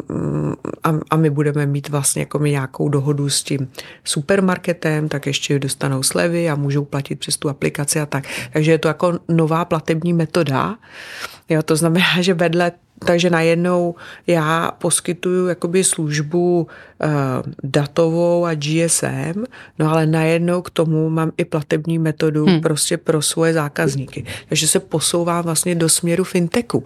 a, 0.84 1.00
a 1.10 1.16
my 1.16 1.30
budeme 1.30 1.66
mít 1.66 1.90
vlastně 1.90 2.22
jako 2.22 2.40
my 2.40 2.52
nějakou 2.52 2.90
dohodu 2.90 3.30
s 3.30 3.44
tím 3.44 3.72
supermarketem, 4.04 5.10
tak 5.10 5.28
ještě 5.28 5.60
dostanou 5.60 6.04
slevy 6.04 6.50
a 6.50 6.56
můžou 6.56 6.86
platit 6.86 7.20
přes 7.20 7.38
tu 7.38 7.50
aplikaci 7.50 8.00
a 8.00 8.06
tak. 8.06 8.24
Takže 8.54 8.72
je 8.72 8.78
to 8.78 8.88
jako 8.88 9.20
nová 9.28 9.66
platební 9.66 10.14
metoda. 10.14 10.78
Jo, 11.50 11.64
to 11.64 11.76
znamená, 11.76 12.06
že 12.22 12.34
vedle 12.34 12.72
takže 13.06 13.30
najednou 13.30 13.96
já 14.28 14.72
poskytuju 14.72 15.48
jakoby 15.48 15.84
službu 15.84 16.68
uh, 16.68 17.10
datovou 17.64 18.46
a 18.46 18.54
GSM, 18.54 19.44
no 19.80 19.92
ale 19.92 20.06
najednou 20.06 20.62
k 20.62 20.70
tomu 20.70 21.10
mám 21.10 21.32
i 21.38 21.46
platební 21.46 22.00
metodu 22.00 22.46
hmm. 22.46 22.62
prostě 22.62 22.98
pro 22.98 23.22
svoje 23.22 23.54
zákazníky. 23.54 24.26
Takže 24.50 24.68
se 24.68 24.80
posouvám 24.80 25.44
vlastně 25.44 25.76
do 25.76 25.90
směru 25.90 26.24
fintechu. 26.24 26.84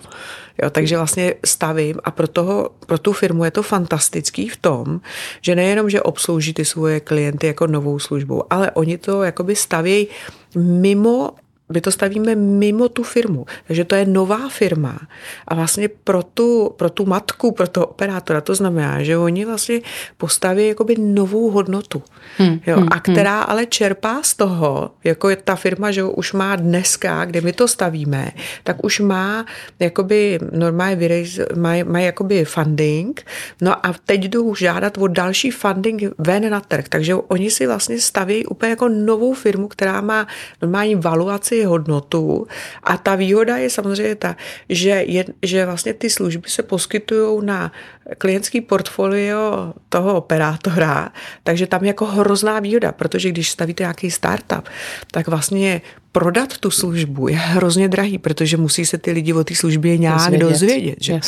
Jo, 0.64 0.70
takže 0.70 0.98
vlastně 0.98 1.34
stavím 1.46 1.96
a 2.04 2.12
pro, 2.12 2.28
toho, 2.28 2.70
pro 2.86 2.98
tu 2.98 3.14
firmu 3.14 3.46
je 3.46 3.52
to 3.52 3.64
fantastický 3.64 4.50
v 4.50 4.58
tom, 4.58 5.02
že 5.42 5.56
nejenom, 5.56 5.90
že 5.90 6.02
obslouží 6.02 6.54
ty 6.54 6.66
svoje 6.66 7.00
klienty 7.00 7.48
jako 7.48 7.68
novou 7.68 8.00
službou, 8.00 8.44
ale 8.50 8.72
oni 8.72 8.98
to 8.98 9.24
jakoby 9.24 9.56
stavějí 9.56 10.08
mimo 10.56 11.32
my 11.70 11.82
to 11.82 11.92
stavíme 11.92 12.36
mimo 12.36 12.90
tu 12.90 13.04
firmu. 13.04 13.46
Takže 13.68 13.84
to 13.84 13.96
je 13.96 14.06
nová 14.06 14.50
firma. 14.50 15.00
A 15.48 15.56
vlastně 15.56 15.90
pro 16.04 16.24
tu, 16.24 16.74
pro 16.78 16.90
tu 16.90 17.06
matku, 17.06 17.52
pro 17.52 17.68
toho 17.68 17.86
operátora, 17.86 18.42
to 18.42 18.56
znamená, 18.56 19.04
že 19.04 19.18
oni 19.18 19.46
vlastně 19.46 19.82
postaví 20.18 20.68
jakoby 20.68 20.96
novou 21.00 21.52
hodnotu. 21.52 22.04
Hmm, 22.38 22.60
jo, 22.68 22.78
hmm, 22.78 22.88
a 22.92 23.00
která 23.00 23.38
hmm. 23.38 23.46
ale 23.48 23.66
čerpá 23.66 24.20
z 24.24 24.34
toho, 24.34 24.92
jako 25.04 25.30
je 25.30 25.36
ta 25.36 25.56
firma, 25.56 25.92
že 25.92 26.04
už 26.04 26.34
má 26.34 26.56
dneska, 26.56 27.26
kde 27.26 27.42
my 27.42 27.54
to 27.54 27.68
stavíme, 27.68 28.32
tak 28.64 28.84
už 28.84 29.00
má 29.00 29.46
jakoby 29.80 30.40
normálně 30.52 31.24
má, 31.56 31.74
má 31.84 32.00
jakoby 32.00 32.46
funding, 32.46 33.26
no 33.62 33.86
a 33.86 33.96
teď 34.06 34.24
jdu 34.24 34.56
žádat 34.56 34.98
o 34.98 35.08
další 35.08 35.52
funding 35.52 36.04
ven 36.18 36.50
na 36.50 36.60
trh. 36.60 36.86
Takže 36.90 37.16
oni 37.16 37.52
si 37.52 37.68
vlastně 37.68 38.00
staví 38.00 38.46
úplně 38.46 38.70
jako 38.70 38.90
novou 38.90 39.34
firmu, 39.34 39.68
která 39.68 40.02
má 40.02 40.28
normální 40.62 40.96
valuaci 40.96 41.53
hodnotu. 41.62 42.48
A 42.84 42.98
ta 42.98 43.16
výhoda 43.16 43.58
je 43.58 43.70
samozřejmě 43.70 44.16
ta, 44.16 44.36
že, 44.70 44.90
je, 44.90 45.26
že 45.44 45.66
vlastně 45.66 45.94
ty 45.94 46.10
služby 46.10 46.50
se 46.50 46.64
poskytují 46.64 47.46
na 47.46 47.72
klientský 48.18 48.62
portfolio 48.62 49.74
toho 49.90 50.16
operátora, 50.16 51.12
takže 51.44 51.68
tam 51.68 51.84
je 51.84 51.88
jako 51.88 52.06
hrozná 52.06 52.60
výhoda, 52.60 52.92
protože 52.92 53.30
když 53.30 53.52
stavíte 53.52 53.84
nějaký 53.84 54.12
startup, 54.12 54.70
tak 55.12 55.28
vlastně 55.28 55.82
prodat 56.14 56.58
tu 56.58 56.72
službu 56.72 57.28
je 57.28 57.36
hrozně 57.36 57.88
drahý, 57.88 58.18
protože 58.18 58.58
musí 58.58 58.86
se 58.86 58.98
ty 58.98 59.12
lidi 59.12 59.34
o 59.34 59.44
té 59.44 59.56
službě 59.56 59.98
nějak 59.98 60.32
dozvědět. 60.32 60.50
dozvědět 60.50 61.04
že? 61.04 61.20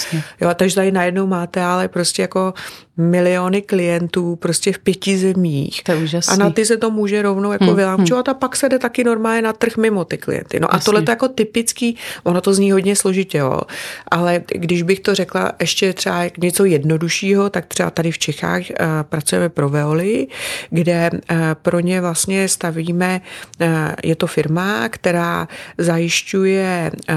Jo, 0.42 0.50
takže 0.56 0.76
tady 0.76 0.92
najednou 0.92 1.28
máte 1.28 1.62
ale 1.62 1.88
prostě 1.88 2.22
jako 2.22 2.54
miliony 2.98 3.62
klientů 3.62 4.36
prostě 4.36 4.74
v 4.74 4.80
pěti 4.80 5.18
zemích. 5.18 5.84
To 5.84 5.92
je 5.92 6.22
a 6.28 6.36
na 6.36 6.50
ty 6.50 6.66
se 6.66 6.78
to 6.78 6.92
může 6.92 7.22
rovnou 7.22 7.52
jako 7.52 7.66
hmm, 7.66 7.76
vylámčovat 7.76 8.28
hmm. 8.28 8.32
a 8.32 8.40
pak 8.40 8.56
se 8.56 8.70
jde 8.70 8.80
taky 8.80 9.04
normálně 9.04 9.42
na 9.42 9.54
trh 9.54 9.78
mimo 9.78 10.06
ty 10.06 10.18
klienty. 10.18 10.60
No 10.60 10.68
Jasně. 10.72 10.82
a 10.82 10.84
tohle 10.86 11.02
je 11.02 11.06
jako 11.10 11.28
typický, 11.28 11.98
ono 12.24 12.42
to 12.42 12.54
zní 12.54 12.72
hodně 12.72 12.96
složitě, 12.96 13.38
jo, 13.38 13.62
ale 14.12 14.44
když 14.48 14.84
bych 14.84 15.00
to 15.00 15.16
řekla 15.16 15.52
ještě 15.60 15.94
třeba 15.94 16.24
něco 16.38 16.66
jednoduššího, 16.66 17.50
tak 17.50 17.66
třeba 17.66 17.90
tady 17.90 18.12
v 18.12 18.18
Čechách 18.18 18.62
uh, 18.62 18.86
pracujeme 19.04 19.50
pro 19.50 19.70
Veoli, 19.70 20.28
kde 20.70 21.10
uh, 21.12 21.38
pro 21.54 21.80
ně 21.80 22.02
vlastně 22.02 22.50
stavíme, 22.50 23.22
uh, 23.62 23.68
je 24.04 24.16
to 24.16 24.28
firma, 24.28 24.75
firma, 24.76 24.90
která 24.90 25.48
zajišťuje 25.78 26.92
uh, 27.10 27.16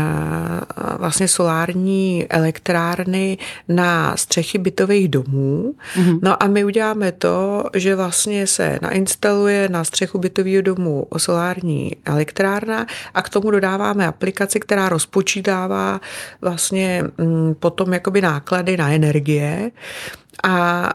vlastně 0.99 1.29
solární 1.29 2.27
elektrárny 2.31 3.39
na 3.69 4.17
střechy 4.17 4.59
bytových 4.59 5.09
domů. 5.09 5.75
Mm-hmm. 5.97 6.19
No 6.23 6.43
a 6.43 6.47
my 6.47 6.65
uděláme 6.65 7.13
to, 7.13 7.65
že 7.75 7.97
vlastně 7.97 8.47
se 8.47 8.79
nainstaluje 8.83 9.69
na 9.69 9.85
střechu 9.85 10.19
bytového 10.19 10.63
domu 10.63 11.07
solární 11.17 11.93
elektrárna 12.05 12.87
a 13.15 13.23
k 13.23 13.29
tomu 13.29 13.51
dodáváme 13.51 14.07
aplikaci, 14.07 14.61
která 14.61 14.89
rozpočítává 14.89 16.01
vlastně 16.41 17.05
mm, 17.19 17.55
potom 17.55 17.93
jakoby 17.93 18.21
náklady 18.21 18.77
na 18.77 18.91
energie 18.93 19.71
a, 20.45 20.87
a 20.87 20.89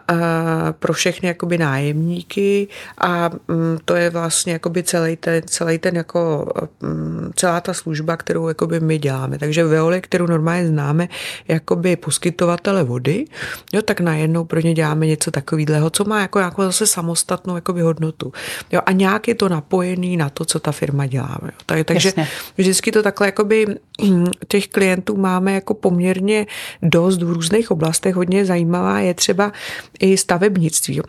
pro 0.79 0.93
všechny 0.93 1.27
jakoby 1.27 1.57
nájemníky 1.57 2.67
a 2.97 3.29
mm, 3.47 3.77
to 3.85 3.95
je 3.95 4.09
vlastně 4.09 4.53
jakoby 4.53 4.83
celý 4.83 5.15
ten, 5.15 5.41
celý 5.45 5.77
ten 5.77 5.95
jako 5.95 6.51
mm, 6.81 7.31
celá 7.35 7.61
ta 7.61 7.73
služba, 7.73 8.17
kterou 8.17 8.47
jakoby 8.47 8.79
my 8.79 8.97
děláme. 8.97 9.39
Takže 9.39 9.63
Veole, 9.65 10.01
kterou 10.01 10.27
normálně 10.27 10.67
známe 10.67 11.07
jakoby 11.47 11.95
poskytovatele 11.95 12.83
vody, 12.83 13.25
jo, 13.73 13.81
tak 13.81 13.99
najednou 13.99 14.45
pro 14.45 14.59
ně 14.59 14.73
děláme 14.73 15.07
něco 15.07 15.31
takového, 15.31 15.89
co 15.89 16.03
má 16.03 16.21
jako, 16.21 16.39
jako 16.39 16.63
zase 16.63 16.87
samostatnou 16.87 17.55
jakoby 17.55 17.81
hodnotu. 17.81 18.33
Jo, 18.71 18.81
a 18.85 18.91
nějak 18.91 19.27
je 19.27 19.35
to 19.35 19.49
napojený 19.49 20.17
na 20.17 20.29
to, 20.29 20.45
co 20.45 20.59
ta 20.59 20.71
firma 20.71 21.05
dělá. 21.05 21.37
Jo. 21.43 21.49
Tak, 21.65 21.85
takže 21.85 22.07
Jasně. 22.07 22.27
vždycky 22.57 22.91
to 22.91 23.03
takhle 23.03 23.27
jakoby 23.27 23.65
mm, 24.01 24.27
těch 24.47 24.67
klientů 24.67 25.17
máme 25.17 25.53
jako 25.53 25.73
poměrně 25.73 26.45
dost 26.81 27.21
v 27.21 27.31
různých 27.31 27.71
oblastech. 27.71 28.15
Hodně 28.15 28.45
zajímavá 28.45 28.99
je 28.99 29.13
třeba 29.13 29.32
třeba 29.33 29.51
i 29.99 30.17
stavebnictví. 30.17 31.01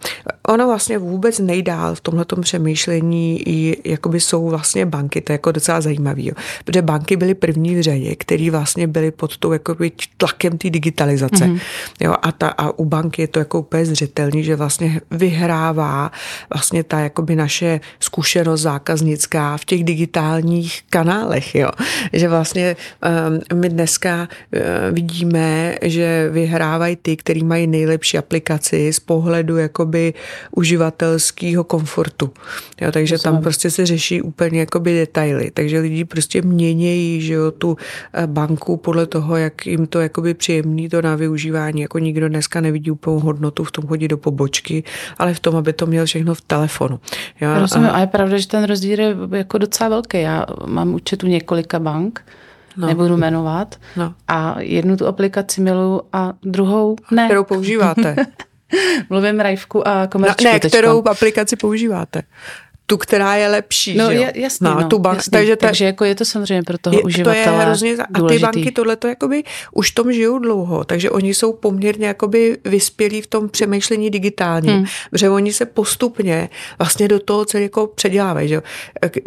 Ono 0.49 0.67
vlastně 0.67 0.99
vůbec 0.99 1.39
nejdál 1.39 1.95
v 1.95 2.01
tomhle 2.01 2.25
přemýšlení 2.41 3.49
i 3.49 3.91
jakoby 3.91 4.21
jsou 4.21 4.49
vlastně 4.49 4.87
banky, 4.87 5.21
to 5.21 5.33
je 5.33 5.35
jako 5.35 5.53
docela 5.53 5.81
zajímavý, 5.81 6.27
jo. 6.27 6.35
protože 6.65 6.83
banky 6.83 7.17
byly 7.17 7.35
první 7.35 7.75
v 7.75 7.83
řadě, 7.83 8.17
který 8.17 8.51
vlastně 8.51 8.87
byly 8.87 9.11
pod 9.11 9.37
tou 9.37 9.53
jakoby 9.53 9.93
tlakem 10.17 10.59
té 10.59 10.71
digitalizace. 10.71 11.45
Mm-hmm. 11.45 11.61
Jo, 12.01 12.15
a, 12.23 12.33
ta, 12.33 12.49
a 12.49 12.71
u 12.79 12.85
banky 12.85 13.23
je 13.23 13.29
to 13.29 13.39
jako 13.39 13.59
úplně 13.61 13.87
zřetelný, 13.87 14.45
že 14.45 14.57
vlastně 14.57 15.01
vyhrává 15.11 16.13
vlastně 16.55 16.85
ta 16.85 17.01
jakoby 17.01 17.37
naše 17.37 17.81
zkušenost 18.01 18.61
zákaznická 18.61 19.57
v 19.57 19.65
těch 19.65 19.85
digitálních 19.85 20.83
kanálech, 20.91 21.55
jo. 21.55 21.69
Že 22.13 22.29
vlastně 22.29 22.77
um, 23.51 23.61
my 23.61 23.69
dneska 23.69 24.29
uh, 24.29 24.61
vidíme, 24.95 25.75
že 25.83 26.29
vyhrávají 26.33 26.97
ty, 26.97 27.17
kteří 27.17 27.45
mají 27.45 27.67
nejlepší 27.67 28.14
nejlepší 28.15 28.19
aplikaci 28.19 28.93
z 28.93 29.01
pohledu 29.01 29.57
jakoby 29.57 30.15
uživatelského 30.57 31.65
komfortu. 31.65 32.31
Jo, 32.81 32.93
takže 32.93 33.19
tam 33.19 33.43
prostě 33.43 33.71
se 33.71 33.87
řeší 33.87 34.23
úplně 34.23 34.61
jakoby 34.61 34.95
detaily. 34.95 35.51
Takže 35.51 35.81
lidi 35.81 36.05
prostě 36.05 36.43
měnějí 36.43 37.21
že 37.21 37.35
jo, 37.35 37.51
tu 37.51 37.77
eh, 38.13 38.27
banku 38.27 38.77
podle 38.77 39.07
toho, 39.07 39.37
jak 39.37 39.67
jim 39.67 39.87
to 39.87 40.01
jakoby 40.01 40.35
příjemný 40.35 40.89
to 40.89 41.03
na 41.03 41.17
využívání. 41.17 41.83
Jako 41.83 41.99
nikdo 41.99 42.29
dneska 42.29 42.61
nevidí 42.61 42.91
úplnou 42.91 43.21
hodnotu 43.21 43.65
v 43.65 43.73
tom 43.73 43.87
chodit 43.87 44.09
do 44.09 44.19
pobočky, 44.19 44.85
ale 45.19 45.35
v 45.35 45.41
tom, 45.41 45.57
aby 45.57 45.73
to 45.73 45.87
měl 45.87 46.07
všechno 46.07 46.35
v 46.35 46.41
telefonu. 46.41 47.01
Jo, 47.41 47.61
Rozumím, 47.61 47.89
a... 47.89 47.93
a 47.93 48.01
je 48.01 48.07
pravda, 48.07 48.39
že 48.39 48.47
ten 48.47 48.65
rozdíl 48.65 49.01
je 49.01 49.17
jako 49.37 49.59
docela 49.59 49.89
velký. 49.89 50.21
Já 50.21 50.47
mám 50.67 50.95
účet 50.95 51.25
u 51.25 51.27
několika 51.27 51.79
bank, 51.79 52.21
no. 52.77 52.87
nebudu 52.87 53.17
jmenovat. 53.17 53.77
No. 53.97 54.15
A 54.29 54.57
jednu 54.61 54.97
tu 54.97 55.07
aplikaci 55.07 55.61
miluju 55.61 56.03
a 56.13 56.33
druhou 56.43 56.97
ne. 57.11 57.25
Kterou 57.25 57.45
používáte? 57.45 58.17
Mluvím 59.11 59.41
Rajvku 59.41 59.89
a 59.89 60.07
komerčku. 60.07 60.45
No, 60.45 60.53
ne, 60.53 60.61
kterou 60.61 61.09
aplikaci 61.09 61.57
používáte? 61.57 62.23
Tu, 62.87 62.97
která 62.97 63.35
je 63.35 63.49
lepší. 63.49 63.97
No, 63.97 64.11
že 64.11 64.17
jo? 64.17 64.27
jasný, 64.35 64.65
no, 64.65 64.81
no, 64.81 64.89
tu 64.89 64.99
bank, 64.99 65.17
jasný. 65.17 65.31
Takže, 65.31 65.57
ta, 65.57 65.67
takže 65.67 65.85
jako 65.85 66.05
je 66.05 66.15
to 66.15 66.25
samozřejmě 66.25 66.63
pro 66.63 66.79
toho 66.79 66.97
je, 66.97 67.03
uživatele 67.03 67.45
to 67.45 67.51
je 67.51 67.67
hrozně, 67.67 67.97
A 68.15 68.29
ty 68.29 68.39
banky 68.39 68.71
tohle 68.71 68.97
to 68.97 69.09
jakoby 69.09 69.45
už 69.73 69.91
tom 69.91 70.13
žijou 70.13 70.39
dlouho, 70.39 70.85
takže 70.85 71.11
oni 71.11 71.35
jsou 71.35 71.53
poměrně 71.53 72.07
jakoby 72.07 72.59
vyspělí 72.65 73.23
v 73.23 73.27
tom 73.27 73.49
přemýšlení 73.49 74.11
digitální, 74.11 74.69
hmm. 74.69 74.85
protože 75.11 75.31
oni 75.31 75.53
se 75.53 75.67
postupně 75.67 76.49
vlastně 76.79 77.09
do 77.09 77.21
toho 77.21 77.45
celé 77.45 77.63
jako 77.63 77.87
předělávají. 77.87 78.49
Že? 78.49 78.63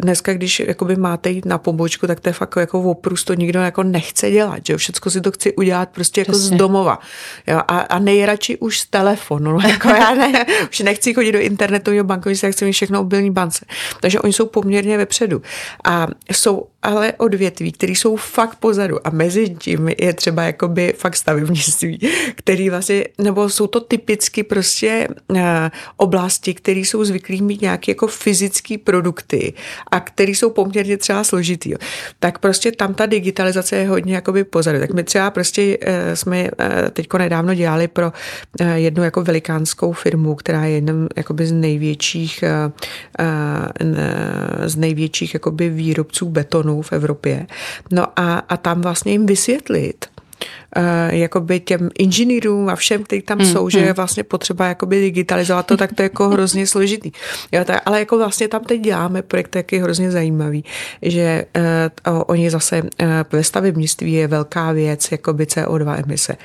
Dneska, 0.00 0.32
když 0.32 0.60
jakoby 0.60 0.96
máte 0.96 1.30
jít 1.30 1.44
na 1.44 1.58
pobočku, 1.58 2.06
tak 2.06 2.20
to 2.20 2.28
je 2.28 2.32
fakt 2.32 2.56
jako 2.56 2.82
oprus, 2.82 3.24
to 3.24 3.34
nikdo 3.34 3.60
jako 3.60 3.82
nechce 3.82 4.30
dělat. 4.30 4.66
Že? 4.66 4.76
Všecko 4.76 5.10
si 5.10 5.20
to 5.20 5.32
chci 5.32 5.54
udělat 5.54 5.88
prostě 5.88 6.20
jako 6.20 6.32
Přesně. 6.32 6.56
z 6.56 6.58
domova. 6.58 6.98
Jo? 7.46 7.60
A, 7.68 7.78
a 7.78 7.98
nejradši 7.98 8.58
už 8.58 8.80
z 8.80 8.86
telefonu. 8.86 9.52
No, 9.52 9.58
jako 9.68 9.88
já 9.88 10.14
ne, 10.14 10.46
už 10.70 10.80
nechci 10.80 11.14
chodit 11.14 11.32
do 11.32 11.40
internetového 11.40 12.04
bankovnictví, 12.04 12.46
já 12.46 12.52
chci 12.52 12.64
mít 12.64 12.72
všechno 12.72 12.98
mobilní 12.98 13.30
šance. 13.58 13.98
Takže 14.00 14.20
oni 14.20 14.32
jsou 14.32 14.46
poměrně 14.46 14.98
vepředu. 14.98 15.42
A 15.84 16.06
jsou 16.32 16.66
ale 16.82 17.12
odvětví, 17.12 17.72
které 17.72 17.92
jsou 17.92 18.16
fakt 18.16 18.56
pozadu 18.56 19.06
a 19.06 19.10
mezi 19.10 19.48
tím 19.48 19.88
je 19.98 20.12
třeba 20.12 20.42
jakoby 20.42 20.94
fakt 20.96 21.16
stavebnictví, 21.16 21.98
který 22.34 22.70
vlastně, 22.70 23.04
nebo 23.18 23.48
jsou 23.48 23.66
to 23.66 23.80
typicky 23.80 24.42
prostě 24.42 25.08
uh, 25.28 25.38
oblasti, 25.96 26.54
které 26.54 26.80
jsou 26.80 27.04
zvyklí 27.04 27.42
mít 27.42 27.60
nějaké 27.60 27.90
jako 27.90 28.06
fyzické 28.06 28.78
produkty 28.78 29.52
a 29.90 30.00
které 30.00 30.32
jsou 30.32 30.50
poměrně 30.50 30.96
třeba 30.96 31.24
složitý. 31.24 31.74
Tak 32.18 32.38
prostě 32.38 32.72
tam 32.72 32.94
ta 32.94 33.06
digitalizace 33.06 33.76
je 33.76 33.88
hodně 33.88 34.14
jakoby 34.14 34.44
pozadu. 34.44 34.78
Tak 34.78 34.92
my 34.92 35.04
třeba 35.04 35.30
prostě 35.30 35.78
uh, 35.78 35.94
jsme 36.14 36.42
uh, 36.42 36.48
teďko 36.92 37.18
nedávno 37.18 37.54
dělali 37.54 37.88
pro 37.88 38.12
uh, 38.60 38.66
jednu 38.70 39.04
jako 39.04 39.22
velikánskou 39.22 39.92
firmu, 39.92 40.34
která 40.34 40.64
je 40.64 40.74
jednou 40.74 41.08
jakoby 41.16 41.46
z 41.46 41.52
největších 41.52 42.44
uh, 42.44 42.72
z 44.66 44.76
největších 44.76 45.34
jakoby 45.34 45.68
výrobců 45.68 46.28
betonu 46.28 46.67
v 46.82 46.92
Evropě. 46.92 47.46
No 47.92 48.06
a, 48.16 48.38
a 48.38 48.56
tam 48.56 48.80
vlastně 48.80 49.12
jim 49.12 49.26
vysvětlit, 49.26 50.06
jakoby 51.10 51.60
těm 51.60 51.88
inženýrům 51.98 52.68
a 52.68 52.76
všem, 52.76 53.04
kteří 53.04 53.22
tam 53.22 53.38
mm, 53.38 53.44
jsou, 53.44 53.68
že 53.68 53.78
je 53.78 53.92
vlastně 53.92 54.24
potřeba 54.24 54.66
jakoby 54.66 55.00
digitalizovat 55.00 55.66
to, 55.66 55.76
tak 55.76 55.92
to 55.92 56.02
je 56.02 56.04
jako 56.04 56.28
hrozně 56.34 56.66
složitý. 56.66 57.12
Jo, 57.52 57.64
tak, 57.64 57.82
ale 57.86 57.98
jako 57.98 58.18
vlastně 58.18 58.48
tam 58.48 58.64
teď 58.64 58.80
děláme 58.80 59.22
projekt, 59.22 59.56
jak 59.56 59.72
je 59.72 59.82
hrozně 59.82 60.10
zajímavý, 60.10 60.64
že 61.02 61.44
uh, 62.08 62.22
oni 62.26 62.50
zase 62.50 62.82
uh, 62.82 62.88
ve 63.32 63.44
stavebnictví 63.44 64.12
je 64.12 64.26
velká 64.26 64.72
věc, 64.72 65.12
jakoby 65.12 65.44
CO2 65.44 66.02
emise, 66.04 66.36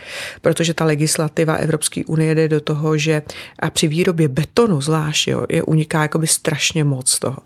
protože 0.41 0.73
ta 0.73 0.85
legislativa 0.85 1.53
Evropské 1.53 2.05
unie 2.05 2.35
jde 2.35 2.47
do 2.47 2.61
toho, 2.61 2.97
že 2.97 3.21
a 3.59 3.69
při 3.69 3.87
výrobě 3.87 4.27
betonu 4.27 4.81
zvlášť 4.81 5.27
jo, 5.27 5.45
je 5.49 5.63
uniká 5.63 6.01
jakoby 6.01 6.27
strašně 6.27 6.83
moc 6.83 7.19
toho. 7.19 7.37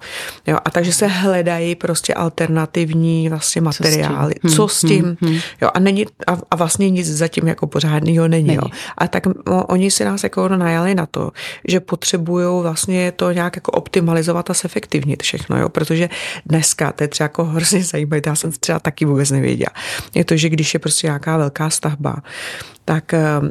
Jo, 0.48 0.58
a 0.66 0.70
takže 0.70 0.94
se 0.94 1.08
hledají 1.08 1.76
prostě 1.76 2.14
alternativní 2.14 3.30
vlastně 3.30 3.62
materiály. 3.62 4.34
Co 4.34 4.48
s 4.48 4.52
tím? 4.52 4.56
Co 4.56 4.68
s 4.68 4.82
tím? 4.82 5.04
Hmm, 5.04 5.16
hmm. 5.22 5.40
Jo, 5.62 5.70
a 5.74 5.80
není, 5.80 6.06
a, 6.28 6.38
a 6.52 6.56
vlastně 6.56 6.77
nic 6.80 7.08
zatím 7.08 7.48
jako 7.48 7.68
pořádného 7.68 8.28
není. 8.28 8.48
není. 8.48 8.56
Jo. 8.56 8.70
A 8.98 9.08
tak 9.08 9.26
no, 9.26 9.66
oni 9.66 9.92
si 9.92 10.06
nás 10.06 10.24
jako 10.24 10.48
najali 10.50 10.96
na 10.96 11.06
to, 11.06 11.32
že 11.68 11.80
potřebují 11.80 12.62
vlastně 12.62 13.12
to 13.12 13.32
nějak 13.32 13.56
jako 13.56 13.72
optimalizovat 13.72 14.50
a 14.50 14.54
zefektivnit 14.54 15.24
všechno, 15.24 15.60
jo, 15.60 15.70
protože 15.70 16.10
dneska, 16.46 16.92
to 16.92 17.04
je 17.04 17.08
třeba 17.08 17.26
jako 17.26 17.44
hrozně 17.44 17.84
zajímavé, 17.84 18.22
já 18.26 18.36
jsem 18.36 18.52
třeba 18.52 18.80
taky 18.80 19.06
vůbec 19.06 19.32
nevěděla, 19.32 19.72
je 20.16 20.26
to, 20.26 20.38
že 20.38 20.50
když 20.50 20.74
je 20.74 20.80
prostě 20.80 21.08
nějaká 21.08 21.38
velká 21.38 21.70
stavba, 21.70 22.16
tak, 22.88 23.14
eh, 23.14 23.42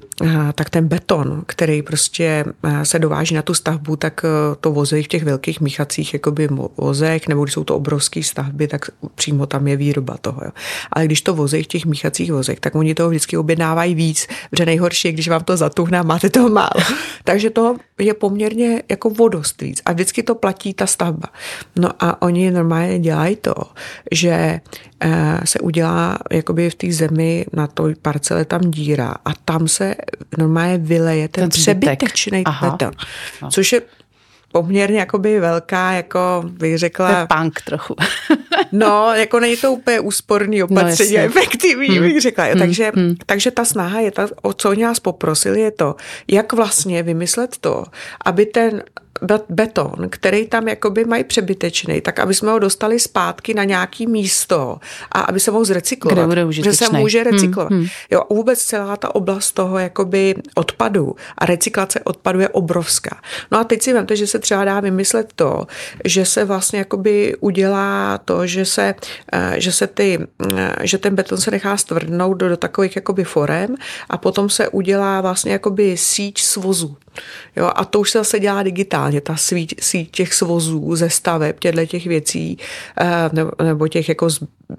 tak 0.55 0.70
ten 0.70 0.88
beton, 0.88 1.42
který 1.46 1.83
prostě 1.83 2.44
eh, 2.64 2.85
se 2.85 2.99
dováží 2.99 3.35
na 3.35 3.42
tu 3.42 3.55
stavbu, 3.55 3.96
tak 3.96 4.25
eh, 4.25 4.57
to 4.61 4.72
vozej 4.72 5.03
v 5.03 5.09
těch 5.09 5.25
velkých 5.25 5.61
míchacích 5.61 6.14
jakoby 6.14 6.49
vozech, 6.77 7.29
nebo 7.29 7.44
když 7.44 7.55
jsou 7.55 7.64
to 7.64 7.77
obrovské 7.77 8.22
stavby, 8.22 8.68
tak 8.68 8.90
přímo 9.14 9.46
tam 9.46 9.68
je 9.68 9.77
výroba 9.77 10.16
toho. 10.20 10.40
Jo. 10.44 10.51
Ale 10.92 11.05
když 11.05 11.20
to 11.22 11.35
vozej 11.35 11.62
v 11.62 11.66
těch 11.66 11.87
míchacích 11.87 12.33
vozech, 12.33 12.61
tak 12.61 12.75
oni 12.75 12.94
toho 12.94 13.09
vždycky 13.09 13.37
objednávají 13.37 13.94
víc, 13.94 14.27
protože 14.51 14.66
nejhorší 14.66 15.09
je, 15.09 15.12
když 15.12 15.29
vám 15.29 15.44
to 15.44 15.57
zatuhne 15.57 15.99
a 15.99 16.03
máte 16.03 16.31
toho 16.31 16.49
málo. 16.49 16.81
Takže 17.25 17.51
to 17.51 17.77
je 17.99 18.14
poměrně 18.14 18.83
jako 18.88 19.11
vodost 19.11 19.62
víc 19.62 19.83
a 19.85 19.92
vždycky 19.92 20.22
to 20.22 20.35
platí 20.35 20.75
ta 20.75 20.87
stavba. 20.87 21.29
No 21.77 21.90
a 22.01 22.22
oni 22.22 22.51
normálně 22.51 22.99
dělají 22.99 23.37
to, 23.37 23.55
že 24.12 24.61
se 25.44 25.61
udělá 25.61 26.18
jakoby 26.31 26.70
v 26.70 26.75
té 26.75 26.92
zemi 26.92 27.46
na 27.53 27.66
to 27.66 27.88
parcele 28.03 28.44
tam 28.44 28.61
díra 28.61 29.14
a 29.26 29.30
tam 29.44 29.68
se 29.68 29.94
normálně 30.38 30.78
vyleje 30.78 31.28
ten, 31.28 31.42
ten 31.42 31.50
přebytečný 31.50 32.44
beton, 32.62 32.90
no. 33.42 33.50
což 33.50 33.72
je 33.72 33.82
poměrně 34.52 34.98
jakoby 34.98 35.40
velká, 35.40 35.92
jako 35.92 36.44
bych 36.46 36.78
řekla... 36.78 37.12
To 37.12 37.18
je 37.18 37.26
punk 37.40 37.60
trochu. 37.60 37.96
no, 38.72 39.12
jako 39.14 39.40
není 39.40 39.56
to 39.56 39.72
úplně 39.72 40.00
úsporný 40.00 40.58
no, 40.58 40.66
opatření 40.66 41.16
no, 41.16 41.22
efektivní, 41.22 41.88
hmm. 41.88 42.08
bych 42.08 42.20
řekla. 42.20 42.44
Hmm. 42.44 42.58
Takže, 42.58 42.92
hmm. 42.94 43.14
takže 43.26 43.50
ta 43.50 43.64
snaha 43.64 44.00
je, 44.00 44.10
ta, 44.10 44.28
o 44.42 44.52
co 44.52 44.70
oni 44.70 44.82
nás 44.82 45.00
poprosili, 45.00 45.60
je 45.60 45.70
to, 45.70 45.96
jak 46.28 46.52
vlastně 46.52 47.02
vymyslet 47.02 47.56
to, 47.60 47.84
aby 48.24 48.46
ten 48.46 48.82
beton, 49.48 50.09
který 50.11 50.46
tam 50.46 50.68
jakoby 50.68 51.05
mají 51.05 51.24
přebytečný, 51.24 52.00
tak 52.00 52.18
aby 52.18 52.35
jsme 52.35 52.50
ho 52.50 52.59
dostali 52.59 53.00
zpátky 53.00 53.55
na 53.55 53.64
nějaký 53.64 54.07
místo 54.07 54.79
a 55.12 55.20
aby 55.20 55.40
se 55.40 55.50
mohl 55.50 55.64
zrecyklovat. 55.64 56.18
Kde 56.18 56.26
bude 56.26 56.52
že 56.52 56.72
se 56.72 56.88
může 56.88 57.24
recyklovat. 57.24 57.70
Hmm, 57.70 57.81
hmm. 57.81 57.88
Jo, 58.11 58.22
vůbec 58.31 58.62
celá 58.62 58.96
ta 58.96 59.14
oblast 59.14 59.52
toho 59.52 59.79
jakoby 59.79 60.35
odpadu 60.55 61.16
a 61.38 61.46
recyklace 61.46 62.00
odpadu 62.00 62.40
je 62.40 62.48
obrovská. 62.48 63.20
No 63.50 63.59
a 63.59 63.64
teď 63.64 63.83
si 63.83 63.92
vemte, 63.92 64.16
že 64.16 64.26
se 64.26 64.38
třeba 64.38 64.64
dá 64.64 64.81
vymyslet 64.81 65.33
to, 65.37 65.66
že 66.05 66.24
se 66.24 66.44
vlastně 66.44 66.79
jakoby 66.79 67.37
udělá 67.40 68.18
to, 68.18 68.46
že 68.46 68.64
se, 68.64 68.94
eh, 69.33 69.55
že 69.59 69.72
se 69.72 69.87
ty, 69.87 70.18
eh, 70.57 70.74
že 70.83 70.98
ten 70.98 71.14
beton 71.14 71.38
se 71.38 71.50
nechá 71.50 71.76
stvrdnout 71.76 72.37
do, 72.37 72.48
do 72.48 72.57
takových 72.57 72.96
jakoby 72.96 73.24
forem 73.24 73.74
a 74.11 74.18
potom 74.18 74.48
se 74.48 74.68
udělá 74.68 75.20
vlastně 75.20 75.52
jakoby 75.52 75.96
síť 75.96 76.40
svozů. 76.40 76.96
Jo, 77.57 77.70
a 77.74 77.85
to 77.85 78.00
už 78.00 78.11
se 78.11 78.18
zase 78.18 78.40
dělá 78.40 78.62
digitálně, 78.62 79.06
ta 79.21 79.37
síť, 79.37 79.75
síť 79.81 80.11
těch 80.11 80.35
svozů 80.35 80.97
ze 80.97 81.11
staveb, 81.11 81.59
těchto 81.59 81.87
těch 81.87 82.07
věcí, 82.07 82.59
eh, 83.01 83.31
nebo, 83.64 83.88
těch 83.88 84.09
jako 84.09 84.29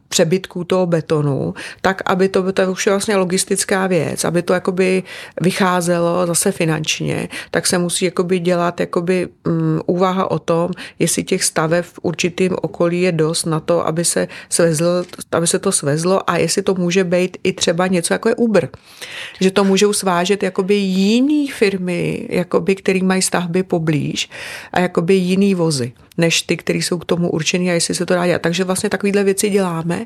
přebytků 0.09 0.63
toho 0.63 0.85
betonu, 0.85 1.53
tak 1.81 2.01
aby 2.05 2.29
to, 2.29 2.51
to 2.51 2.71
už 2.71 2.85
je 2.85 2.91
vlastně 2.91 3.15
logistická 3.15 3.87
věc, 3.87 4.25
aby 4.25 4.41
to 4.41 4.53
jakoby 4.53 5.03
vycházelo 5.41 6.27
zase 6.27 6.51
finančně, 6.51 7.29
tak 7.51 7.67
se 7.67 7.77
musí 7.77 8.05
jakoby 8.05 8.39
dělat 8.39 8.79
jakoby 8.79 9.27
um, 9.47 9.81
úvaha 9.85 10.31
o 10.31 10.39
tom, 10.39 10.71
jestli 10.99 11.23
těch 11.23 11.43
staveb 11.43 11.85
v 11.85 11.99
určitým 12.01 12.55
okolí 12.61 13.01
je 13.01 13.11
dost 13.11 13.45
na 13.45 13.59
to, 13.59 13.87
aby 13.87 14.05
se, 14.05 14.27
svezl, 14.49 15.05
aby 15.31 15.47
se 15.47 15.59
to 15.59 15.71
svezlo 15.71 16.29
a 16.29 16.37
jestli 16.37 16.61
to 16.61 16.75
může 16.75 17.03
být 17.03 17.37
i 17.43 17.53
třeba 17.53 17.87
něco 17.87 18.13
jako 18.13 18.29
je 18.29 18.35
Uber. 18.35 18.69
Že 19.41 19.51
to 19.51 19.63
můžou 19.63 19.93
svážet 19.93 20.43
jakoby 20.43 20.75
jiný 20.75 21.47
firmy, 21.47 22.27
jakoby, 22.29 22.75
který 22.75 23.03
mají 23.03 23.21
stavby 23.21 23.63
poblíž 23.63 24.16
a 24.73 24.79
jakoby 24.79 25.13
jiný 25.13 25.55
vozy 25.55 25.93
než 26.17 26.41
ty, 26.41 26.57
které 26.57 26.79
jsou 26.79 26.97
k 26.97 27.05
tomu 27.05 27.29
určený 27.29 27.71
a 27.71 27.73
jestli 27.73 27.95
se 27.95 28.05
to 28.05 28.13
dá 28.13 28.27
dělat. 28.27 28.41
Takže 28.41 28.63
vlastně 28.63 28.89
takovéhle 28.89 29.23
věci 29.23 29.49
děláme 29.49 30.05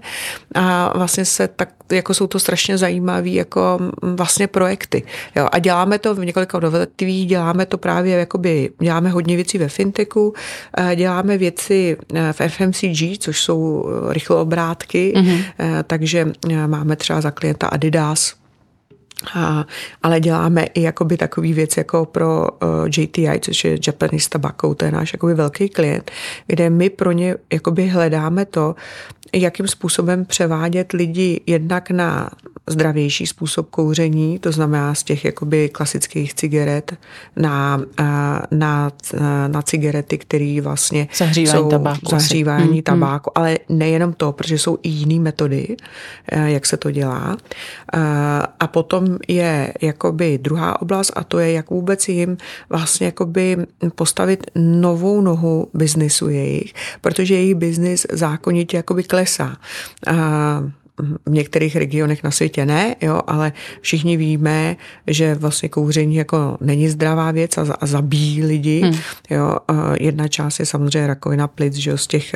a 0.56 0.98
vlastně 0.98 1.26
se 1.26 1.48
tak, 1.48 1.70
jako 1.92 2.14
jsou 2.14 2.28
to 2.28 2.40
strašně 2.40 2.78
zajímavé 2.78 3.30
jako 3.30 3.80
vlastně 4.02 4.48
projekty. 4.48 5.04
Jo, 5.36 5.48
a 5.52 5.60
děláme 5.60 6.00
to 6.00 6.16
v 6.16 6.26
několika 6.26 6.58
odvětvích, 6.58 7.28
děláme 7.28 7.66
to 7.66 7.78
právě 7.78 8.18
jakoby, 8.18 8.70
děláme 8.82 9.10
hodně 9.10 9.36
věcí 9.36 9.58
ve 9.58 9.68
fintechu, 9.70 10.34
eh, 10.78 10.96
děláme 10.96 11.38
věci 11.38 11.98
eh, 12.14 12.34
v 12.34 12.42
FMCG, 12.48 13.18
což 13.20 13.42
jsou 13.42 13.90
eh, 13.90 14.14
rychloobrátky, 14.14 15.14
mm-hmm. 15.16 15.44
takže 15.88 16.32
máme 16.68 16.96
třeba 16.96 17.22
za 17.22 17.32
klienta 17.32 17.68
Adidas, 17.68 18.41
a, 19.36 19.66
ale 20.04 20.20
děláme 20.20 20.64
i 20.64 20.82
jakoby 20.82 21.18
takový 21.18 21.54
věc 21.54 21.78
jako 21.78 22.06
pro 22.06 22.48
uh, 22.52 22.68
JTI, 22.98 23.40
což 23.42 23.64
je 23.64 23.78
Japanese 23.88 24.30
Tobacco, 24.30 24.76
to 24.76 24.86
je 24.86 24.92
náš 24.92 25.14
jakoby 25.14 25.34
velký 25.34 25.70
klient, 25.70 26.12
kde 26.48 26.70
my 26.70 26.90
pro 26.90 27.12
ně 27.12 27.36
jakoby 27.54 27.88
hledáme 27.88 28.46
to, 28.46 28.76
jakým 29.34 29.68
způsobem 29.68 30.26
převádět 30.26 30.92
lidi 30.92 31.42
jednak 31.48 31.92
na 31.92 32.30
zdravější 32.68 33.28
způsob 33.28 33.70
kouření, 33.70 34.40
to 34.40 34.52
znamená 34.52 34.96
z 34.96 35.04
těch 35.04 35.26
jakoby 35.26 35.70
klasických 35.70 36.34
cigaret 36.34 36.94
na, 37.36 37.82
na, 38.52 38.92
na 39.48 39.62
cigarety, 39.62 40.18
které 40.18 40.60
vlastně 40.64 41.08
zahřívání 41.18 41.64
jsou 41.64 41.70
tabáku, 41.70 42.10
zahřívání 42.10 42.64
hmm, 42.64 42.74
hmm. 42.74 42.82
tabáku, 42.82 43.38
ale 43.38 43.58
nejenom 43.70 44.14
to, 44.14 44.32
protože 44.32 44.58
jsou 44.58 44.78
i 44.84 44.90
jiné 44.90 45.20
metody, 45.20 45.78
eh, 46.32 46.52
jak 46.52 46.66
se 46.66 46.78
to 46.78 46.92
dělá. 46.92 47.38
Eh, 47.94 48.00
a 48.60 48.68
potom 48.68 49.18
je 49.28 49.74
jakoby 49.82 50.38
druhá 50.38 50.82
oblast 50.82 51.12
a 51.16 51.24
to 51.24 51.40
je, 51.40 51.52
jak 51.52 51.70
vůbec 51.70 52.08
jim 52.10 52.38
vlastně 52.70 53.06
jakoby 53.06 53.58
postavit 53.96 54.52
novou 54.56 55.22
nohu 55.22 55.68
biznisu 55.74 56.30
jejich, 56.30 56.74
protože 57.02 57.36
jejich 57.36 57.56
biznis 57.56 58.08
zákonitě 58.12 58.78
jakoby 58.78 59.04
klesá. 59.04 59.21
A 60.06 60.72
v 61.26 61.32
některých 61.32 61.76
regionech 61.76 62.24
na 62.24 62.32
světě 62.32 62.66
ne, 62.66 62.96
jo, 63.02 63.22
ale 63.28 63.54
všichni 63.82 64.18
víme, 64.18 64.76
že 65.08 65.36
vlastně 65.36 65.70
kouření 65.70 66.16
jako 66.16 66.58
není 66.62 66.90
zdravá 66.90 67.32
věc 67.32 67.58
a, 67.58 67.74
a 67.80 67.86
zabíjí 67.86 68.44
lidi. 68.44 68.82
Hmm. 68.82 68.96
Jo. 69.30 69.58
Jedna 70.00 70.28
část 70.28 70.60
je 70.60 70.66
samozřejmě 70.66 71.08
rakovina 71.08 71.48
plic, 71.48 71.74
že 71.74 71.92
jo, 71.92 71.98
z, 71.98 72.08
těch, 72.08 72.36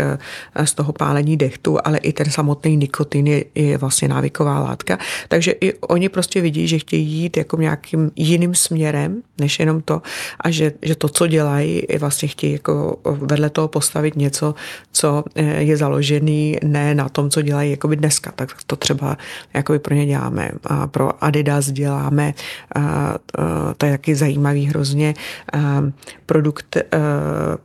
z 0.64 0.74
toho 0.74 0.94
pálení 0.94 1.38
dechtu, 1.38 1.78
ale 1.84 1.98
i 1.98 2.14
ten 2.14 2.30
samotný 2.32 2.76
nikotin 2.76 3.28
je, 3.28 3.46
je 3.56 3.78
vlastně 3.78 4.08
návyková 4.08 4.60
látka. 4.60 4.98
Takže 5.28 5.52
i 5.52 5.74
oni 5.74 6.10
prostě 6.10 6.42
vidí, 6.42 6.68
že 6.68 6.80
chtějí 6.80 7.08
jít 7.08 7.38
jako 7.38 7.58
nějakým 7.58 8.12
jiným 8.16 8.56
směrem, 8.56 9.22
než 9.38 9.60
jenom 9.60 9.82
to 9.82 10.02
a 10.40 10.50
že, 10.52 10.74
že 10.82 10.96
to, 10.96 11.10
co 11.10 11.28
dělají, 11.28 11.82
vlastně 12.00 12.28
chtějí 12.28 12.54
jako 12.54 13.00
vedle 13.06 13.50
toho 13.50 13.68
postavit 13.68 14.16
něco, 14.16 14.56
co 14.92 15.24
eh, 15.36 15.64
je 15.64 15.78
založený 15.78 16.58
ne 16.64 16.96
na 16.96 17.10
tom, 17.10 17.30
co 17.30 17.42
dělají 17.42 17.72
jako 17.72 17.88
by 17.88 17.96
dneska. 17.96 18.32
Tak 18.36 18.55
to 18.64 18.76
třeba 18.76 19.18
jako 19.54 19.80
pro 19.80 19.96
ně 19.96 20.06
děláme. 20.06 20.52
A 20.64 20.88
pro 20.88 21.24
Adidas 21.24 21.72
děláme, 21.72 22.34
a, 22.76 23.16
to 23.78 23.86
je 23.86 23.92
taky 23.92 24.16
zajímavý 24.16 24.66
hrozně, 24.66 25.14
produkt 26.26 26.78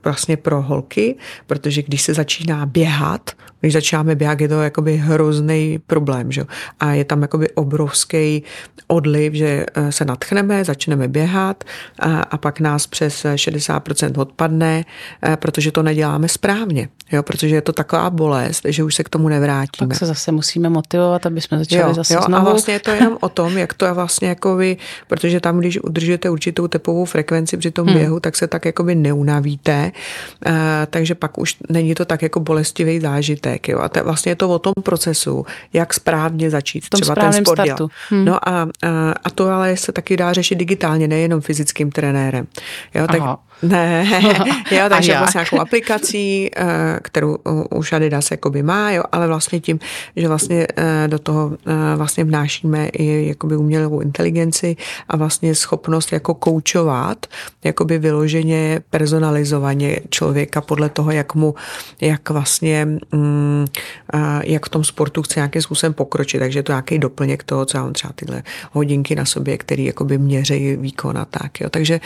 vlastně 0.05 0.37
pro 0.37 0.63
holky, 0.63 1.17
protože 1.47 1.83
když 1.83 2.03
se 2.03 2.15
začíná 2.15 2.67
běhat, 2.67 3.31
když 3.61 3.73
začínáme 3.73 4.15
běhat, 4.15 4.41
je 4.41 4.49
to 4.49 4.63
jakoby 4.63 4.97
hrozný 4.97 5.81
problém, 5.87 6.33
že? 6.33 6.45
A 6.81 6.93
je 6.93 7.05
tam 7.05 7.23
jakoby 7.23 7.51
obrovský 7.51 8.43
odliv, 8.87 9.33
že 9.33 9.67
e, 9.75 9.93
se 9.93 10.05
natchneme, 10.05 10.65
začneme 10.65 11.09
běhat 11.09 11.65
a, 11.99 12.21
a 12.21 12.37
pak 12.37 12.61
nás 12.61 12.87
přes 12.87 13.25
60% 13.25 14.21
odpadne, 14.21 14.85
e, 15.27 15.37
protože 15.37 15.73
to 15.73 15.83
neděláme 15.83 16.29
správně, 16.29 16.89
jo? 17.13 17.23
protože 17.23 17.55
je 17.55 17.63
to 17.63 17.73
taková 17.73 18.11
bolest, 18.11 18.63
že 18.69 18.85
už 18.85 18.95
se 18.95 19.05
k 19.05 19.09
tomu 19.09 19.29
nevrátíme. 19.29 19.89
Pak 19.89 19.99
se 19.99 20.07
zase 20.07 20.33
musíme 20.33 20.69
motivovat, 20.71 21.27
aby 21.27 21.41
jsme 21.41 21.59
začali 21.59 21.83
jo, 21.83 21.95
zase 21.95 22.15
jo, 22.15 22.21
znovu. 22.27 22.47
A 22.47 22.51
vlastně 22.51 22.75
je 22.75 22.81
to 22.81 22.91
jenom 22.91 23.17
o 23.21 23.29
tom, 23.29 23.59
jak 23.59 23.75
to 23.75 23.85
je 23.85 23.93
vlastně 23.93 24.29
jako 24.29 24.57
vy, 24.57 24.77
protože 25.09 25.41
tam, 25.41 25.59
když 25.59 25.83
udržujete 25.83 26.31
určitou 26.31 26.69
tepovou 26.69 27.05
frekvenci 27.05 27.57
při 27.57 27.71
tom 27.71 27.87
hmm. 27.87 27.97
běhu, 27.97 28.21
tak 28.21 28.37
se 28.37 28.47
tak 28.47 28.65
jakoby 28.65 28.95
neunavíte, 28.95 29.93
uh, 30.47 30.53
takže 30.91 31.15
pak 31.15 31.39
už 31.39 31.57
není 31.69 31.95
to 31.95 32.05
tak 32.05 32.23
jako 32.23 32.41
bolestivý 32.41 33.01
zážitek. 33.01 33.69
Jo? 33.69 33.79
A 33.79 33.89
to, 33.89 34.05
vlastně 34.05 34.33
je 34.33 34.37
to 34.37 34.49
o 34.49 34.59
tom 34.59 34.75
procesu, 34.83 35.47
jak 35.73 35.95
správně 35.95 36.51
začít 36.51 36.89
tom 36.89 37.01
třeba 37.01 37.15
ten 37.15 37.33
sport 37.33 37.61
startu. 37.61 37.91
Hmm. 38.11 38.25
No 38.25 38.49
a, 38.49 38.63
a, 38.63 38.69
a 39.25 39.31
to 39.31 39.49
ale 39.49 39.77
se 39.77 39.93
taky 39.93 40.17
dá 40.17 40.33
řešit 40.33 40.55
digitálně, 40.55 41.09
nejenom 41.09 41.41
fyzickým 41.41 41.91
trenérem. 41.91 42.47
Jo? 42.95 43.07
Tak, 43.07 43.21
Aha. 43.21 43.39
Ne, 43.63 44.07
jo, 44.71 44.85
takže 44.89 45.19
vlastně 45.19 45.39
nějakou 45.39 45.61
aplikací, 45.61 46.51
eh, 46.57 46.99
kterou 47.03 47.37
už 47.71 47.93
Adidas 47.93 48.31
jakoby 48.31 48.63
má, 48.63 48.91
jo, 48.91 49.03
ale 49.13 49.27
vlastně 49.27 49.61
tím, 49.61 49.79
že 50.17 50.29
vlastně 50.29 50.67
eh, 50.77 51.09
do 51.09 51.19
toho 51.19 51.53
eh, 51.67 51.97
vlastně 51.97 52.25
vnášíme 52.25 52.89
i 52.89 53.29
jakoby 53.29 53.57
umělou 53.57 54.01
inteligenci 54.01 54.77
a 55.09 55.17
vlastně 55.17 55.55
schopnost 55.55 56.13
jako 56.13 56.35
koučovat, 56.35 57.27
jakoby 57.65 57.99
vyloženě 57.99 58.81
personalizovaně 58.91 60.01
člověka 60.11 60.61
podle 60.61 60.89
toho, 60.89 61.11
jak 61.11 61.35
mu, 61.35 61.55
jak 62.01 62.31
vlastně, 62.31 62.89
mm, 63.13 63.67
jak 64.45 64.67
v 64.67 64.69
tom 64.69 64.85
sportu 64.85 65.23
chce 65.23 65.41
nějakým 65.41 65.63
způsobem 65.63 65.95
pokročit, 65.95 66.41
takže 66.41 66.63
to 66.63 66.73
nějaký 66.73 66.99
doplněk 66.99 67.43
toho, 67.43 67.65
co 67.65 67.79
já 67.79 67.83
mám 67.83 67.93
třeba 67.93 68.13
tyhle 68.13 68.43
hodinky 68.73 69.15
na 69.15 69.25
sobě, 69.25 69.59
který 69.59 69.85
jakoby 69.85 70.19
měří 70.19 70.77
výkon 70.77 71.19
a 71.19 71.25
tak, 71.25 71.61
jo. 71.61 71.71
Takže 71.71 72.01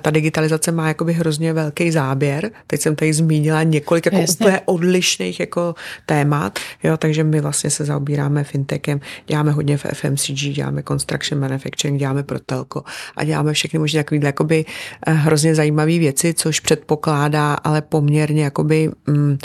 ta 0.00 0.10
digitalizace 0.10 0.72
má 0.72 0.89
jakoby 0.90 1.12
hrozně 1.12 1.52
velký 1.52 1.90
záběr. 1.90 2.50
Teď 2.66 2.80
jsem 2.80 2.96
tady 2.96 3.12
zmínila 3.12 3.62
několik 3.62 4.06
jako 4.06 4.20
úplně 4.32 4.60
odlišných 4.64 5.40
jako 5.40 5.74
témat, 6.06 6.58
jo, 6.82 6.96
takže 6.96 7.24
my 7.24 7.40
vlastně 7.40 7.70
se 7.70 7.84
zaobíráme 7.84 8.44
fintechem, 8.44 9.00
děláme 9.26 9.50
hodně 9.50 9.76
v 9.76 9.86
FMCG, 9.94 10.32
děláme 10.32 10.82
construction 10.82 11.40
manufacturing, 11.40 11.98
děláme 11.98 12.22
pro 12.22 12.38
telko 12.38 12.82
a 13.16 13.24
děláme 13.24 13.52
všechny 13.52 13.78
možná 13.78 14.02
takovýhle 14.02 14.28
jakoby 14.28 14.64
eh, 15.06 15.12
hrozně 15.12 15.54
zajímavé 15.54 15.98
věci, 15.98 16.34
což 16.34 16.60
předpokládá 16.60 17.54
ale 17.54 17.82
poměrně 17.82 18.44
jakoby 18.44 18.90
mm, 19.06 19.38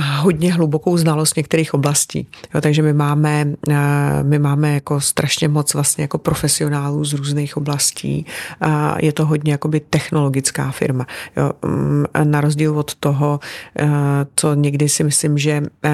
hodně 0.00 0.52
hlubokou 0.52 0.96
znalost 0.96 1.36
některých 1.36 1.74
oblastí. 1.74 2.26
Jo, 2.54 2.60
takže 2.60 2.82
my 2.82 2.92
máme, 2.92 3.46
eh, 3.70 3.74
my 4.22 4.38
máme 4.38 4.74
jako 4.74 5.00
strašně 5.00 5.48
moc 5.48 5.74
vlastně 5.74 6.02
jako 6.02 6.18
profesionálů 6.18 7.04
z 7.04 7.12
různých 7.12 7.56
oblastí. 7.56 8.26
A 8.60 8.96
je 9.00 9.12
to 9.12 9.26
hodně 9.26 9.52
jakoby 9.52 9.80
technologická 9.80 10.70
firma. 10.70 11.06
Jo, 11.36 11.50
mm, 11.64 12.04
na 12.24 12.40
rozdíl 12.40 12.78
od 12.78 12.94
toho, 12.94 13.40
eh, 13.78 13.88
co 14.36 14.54
někdy 14.54 14.88
si 14.88 15.04
myslím, 15.04 15.38
že, 15.38 15.62
eh, 15.84 15.90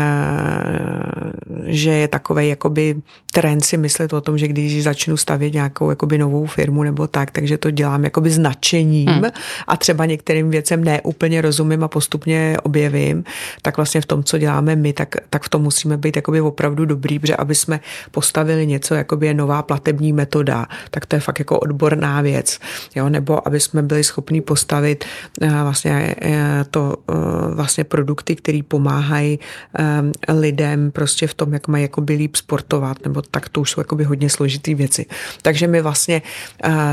že 1.67 1.91
je 1.91 2.09
takový 2.09 2.49
jakoby 2.49 2.97
trend 3.33 3.65
si 3.65 3.77
myslet 3.77 4.13
o 4.13 4.21
tom, 4.21 4.39
že 4.39 4.49
když 4.49 4.83
začnu 4.83 5.17
stavět 5.17 5.55
nějakou 5.55 5.91
jakoby 5.91 6.19
novou 6.19 6.47
firmu 6.47 6.83
nebo 6.83 7.07
tak, 7.07 7.31
takže 7.31 7.59
to 7.59 7.71
dělám 7.71 8.05
jakoby 8.05 8.31
značením 8.31 9.09
hmm. 9.09 9.25
a 9.67 9.77
třeba 9.77 10.05
některým 10.05 10.51
věcem 10.51 10.85
neúplně 10.85 11.41
rozumím 11.41 11.85
a 11.85 11.89
postupně 11.89 12.57
objevím, 12.63 13.25
tak 13.63 13.77
vlastně 13.77 13.88
vlastně 13.89 14.01
v 14.01 14.07
tom, 14.07 14.25
co 14.25 14.39
děláme 14.39 14.77
my, 14.77 14.93
tak, 14.93 15.17
tak 15.31 15.43
v 15.43 15.49
tom 15.49 15.63
musíme 15.63 15.97
být 15.97 16.17
jakoby 16.17 16.41
opravdu 16.41 16.85
dobrý, 16.85 17.19
protože 17.19 17.37
aby 17.37 17.55
jsme 17.55 17.81
postavili 18.11 18.67
něco, 18.67 18.95
jakoby 18.95 19.27
je 19.27 19.35
nová 19.35 19.63
platební 19.63 20.13
metoda, 20.13 20.67
tak 20.91 21.07
to 21.07 21.17
je 21.17 21.21
fakt 21.21 21.39
jako 21.39 21.59
odborná 21.59 22.21
věc, 22.21 22.59
jo, 22.95 23.09
nebo 23.09 23.49
aby 23.49 23.61
jsme 23.61 23.83
byli 23.83 24.05
schopni 24.05 24.41
postavit 24.41 25.05
uh, 25.43 25.49
vlastně 25.49 26.15
uh, 26.25 26.33
to 26.71 26.97
uh, 27.09 27.17
vlastně 27.55 27.85
produkty, 27.85 28.37
které 28.37 28.61
pomáhají 28.69 29.39
lidem 30.29 30.91
prostě 30.91 31.27
v 31.27 31.35
tom, 31.35 31.53
jak 31.53 31.69
mají 31.69 31.83
jakoby 31.83 32.15
líp 32.15 32.37
sportovat, 32.37 32.97
nebo 33.05 33.23
tak 33.23 33.49
to 33.49 33.61
už 33.61 33.71
jsou 33.71 33.81
jakoby 33.81 34.05
hodně 34.05 34.31
složitý 34.31 34.75
věci. 34.75 35.07
Takže 35.43 35.67
my 35.67 35.83
vlastně 35.83 36.23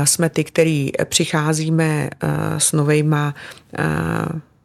jsme 0.04 0.28
ty, 0.28 0.44
který 0.44 0.90
přicházíme 1.04 2.10
s 2.58 2.72
novejma 2.72 3.34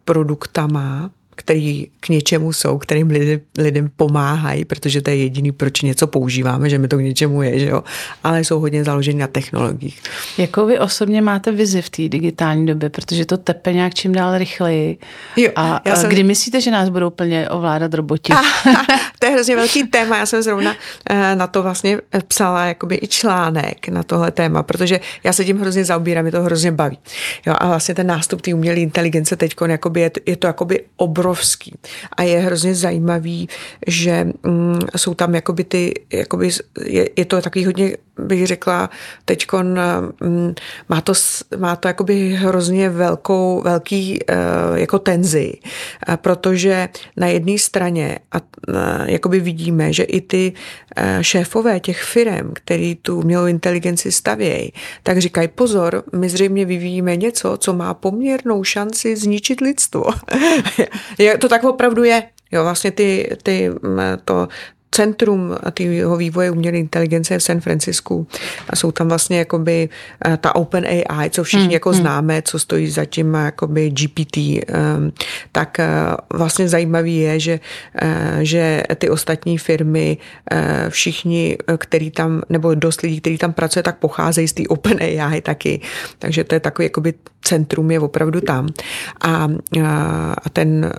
produktama, 0.06 1.10
který 1.42 1.88
k 2.00 2.10
něčemu 2.10 2.54
jsou, 2.54 2.78
kterým 2.78 3.08
lidem, 3.08 3.40
lidem 3.58 3.90
pomáhají, 3.96 4.66
protože 4.66 5.02
to 5.02 5.10
je 5.10 5.16
jediný, 5.16 5.52
proč 5.52 5.82
něco 5.82 6.08
používáme, 6.08 6.70
že 6.70 6.78
mi 6.78 6.88
to 6.88 6.98
k 6.98 7.02
něčemu 7.02 7.42
je, 7.42 7.60
že 7.60 7.66
jo? 7.66 7.84
ale 8.24 8.44
jsou 8.44 8.60
hodně 8.60 8.84
založeny 8.84 9.20
na 9.20 9.28
technologiích. 9.28 10.02
Jakou 10.38 10.66
vy 10.66 10.80
osobně 10.80 11.22
máte 11.22 11.52
vizi 11.52 11.82
v 11.82 11.90
té 11.90 12.10
digitální 12.10 12.66
době, 12.66 12.90
protože 12.90 13.26
to 13.26 13.38
tepe 13.38 13.74
nějak 13.74 13.94
čím 13.94 14.12
dál 14.12 14.38
rychleji. 14.38 14.98
Jo, 15.38 15.52
a, 15.56 15.82
já 15.86 15.96
jsem... 15.96 16.10
kdy 16.10 16.24
myslíte, 16.24 16.62
že 16.62 16.72
nás 16.72 16.90
budou 16.90 17.10
plně 17.10 17.50
ovládat 17.50 17.94
roboti? 17.94 18.34
to 19.22 19.28
je 19.28 19.34
hrozně 19.34 19.56
velký 19.56 19.84
téma, 19.88 20.18
já 20.18 20.26
jsem 20.26 20.42
zrovna 20.42 20.76
eh, 21.10 21.36
na 21.36 21.48
to 21.48 21.64
vlastně 21.64 22.00
psala 22.28 22.66
jakoby 22.66 23.00
i 23.02 23.08
článek 23.08 23.88
na 23.88 24.04
tohle 24.04 24.32
téma, 24.32 24.64
protože 24.64 25.00
já 25.24 25.34
se 25.34 25.46
tím 25.46 25.60
hrozně 25.60 25.86
zaobírám, 25.86 26.24
mě 26.24 26.32
to 26.32 26.42
hrozně 26.42 26.72
baví. 26.72 26.98
Jo, 27.46 27.56
a 27.58 27.68
vlastně 27.68 27.96
ten 27.96 28.08
nástup 28.08 28.42
té 28.42 28.54
umělé 28.54 28.78
inteligence 28.78 29.36
teď 29.36 29.56
je, 29.96 30.12
je 30.26 30.36
to 30.36 30.48
jakoby 30.48 30.84
obrovský. 30.98 31.76
A 32.18 32.24
je 32.24 32.40
hrozně 32.40 32.76
zajímavý, 32.76 33.50
že 33.88 34.28
mm, 34.44 34.80
jsou 34.98 35.14
tam 35.14 35.36
jakoby 35.36 35.64
ty, 35.64 35.94
jakoby 36.14 36.50
je, 36.86 37.10
je 37.16 37.26
to 37.26 37.42
takový 37.42 37.66
hodně, 37.66 37.98
bych 38.20 38.48
řekla, 38.48 38.90
teď 39.26 39.48
mm, 39.52 40.54
má 40.90 41.02
to, 41.02 41.14
má 41.58 41.76
to 41.76 41.88
jakoby 41.88 42.30
hrozně 42.30 42.90
velkou, 42.90 43.62
velký 43.62 44.20
uh, 44.30 44.78
jako 44.78 45.00
tenzi, 45.00 45.54
protože 46.16 46.90
na 47.18 47.28
jedné 47.28 47.58
straně 47.58 48.20
a, 48.32 48.38
uh, 48.68 49.11
jakoby 49.12 49.40
vidíme, 49.40 49.94
že 49.94 50.04
i 50.04 50.22
ty 50.22 50.54
uh, 50.98 51.04
šéfové 51.22 51.80
těch 51.80 52.04
firm, 52.04 52.52
který 52.54 52.96
tu 52.96 53.18
umělou 53.18 53.46
inteligenci 53.46 54.12
stavějí, 54.12 54.74
tak 55.04 55.18
říkají 55.18 55.48
pozor, 55.48 56.04
my 56.16 56.30
zřejmě 56.30 56.66
vyvíjíme 56.66 57.16
něco, 57.16 57.58
co 57.58 57.74
má 57.74 57.94
poměrnou 57.94 58.64
šanci 58.64 59.16
zničit 59.16 59.62
lidstvo. 59.62 60.06
To 61.40 61.50
tak 61.50 61.64
opravdu 61.64 62.04
je. 62.04 62.24
Jo, 62.52 62.64
vlastně 62.64 62.92
ty, 62.92 63.38
ty, 63.44 63.70
to, 64.26 64.48
centrum 64.92 65.56
tého 65.74 66.18
vývoje 66.18 66.52
umělé 66.52 66.78
inteligence 66.78 67.34
je 67.34 67.40
v 67.40 67.44
San 67.44 67.62
Francisku. 67.62 68.28
A 68.70 68.76
jsou 68.76 68.92
tam 68.92 69.08
vlastně 69.08 69.38
jakoby 69.40 69.90
eh, 70.26 70.38
ta 70.38 70.56
Open 70.56 70.86
AI, 70.86 71.30
co 71.30 71.44
všichni 71.44 71.64
hmm, 71.64 71.72
jako 71.72 71.90
hmm. 71.90 72.00
známe, 72.00 72.42
co 72.42 72.60
stojí 72.60 72.90
za 72.90 73.06
tím 73.06 73.34
jakoby 73.34 73.90
GPT, 73.90 74.38
ehm, 74.38 75.12
tak 75.52 75.80
eh, 75.80 75.88
vlastně 76.34 76.68
zajímavý 76.70 77.18
je, 77.18 77.40
že, 77.40 77.60
eh, 77.96 78.40
že 78.42 78.84
ty 78.96 79.10
ostatní 79.10 79.58
firmy, 79.58 80.18
všichni, 80.90 81.58
který 81.78 82.12
tam, 82.12 82.42
nebo 82.50 82.76
dost 82.76 83.02
lidí, 83.02 83.22
kteří 83.22 83.38
tam 83.38 83.54
pracuje, 83.54 83.84
tak 83.84 83.98
pocházejí 83.98 84.48
z 84.48 84.54
té 84.54 84.64
Open 84.68 84.98
AI 85.02 85.42
taky, 85.42 85.82
takže 86.20 86.44
to 86.44 86.56
je 86.56 86.60
takový 86.60 86.86
jakoby 86.86 87.14
centrum 87.42 87.92
je 87.92 88.00
opravdu 88.00 88.42
tam. 88.42 88.68
A, 89.22 89.48
a 90.44 90.50
ten 90.50 90.92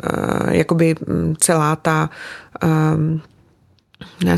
jakoby 0.51 0.95
mm, 1.07 1.35
celá 1.39 1.77
ta 1.77 2.11
um, 2.65 3.23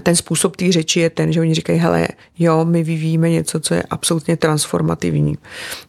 ten 0.02 0.16
způsob 0.16 0.56
té 0.56 0.72
řeči 0.72 1.00
je 1.00 1.10
ten, 1.10 1.32
že 1.32 1.40
oni 1.40 1.54
říkají, 1.54 1.78
hele, 1.78 2.08
jo, 2.38 2.64
my 2.64 2.82
vyvíjíme 2.82 3.30
něco, 3.30 3.60
co 3.60 3.74
je 3.74 3.82
absolutně 3.90 4.36
transformativní 4.36 5.38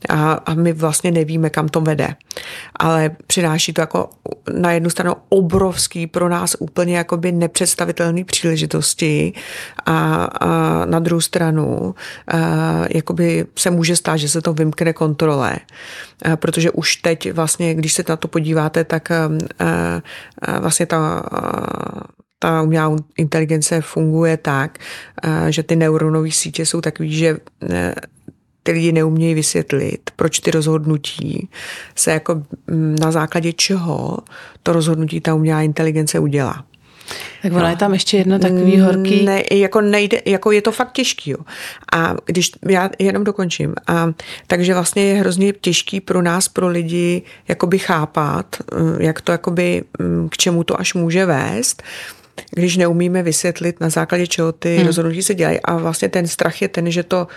a, 0.10 0.34
a 0.34 0.54
my 0.54 0.74
vlastně 0.74 1.12
nevíme, 1.12 1.50
kam 1.50 1.70
to 1.70 1.82
vede. 1.82 2.16
Ale 2.80 3.12
přináší 3.28 3.74
to 3.74 3.82
jako 3.82 4.10
na 4.54 4.72
jednu 4.72 4.90
stranu 4.90 5.16
obrovský 5.30 6.08
pro 6.08 6.30
nás 6.30 6.56
úplně 6.60 6.98
jakoby 6.98 7.32
nepředstavitelný 7.32 8.24
příležitosti 8.24 9.34
a, 9.86 10.24
a 10.24 10.86
na 10.86 11.00
druhou 11.00 11.22
stranu 11.22 11.96
a, 12.28 12.38
jakoby 12.90 13.46
se 13.56 13.72
může 13.72 13.96
stát, 13.96 14.18
že 14.18 14.30
se 14.30 14.42
to 14.42 14.54
vymkne 14.54 14.94
kontrole. 14.94 15.56
A, 16.32 16.36
protože 16.36 16.72
už 16.72 16.96
teď 16.96 17.32
vlastně, 17.32 17.74
když 17.74 17.94
se 17.94 18.04
na 18.10 18.16
to 18.16 18.28
podíváte, 18.28 18.84
tak 18.84 19.12
a, 19.12 19.30
a, 20.42 20.60
vlastně 20.60 20.86
ta 20.86 21.24
ta 22.40 22.62
umělá 22.62 22.96
inteligence 23.18 23.82
funguje 23.82 24.38
tak, 24.38 24.80
eh, 25.24 25.52
že 25.52 25.64
ty 25.64 25.76
neuronové 25.76 26.32
sítě 26.32 26.66
jsou 26.66 26.82
takový, 26.82 27.14
že 27.14 27.38
eh, 27.70 27.96
ty 28.64 28.72
lidi 28.72 28.92
neumějí 28.92 29.34
vysvětlit, 29.34 30.10
proč 30.16 30.40
ty 30.40 30.52
rozhodnutí 30.52 31.50
se 31.96 32.12
jako 32.12 32.44
mm, 32.68 32.96
na 33.02 33.12
základě 33.12 33.54
čeho 33.54 34.18
to 34.64 34.74
rozhodnutí 34.74 35.22
ta 35.22 35.34
umělá 35.34 35.62
inteligence 35.62 36.20
udělá. 36.20 36.66
Tak 37.42 37.52
ona 37.52 37.62
no. 37.62 37.70
je 37.70 37.76
tam 37.76 37.94
ještě 37.94 38.18
jedno 38.18 38.40
takový 38.40 38.80
horký. 38.80 39.26
Ne, 39.26 39.44
jako 39.52 39.82
nejde, 39.82 40.22
jako 40.26 40.52
je 40.52 40.62
to 40.62 40.72
fakt 40.72 40.92
těžký. 40.92 41.32
Jo. 41.32 41.38
A 41.94 42.16
když, 42.26 42.52
já 42.70 42.90
jenom 43.00 43.24
dokončím. 43.24 43.74
A, 43.88 44.14
takže 44.48 44.74
vlastně 44.74 45.04
je 45.04 45.16
hrozně 45.16 45.54
těžký 45.54 46.02
pro 46.02 46.22
nás, 46.22 46.48
pro 46.48 46.68
lidi, 46.68 47.22
jakoby 47.48 47.80
chápat, 47.80 48.56
eh, 48.72 48.76
jak 49.04 49.22
to 49.22 49.32
jakoby, 49.32 49.84
mm, 50.00 50.30
k 50.30 50.38
čemu 50.38 50.64
to 50.64 50.80
až 50.80 50.94
může 50.94 51.26
vést 51.26 51.84
když 52.52 52.78
neumíme 52.78 53.24
vysvětlit, 53.24 53.80
na 53.80 53.90
základě 53.90 54.28
čeho 54.28 54.52
ty 54.52 54.78
hmm. 54.78 54.86
rozhodnutí 54.86 55.24
se 55.24 55.36
dělají. 55.36 55.60
A 55.64 55.78
vlastně 55.78 56.10
ten 56.10 56.28
strach 56.28 56.62
je 56.62 56.68
ten, 56.68 56.92
že 56.92 57.04
to, 57.04 57.28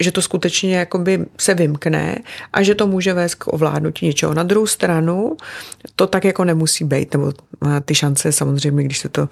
že 0.00 0.12
to 0.12 0.22
skutečně 0.22 0.76
jakoby 0.76 1.26
se 1.38 1.54
vymkne 1.54 2.18
a 2.52 2.62
že 2.62 2.74
to 2.74 2.86
může 2.86 3.12
vést 3.12 3.34
k 3.34 3.52
ovládnutí 3.52 4.06
něčeho. 4.06 4.34
Na 4.34 4.42
druhou 4.42 4.66
stranu 4.66 5.36
to 5.96 6.06
tak 6.06 6.24
jako 6.24 6.44
nemusí 6.44 6.84
být, 6.84 7.12
nebo 7.12 7.32
ty 7.84 7.94
šance 7.94 8.32
samozřejmě, 8.32 8.84
když 8.84 8.98
se, 8.98 9.08
to, 9.08 9.28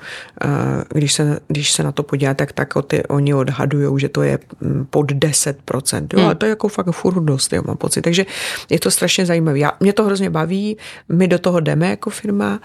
když 0.88 1.12
se, 1.12 1.38
když 1.48 1.72
se 1.72 1.82
na 1.82 1.92
to 1.92 2.02
podíváte, 2.02 2.46
tak, 2.46 2.52
tak 2.52 2.84
ty, 2.86 3.02
oni 3.02 3.34
odhadují, 3.34 4.00
že 4.00 4.08
to 4.08 4.22
je 4.22 4.38
mm, 4.60 4.86
pod 4.90 5.12
10%. 5.12 6.06
Jo, 6.12 6.20
hmm. 6.20 6.28
A 6.28 6.34
to 6.34 6.46
je 6.46 6.50
jako 6.50 6.68
fakt 6.68 6.90
furt 6.90 7.20
dost, 7.20 7.52
jo, 7.52 7.62
mám 7.66 7.76
pocit. 7.76 8.02
Takže 8.02 8.26
je 8.70 8.78
to 8.78 8.90
strašně 8.90 9.26
zajímavé. 9.26 9.58
Já, 9.58 9.72
mě 9.80 9.92
to 9.92 10.04
hrozně 10.04 10.30
baví, 10.30 10.76
my 11.08 11.28
do 11.28 11.38
toho 11.38 11.60
jdeme 11.60 11.90
jako 11.90 12.10
firma, 12.10 12.60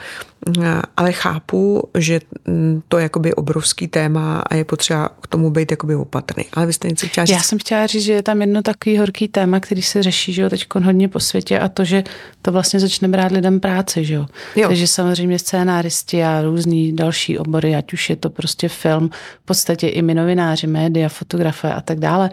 ale 0.97 1.11
chápu, 1.11 1.89
že 1.97 2.19
mm, 2.45 2.81
to 2.88 2.97
je 2.97 3.03
jakoby 3.03 3.33
obrovský 3.33 3.88
téma 3.88 4.39
a 4.39 4.55
je 4.55 4.63
potřeba 4.63 5.09
k 5.21 5.27
tomu 5.27 5.49
být 5.51 5.71
jakoby 5.71 5.95
opatrný. 5.95 6.45
Ale 6.53 6.65
vy 6.65 6.73
jste 6.73 6.88
něco 6.88 7.07
chtěla 7.07 7.25
říct? 7.25 7.35
Já 7.35 7.43
jsem 7.43 7.59
chtěla 7.59 7.88
říct, 7.88 8.03
že 8.03 8.13
je 8.13 8.23
tam 8.23 8.41
jedno 8.41 8.61
takový 8.61 8.97
horký 8.97 9.27
téma, 9.27 9.59
který 9.59 9.81
se 9.81 10.03
řeší 10.03 10.33
že 10.33 10.41
jo, 10.41 10.49
teď 10.49 10.67
hodně 10.83 11.07
po 11.07 11.19
světě 11.19 11.59
a 11.59 11.69
to, 11.69 11.85
že 11.85 12.03
to 12.41 12.51
vlastně 12.51 12.79
začne 12.79 13.07
brát 13.07 13.31
lidem 13.31 13.59
práci. 13.59 14.05
Že 14.05 14.13
jo? 14.13 14.25
Jo. 14.55 14.67
Takže 14.67 14.88
samozřejmě 14.88 15.39
scénáristi 15.39 16.23
a 16.23 16.41
různý 16.41 16.95
další 16.95 17.38
obory, 17.38 17.75
ať 17.75 17.93
už 17.93 18.09
je 18.09 18.15
to 18.15 18.29
prostě 18.29 18.69
film, 18.69 19.09
v 19.41 19.45
podstatě 19.45 19.88
i 19.88 20.01
my 20.01 20.13
novináři, 20.13 20.67
média, 20.67 21.09
fotografé 21.09 21.73
a 21.73 21.81
tak 21.81 21.99
dále, 21.99 22.29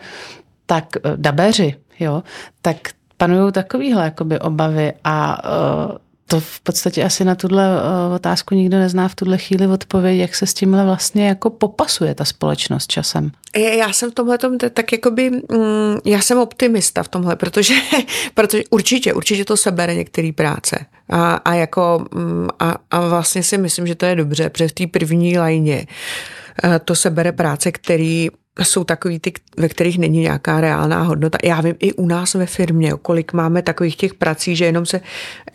tak 0.66 0.96
eh, 0.96 1.00
dabeři, 1.16 1.74
jo, 2.00 2.22
tak 2.62 2.76
panují 3.16 3.52
takovýhle 3.52 4.04
jakoby 4.04 4.38
obavy 4.38 4.92
a 5.04 5.44
uh, 5.44 5.96
to 6.34 6.40
v 6.40 6.60
podstatě 6.60 7.04
asi 7.04 7.24
na 7.24 7.34
tuhle 7.34 7.64
eh, 7.64 8.14
otázku 8.14 8.54
nikdo 8.54 8.78
nezná 8.78 9.08
v 9.08 9.14
tuhle 9.14 9.38
chvíli 9.38 9.66
odpověď, 9.66 10.18
jak 10.18 10.34
se 10.34 10.46
s 10.46 10.54
tímhle 10.54 10.84
vlastně 10.84 11.28
jako 11.28 11.50
popasuje 11.50 12.14
ta 12.14 12.24
společnost 12.24 12.86
časem. 12.86 13.30
Já 13.78 13.92
jsem 13.92 14.10
v 14.10 14.14
tomhle 14.14 14.38
tak 14.72 14.92
jakoby, 14.92 15.30
mm, 15.30 15.98
já 16.04 16.20
jsem 16.20 16.38
optimista 16.38 17.02
v 17.02 17.08
tomhle, 17.08 17.36
protože, 17.36 17.74
protože 18.34 18.62
určitě, 18.70 19.12
určitě 19.12 19.44
to 19.44 19.56
sebere 19.56 19.94
některé 19.94 20.30
práce. 20.32 20.86
A, 21.10 21.34
a, 21.34 21.54
jako, 21.54 22.04
mm, 22.14 22.48
a, 22.60 22.74
a 22.90 23.08
vlastně 23.08 23.42
si 23.42 23.58
myslím, 23.58 23.86
že 23.86 23.94
to 23.94 24.06
je 24.06 24.16
dobře, 24.16 24.50
protože 24.50 24.68
v 24.68 24.72
té 24.72 24.86
první 24.86 25.38
lajně 25.38 25.86
eh, 26.64 26.78
to 26.78 26.94
sebere 26.94 27.32
práce, 27.32 27.72
který 27.72 28.28
jsou 28.62 28.84
takový 28.84 29.18
ty, 29.18 29.32
ve 29.56 29.68
kterých 29.68 29.98
není 29.98 30.20
nějaká 30.20 30.60
reálná 30.60 31.02
hodnota. 31.02 31.38
Já 31.44 31.60
vím 31.60 31.74
i 31.78 31.92
u 31.92 32.06
nás 32.06 32.34
ve 32.34 32.46
firmě, 32.46 32.92
kolik 33.02 33.32
máme 33.32 33.62
takových 33.62 33.96
těch 33.96 34.14
prací, 34.14 34.56
že 34.56 34.64
jenom 34.64 34.86
se, 34.86 35.00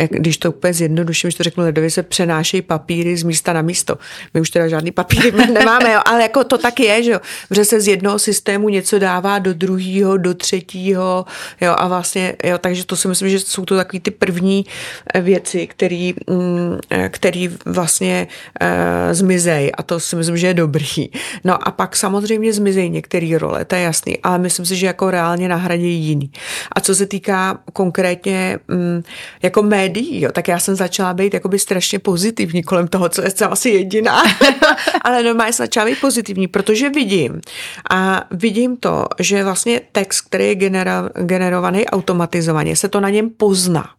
když 0.09 0.37
to 0.37 0.51
úplně 0.51 0.73
zjednoduším, 0.73 1.31
že 1.31 1.37
to 1.37 1.43
řeknu 1.43 1.63
ledově, 1.63 1.89
se 1.89 2.03
přenášejí 2.03 2.61
papíry 2.61 3.17
z 3.17 3.23
místa 3.23 3.53
na 3.53 3.61
místo. 3.61 3.97
My 4.33 4.41
už 4.41 4.49
teda 4.49 4.67
žádný 4.67 4.91
papíry 4.91 5.31
nemáme, 5.53 5.91
jo, 5.91 5.99
ale 6.05 6.21
jako 6.21 6.43
to 6.43 6.57
tak 6.57 6.79
je, 6.79 7.03
že 7.03 7.11
jo, 7.11 7.19
že 7.51 7.65
se 7.65 7.81
z 7.81 7.87
jednoho 7.87 8.19
systému 8.19 8.69
něco 8.69 8.99
dává 8.99 9.39
do 9.39 9.53
druhého, 9.53 10.17
do 10.17 10.33
třetího, 10.33 11.25
jo, 11.61 11.75
a 11.77 11.87
vlastně, 11.87 12.35
jo, 12.43 12.57
takže 12.57 12.85
to 12.85 12.95
si 12.95 13.07
myslím, 13.07 13.29
že 13.29 13.39
jsou 13.39 13.65
to 13.65 13.75
takový 13.75 13.99
ty 13.99 14.11
první 14.11 14.65
eh, 15.13 15.21
věci, 15.21 15.67
který, 15.67 16.13
mm, 16.29 16.79
eh, 16.89 17.09
který 17.09 17.49
vlastně 17.65 18.27
uh, 18.61 18.67
zmizej 19.11 19.71
a 19.77 19.83
to 19.83 19.99
si 19.99 20.15
myslím, 20.15 20.37
že 20.37 20.47
je 20.47 20.53
dobrý. 20.53 21.09
No 21.43 21.67
a 21.67 21.71
pak 21.71 21.95
samozřejmě 21.95 22.53
zmizej 22.53 22.88
některé 22.89 23.37
role, 23.37 23.65
to 23.65 23.75
je 23.75 23.81
jasný, 23.81 24.17
ale 24.19 24.37
myslím 24.37 24.65
si, 24.65 24.75
že 24.75 24.85
jako 24.85 25.11
reálně 25.11 25.49
nahradí 25.49 25.93
jiný. 25.93 26.31
A 26.71 26.81
co 26.81 26.95
se 26.95 27.05
týká 27.05 27.59
konkrétně 27.73 28.59
mm, 28.67 29.03
jako 29.41 29.63
médií, 29.63 30.21
jo, 30.21 30.31
tak 30.31 30.47
já 30.47 30.59
jsem 30.59 30.75
začala 30.75 31.13
být 31.13 31.33
jakoby 31.33 31.59
strašně 31.59 31.99
pozitivní 31.99 32.63
kolem 32.63 32.87
toho, 32.87 33.09
co 33.09 33.21
je 33.21 33.31
asi 33.49 33.69
jediná, 33.69 34.23
ale 35.01 35.23
normálně 35.23 35.53
jsem 35.53 35.65
začala 35.65 35.85
být 35.85 36.01
pozitivní, 36.01 36.47
protože 36.47 36.89
vidím 36.89 37.41
a 37.89 38.23
vidím 38.31 38.77
to, 38.77 39.05
že 39.19 39.43
vlastně 39.43 39.81
text, 39.91 40.21
který 40.21 40.47
je 40.47 40.55
genero, 40.55 40.91
generovaný 41.13 41.85
automatizovaně, 41.85 42.75
se 42.75 42.89
to 42.89 42.99
na 42.99 43.09
něm 43.09 43.29
pozná. 43.29 43.89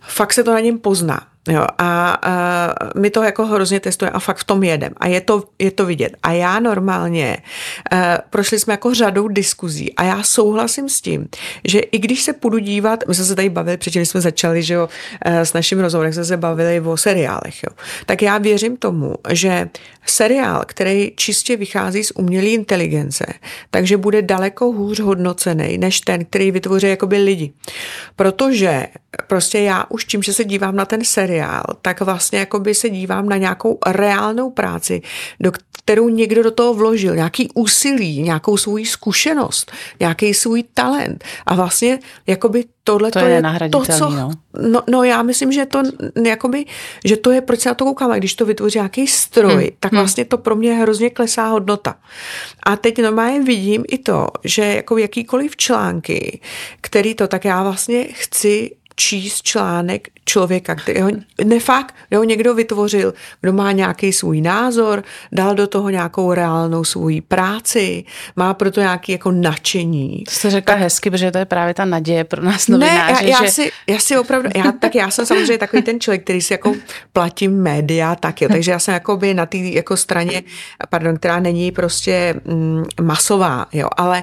Fakt 0.00 0.32
se 0.32 0.44
to 0.44 0.52
na 0.52 0.60
něm 0.60 0.78
pozná. 0.78 1.29
Jo, 1.48 1.66
a, 1.78 2.10
a 2.12 2.74
my 2.98 3.10
to 3.10 3.22
jako 3.22 3.46
hrozně 3.46 3.80
testujeme 3.80 4.12
a 4.12 4.18
fakt 4.18 4.36
v 4.36 4.44
tom 4.44 4.62
jedem. 4.62 4.92
A 4.96 5.06
je 5.06 5.20
to, 5.20 5.44
je 5.58 5.70
to 5.70 5.86
vidět. 5.86 6.16
A 6.22 6.32
já 6.32 6.60
normálně, 6.60 7.36
uh, 7.92 7.98
prošli 8.30 8.58
jsme 8.58 8.72
jako 8.72 8.94
řadou 8.94 9.28
diskuzí 9.28 9.94
a 9.94 10.04
já 10.04 10.22
souhlasím 10.22 10.88
s 10.88 11.00
tím, 11.00 11.28
že 11.64 11.78
i 11.78 11.98
když 11.98 12.22
se 12.22 12.32
půjdu 12.32 12.58
dívat, 12.58 13.04
my 13.08 13.14
jsme 13.14 13.24
se 13.24 13.36
tady 13.36 13.48
bavili, 13.48 13.76
předtím 13.76 14.06
jsme 14.06 14.20
začali, 14.20 14.62
že 14.62 14.74
jo, 14.74 14.88
uh, 15.26 15.32
s 15.38 15.52
naším 15.52 15.80
rozhovorem 15.80 16.12
jsme 16.12 16.24
se 16.24 16.36
bavili 16.36 16.80
o 16.80 16.96
seriálech, 16.96 17.62
jo. 17.62 17.76
Tak 18.06 18.22
já 18.22 18.38
věřím 18.38 18.76
tomu, 18.76 19.14
že 19.30 19.68
seriál, 20.06 20.62
který 20.66 21.12
čistě 21.16 21.56
vychází 21.56 22.04
z 22.04 22.12
umělé 22.14 22.46
inteligence, 22.46 23.26
takže 23.70 23.96
bude 23.96 24.22
daleko 24.22 24.72
hůř 24.72 25.00
hodnocený, 25.00 25.78
než 25.78 26.00
ten, 26.00 26.24
který 26.24 26.50
vytvoří 26.50 26.86
jakoby 26.86 27.16
lidi. 27.16 27.52
Protože 28.16 28.86
prostě 29.26 29.58
já 29.58 29.84
už 29.88 30.04
tím, 30.04 30.22
že 30.22 30.32
se 30.32 30.44
dívám 30.44 30.76
na 30.76 30.84
ten 30.84 31.04
seriál, 31.04 31.29
tak 31.82 32.00
vlastně 32.00 32.38
jakoby 32.38 32.74
se 32.74 32.90
dívám 32.90 33.28
na 33.28 33.36
nějakou 33.36 33.78
reálnou 33.86 34.50
práci, 34.50 35.02
do 35.40 35.52
kterou 35.90 36.08
někdo 36.08 36.42
do 36.42 36.50
toho 36.50 36.74
vložil, 36.74 37.14
nějaký 37.14 37.48
úsilí, 37.54 38.22
nějakou 38.22 38.56
svou 38.56 38.84
zkušenost, 38.84 39.72
nějaký 40.00 40.34
svůj 40.34 40.64
talent. 40.74 41.24
A 41.46 41.54
vlastně 41.54 41.98
jakoby 42.26 42.64
tohle 42.84 43.10
to, 43.10 43.18
to 43.18 43.26
je, 43.26 43.42
je 43.62 43.68
to, 43.70 43.84
co... 43.84 44.10
No. 44.10 44.30
no. 44.68 44.82
No, 44.90 45.04
já 45.04 45.22
myslím, 45.22 45.52
že 45.52 45.66
to, 45.66 45.82
jakoby, 46.26 46.64
že 47.04 47.16
to 47.16 47.30
je, 47.30 47.40
proč 47.40 47.60
se 47.60 47.68
na 47.68 47.74
to 47.74 47.84
koukám, 47.84 48.10
a 48.10 48.18
když 48.18 48.34
to 48.34 48.46
vytvoří 48.46 48.78
nějaký 48.78 49.06
stroj, 49.06 49.64
hmm. 49.64 49.76
tak 49.80 49.92
hmm. 49.92 50.00
vlastně 50.00 50.24
to 50.24 50.38
pro 50.38 50.56
mě 50.56 50.74
hrozně 50.74 51.10
klesá 51.10 51.46
hodnota. 51.46 51.94
A 52.62 52.76
teď 52.76 53.02
normálně 53.02 53.40
vidím 53.40 53.84
i 53.88 53.98
to, 53.98 54.26
že 54.44 54.64
jako 54.64 54.98
jakýkoliv 54.98 55.56
články, 55.56 56.40
který 56.80 57.14
to, 57.14 57.28
tak 57.28 57.44
já 57.44 57.62
vlastně 57.62 58.04
chci 58.04 58.70
číst 59.00 59.42
článek 59.42 60.08
člověka, 60.24 60.74
který 60.74 61.00
ho, 61.00 61.10
ne 61.44 61.60
fakt, 61.60 61.94
ho 62.16 62.24
někdo 62.24 62.54
vytvořil, 62.54 63.14
kdo 63.40 63.52
má 63.52 63.72
nějaký 63.72 64.12
svůj 64.12 64.40
názor, 64.40 65.02
dal 65.32 65.54
do 65.54 65.66
toho 65.66 65.90
nějakou 65.90 66.32
reálnou 66.32 66.84
svůj 66.84 67.20
práci, 67.20 68.04
má 68.36 68.54
proto 68.54 68.80
nějaký 68.80 69.12
jako 69.12 69.30
nadšení. 69.30 70.24
To 70.24 70.30
jste 70.30 70.50
řekla 70.50 70.74
tak, 70.74 70.82
hezky, 70.82 71.10
protože 71.10 71.30
to 71.30 71.38
je 71.38 71.44
právě 71.44 71.74
ta 71.74 71.84
naděje 71.84 72.24
pro 72.24 72.42
nás 72.42 72.68
novináře. 72.68 73.24
Ne, 73.24 73.30
já, 73.30 73.38
já, 73.38 73.44
že... 73.44 73.50
si, 73.50 73.72
já 73.86 73.98
si 73.98 74.18
opravdu, 74.18 74.48
já, 74.56 74.72
tak 74.72 74.94
já 74.94 75.10
jsem 75.10 75.26
samozřejmě 75.26 75.58
takový 75.58 75.82
ten 75.82 76.00
člověk, 76.00 76.24
který 76.24 76.40
si 76.40 76.52
jako 76.54 76.74
platím 77.12 77.62
média, 77.62 78.14
tak 78.14 78.42
jo, 78.42 78.48
takže 78.48 78.70
já 78.70 78.78
jsem 78.78 78.94
jako 78.94 79.16
by 79.16 79.34
na 79.34 79.46
té 79.46 79.58
jako 79.58 79.96
straně, 79.96 80.42
pardon, 80.88 81.16
která 81.16 81.40
není 81.40 81.72
prostě 81.72 82.34
mm, 82.44 82.84
masová, 83.00 83.66
jo, 83.72 83.88
ale, 83.96 84.22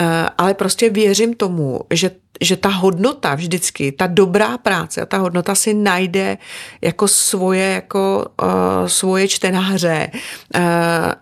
uh, 0.00 0.06
ale 0.38 0.54
prostě 0.54 0.90
věřím 0.90 1.34
tomu, 1.34 1.80
že 1.90 2.10
že 2.40 2.56
ta 2.56 2.68
hodnota 2.68 3.34
vždycky, 3.34 3.92
ta 3.92 4.06
dobrá 4.06 4.58
práce 4.58 5.02
a 5.02 5.06
ta 5.06 5.18
hodnota 5.18 5.54
si 5.54 5.74
najde 5.74 6.38
jako 6.80 7.08
svoje, 7.08 7.68
jako, 7.70 8.26
uh, 8.42 8.48
svoje 8.86 9.28
čtenáře 9.28 10.10
uh, 10.12 10.60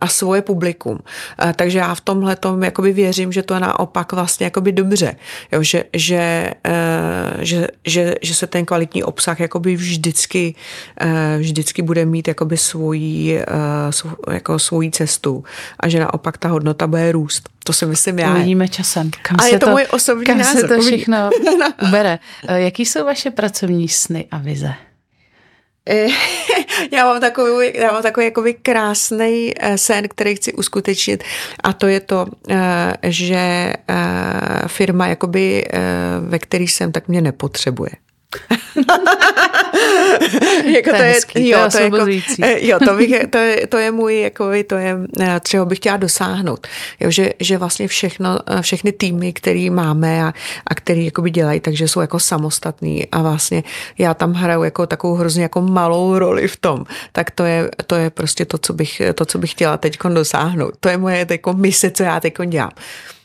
a 0.01 0.07
svoje 0.09 0.43
publikum. 0.43 0.93
Uh, 0.93 1.53
takže 1.53 1.79
já 1.79 1.95
v 1.95 2.01
tomhle 2.01 2.37
tom 2.37 2.62
jakoby 2.62 2.93
věřím, 2.93 3.33
že 3.33 3.43
to 3.43 3.55
je 3.55 3.61
naopak 3.61 4.12
vlastně 4.12 4.45
jakoby 4.45 4.73
dobře, 4.73 5.17
jo, 5.53 5.62
že, 5.62 5.85
že, 5.93 6.53
uh, 6.67 7.43
že, 7.43 7.67
že, 7.85 8.14
že, 8.23 8.35
se 8.35 8.47
ten 8.47 8.64
kvalitní 8.64 9.05
obsah 9.05 9.41
jakoby 9.41 9.77
vždycky, 9.77 10.55
uh, 11.03 11.09
vždycky 11.39 11.83
bude 11.83 12.05
mít 12.05 12.29
jakoby 12.29 12.57
svoji, 12.57 13.39
uh, 13.39 13.91
svou, 13.91 14.11
jako 14.31 14.59
svoji 14.59 14.91
cestu 14.91 15.45
a 15.81 15.89
že 15.89 16.01
naopak 16.01 16.39
ta 16.39 16.49
hodnota 16.49 16.87
bude 16.87 17.12
růst. 17.12 17.49
To 17.67 17.73
si 17.73 17.87
myslím 17.87 18.19
já. 18.19 18.35
Uvidíme 18.35 18.69
časem. 18.69 19.11
Kam 19.23 19.37
a 19.39 19.43
se 19.43 19.49
je 19.49 19.59
to, 19.59 19.67
to 19.67 19.73
můj 19.73 19.87
osobní 19.91 20.25
kam 20.25 20.39
názor. 20.39 20.61
se 20.61 20.69
to 20.69 20.83
všechno 21.07 21.31
ubere. 21.89 22.19
Eh, 22.49 22.61
jaký 22.61 22.87
jsou 22.87 23.05
vaše 23.05 23.31
pracovní 23.31 23.89
sny 23.89 24.27
a 24.31 24.39
vize? 24.39 24.75
Eh, 25.89 26.07
já 26.93 27.05
mám 27.05 27.21
takový, 27.21 27.73
já 27.75 27.93
mám 27.93 28.03
takový 28.03 28.27
jakoby 28.27 28.55
krásný 28.55 29.53
eh, 29.57 29.79
sen, 29.79 30.09
který 30.09 30.37
chci 30.37 30.53
uskutečnit 30.53 31.25
a 31.63 31.73
to 31.73 31.87
je 31.87 32.01
to, 32.01 32.27
že 33.03 33.73
firma, 34.67 35.07
jakoby, 35.07 35.65
ve 36.21 36.39
které 36.39 36.65
jsem, 36.65 36.93
tak 36.93 37.09
mě 37.09 37.21
nepotřebuje. 37.21 37.91
jako 40.64 40.91
to, 40.91 40.97
je, 40.97 41.03
hezký, 41.03 41.49
jo, 41.49 41.59
to, 41.72 41.79
je 41.79 41.85
jako, 41.85 42.07
eh, 42.43 42.66
jo, 42.66 42.79
to, 42.85 42.95
bych, 42.95 43.27
to, 43.31 43.39
je, 43.39 43.66
to 43.66 43.79
je 43.79 43.91
můj, 43.91 44.20
jako, 44.20 44.51
to 44.66 44.74
je, 44.74 44.97
eh, 45.20 45.41
třeba 45.41 45.64
bych 45.64 45.79
chtěla 45.79 45.97
dosáhnout, 45.97 46.66
jo, 47.01 47.11
že, 47.11 47.31
že 47.41 47.59
vlastně 47.59 47.89
všechno, 47.89 48.39
eh, 48.47 48.62
všechny 48.62 48.93
týmy, 48.93 49.33
které 49.33 49.70
máme 49.70 50.24
a, 50.24 50.35
a 50.66 50.74
který 50.74 51.05
jakoby 51.05 51.31
dělají, 51.31 51.61
takže 51.61 51.89
jsou 51.89 52.01
jako 52.01 52.20
samostatný 52.20 53.07
a 53.12 53.22
vlastně 53.22 53.62
já 53.99 54.14
tam 54.14 54.33
hraju 54.33 54.62
jako 54.62 54.87
takovou 54.87 55.14
hrozně 55.14 55.43
jako 55.43 55.61
malou 55.61 56.18
roli 56.18 56.49
v 56.49 56.57
tom, 56.57 56.85
tak 57.12 57.31
to 57.31 57.45
je, 57.45 57.70
to 57.87 57.95
je 57.95 58.11
prostě 58.11 58.45
to, 58.45 58.59
co 58.59 58.72
bych, 58.72 59.03
to, 59.14 59.24
co 59.24 59.39
bych 59.39 59.51
chtěla 59.51 59.77
teď 59.77 59.99
dosáhnout. 60.09 60.74
To 60.81 60.89
je 60.89 60.99
moje 60.99 61.27
jako 61.31 61.53
mise, 61.53 61.91
co 61.91 62.03
já 62.03 62.20
teď 62.20 62.35
dělám. 62.47 62.70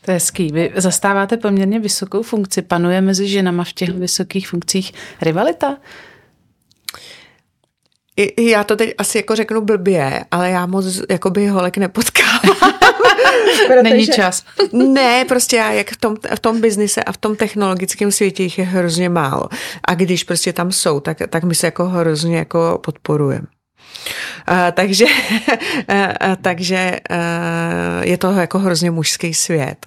To 0.04 0.10
je 0.10 0.14
hezký. 0.14 0.52
Vy 0.52 0.72
zastáváte 0.76 1.36
poměrně 1.36 1.80
vysokou 1.80 2.22
funkci. 2.22 2.62
Panuje 2.62 3.00
mezi 3.00 3.28
ženama 3.28 3.64
v 3.64 3.72
těch 3.72 3.90
vysokých 3.90 4.48
funkcích 4.48 4.92
rivalita? 5.22 5.76
I, 8.16 8.50
já 8.50 8.64
to 8.64 8.76
teď 8.76 8.94
asi 8.98 9.18
jako 9.18 9.36
řeknu 9.36 9.60
blbě, 9.60 10.24
ale 10.30 10.50
já 10.50 10.66
moc 10.66 11.02
jakoby 11.10 11.46
holek 11.46 11.76
nepotkávám. 11.76 12.72
Není 13.82 14.06
čas. 14.06 14.44
ne, 14.72 15.24
prostě 15.24 15.56
já 15.56 15.72
jak 15.72 15.90
v 15.90 15.96
tom, 15.96 16.16
v 16.34 16.40
tom 16.40 16.60
biznise 16.60 17.02
a 17.04 17.12
v 17.12 17.16
tom 17.16 17.36
technologickém 17.36 18.12
světě 18.12 18.42
jich 18.42 18.58
je 18.58 18.64
hrozně 18.64 19.08
málo. 19.08 19.48
A 19.84 19.94
když 19.94 20.24
prostě 20.24 20.52
tam 20.52 20.72
jsou, 20.72 21.00
tak, 21.00 21.18
tak 21.28 21.44
my 21.44 21.54
se 21.54 21.66
jako 21.66 21.84
hrozně 21.84 22.36
jako 22.36 22.80
podporujeme. 22.84 23.46
Uh, 24.50 24.56
takže 24.72 25.04
uh, 25.04 26.36
takže 26.42 27.00
uh, 27.10 27.16
je 28.02 28.18
to 28.18 28.32
jako 28.32 28.58
hrozně 28.58 28.90
mužský 28.90 29.34
svět 29.34 29.86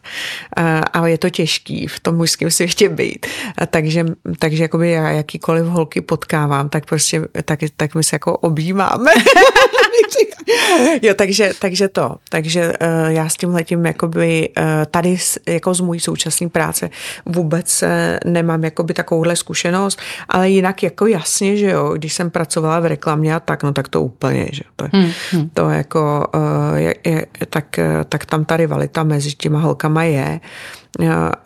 a 0.93 1.07
je 1.07 1.17
to 1.17 1.29
těžký 1.29 1.87
v 1.87 1.99
tom 1.99 2.15
mužském 2.15 2.51
světě 2.51 2.89
být. 2.89 3.25
Takže, 3.67 4.05
takže 4.39 4.63
jakoby 4.63 4.91
já 4.91 5.09
jakýkoliv 5.09 5.65
holky 5.65 6.01
potkávám, 6.01 6.69
tak 6.69 6.85
prostě 6.85 7.21
tak, 7.45 7.59
tak 7.77 7.95
my 7.95 8.03
se 8.03 8.15
jako 8.15 8.37
objímáme. 8.37 9.11
jo, 11.01 11.13
takže, 11.13 11.51
takže 11.59 11.87
to. 11.87 12.15
Takže 12.29 12.67
uh, 12.67 13.11
já 13.11 13.29
s 13.29 13.35
tím 13.35 13.49
letím 13.49 13.85
jakoby 13.85 14.49
uh, 14.57 14.63
tady 14.91 15.17
jako 15.47 15.73
z 15.73 15.79
mojí 15.79 15.99
současné 15.99 16.49
práce 16.49 16.89
vůbec 17.25 17.83
uh, 17.83 18.31
nemám 18.31 18.63
jakoby 18.63 18.93
takovouhle 18.93 19.35
zkušenost, 19.35 19.99
ale 20.29 20.49
jinak 20.49 20.83
jako 20.83 21.07
jasně, 21.07 21.57
že 21.57 21.69
jo, 21.69 21.93
když 21.93 22.13
jsem 22.13 22.29
pracovala 22.29 22.79
v 22.79 22.85
reklamě 22.85 23.35
a 23.35 23.39
tak, 23.39 23.63
no 23.63 23.73
tak 23.73 23.87
to 23.87 24.01
úplně, 24.05 24.47
že 24.51 24.61
to, 24.75 24.85
hmm, 24.93 25.11
hmm. 25.31 25.49
to 25.49 25.69
jako 25.69 26.27
uh, 26.35 26.75
je, 26.75 26.95
je, 27.05 27.25
tak, 27.49 27.79
tak 28.09 28.25
tam 28.25 28.45
ta 28.45 28.57
rivalita 28.57 29.03
mezi 29.03 29.31
těma 29.31 29.59
holkama 29.59 30.03
je 30.03 30.39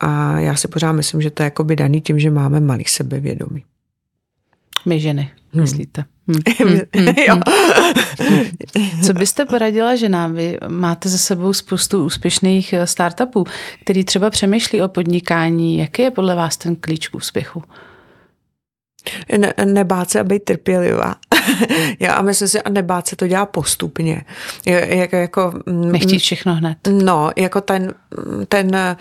a 0.00 0.38
já 0.38 0.56
si 0.56 0.68
pořád 0.68 0.92
myslím, 0.92 1.22
že 1.22 1.30
to 1.30 1.42
je 1.42 1.44
jakoby 1.44 1.76
daný 1.76 2.00
tím, 2.00 2.18
že 2.18 2.30
máme 2.30 2.60
malý 2.60 2.84
sebevědomí. 2.86 3.64
My 4.86 5.00
ženy, 5.00 5.30
hmm. 5.52 5.62
myslíte? 5.62 6.02
Hmm. 6.02 6.10
Hmm. 6.58 6.80
Hmm. 7.28 7.42
Co 9.06 9.12
byste 9.12 9.44
poradila 9.44 9.96
ženám? 9.96 10.34
Vy 10.34 10.58
máte 10.68 11.08
za 11.08 11.18
sebou 11.18 11.52
spoustu 11.52 12.04
úspěšných 12.04 12.72
eh, 12.72 12.86
startupů, 12.86 13.44
který 13.84 14.04
třeba 14.04 14.30
přemýšlí 14.30 14.82
o 14.82 14.88
podnikání. 14.88 15.78
Jaký 15.78 16.02
je 16.02 16.10
podle 16.10 16.34
vás 16.34 16.56
ten 16.56 16.76
klíč 16.76 17.08
k 17.08 17.14
úspěchu? 17.14 17.62
Ne, 19.38 19.54
nebát 19.64 20.10
se 20.10 20.20
a 20.20 20.24
být 20.24 20.44
trpělivá. 20.44 21.16
Já 22.00 22.14
a 22.14 22.22
myslím 22.22 22.48
si, 22.48 22.60
a 22.60 22.70
nebát 22.70 23.06
se 23.06 23.16
to 23.16 23.26
dělá 23.26 23.46
postupně. 23.46 24.24
Jako, 24.66 25.16
jako, 25.16 25.52
Nechtít 25.66 26.18
všechno 26.18 26.54
hned. 26.54 26.78
No, 26.88 27.30
jako 27.36 27.60
ten, 27.60 27.94
ten 28.48 28.74
eh, 28.74 28.96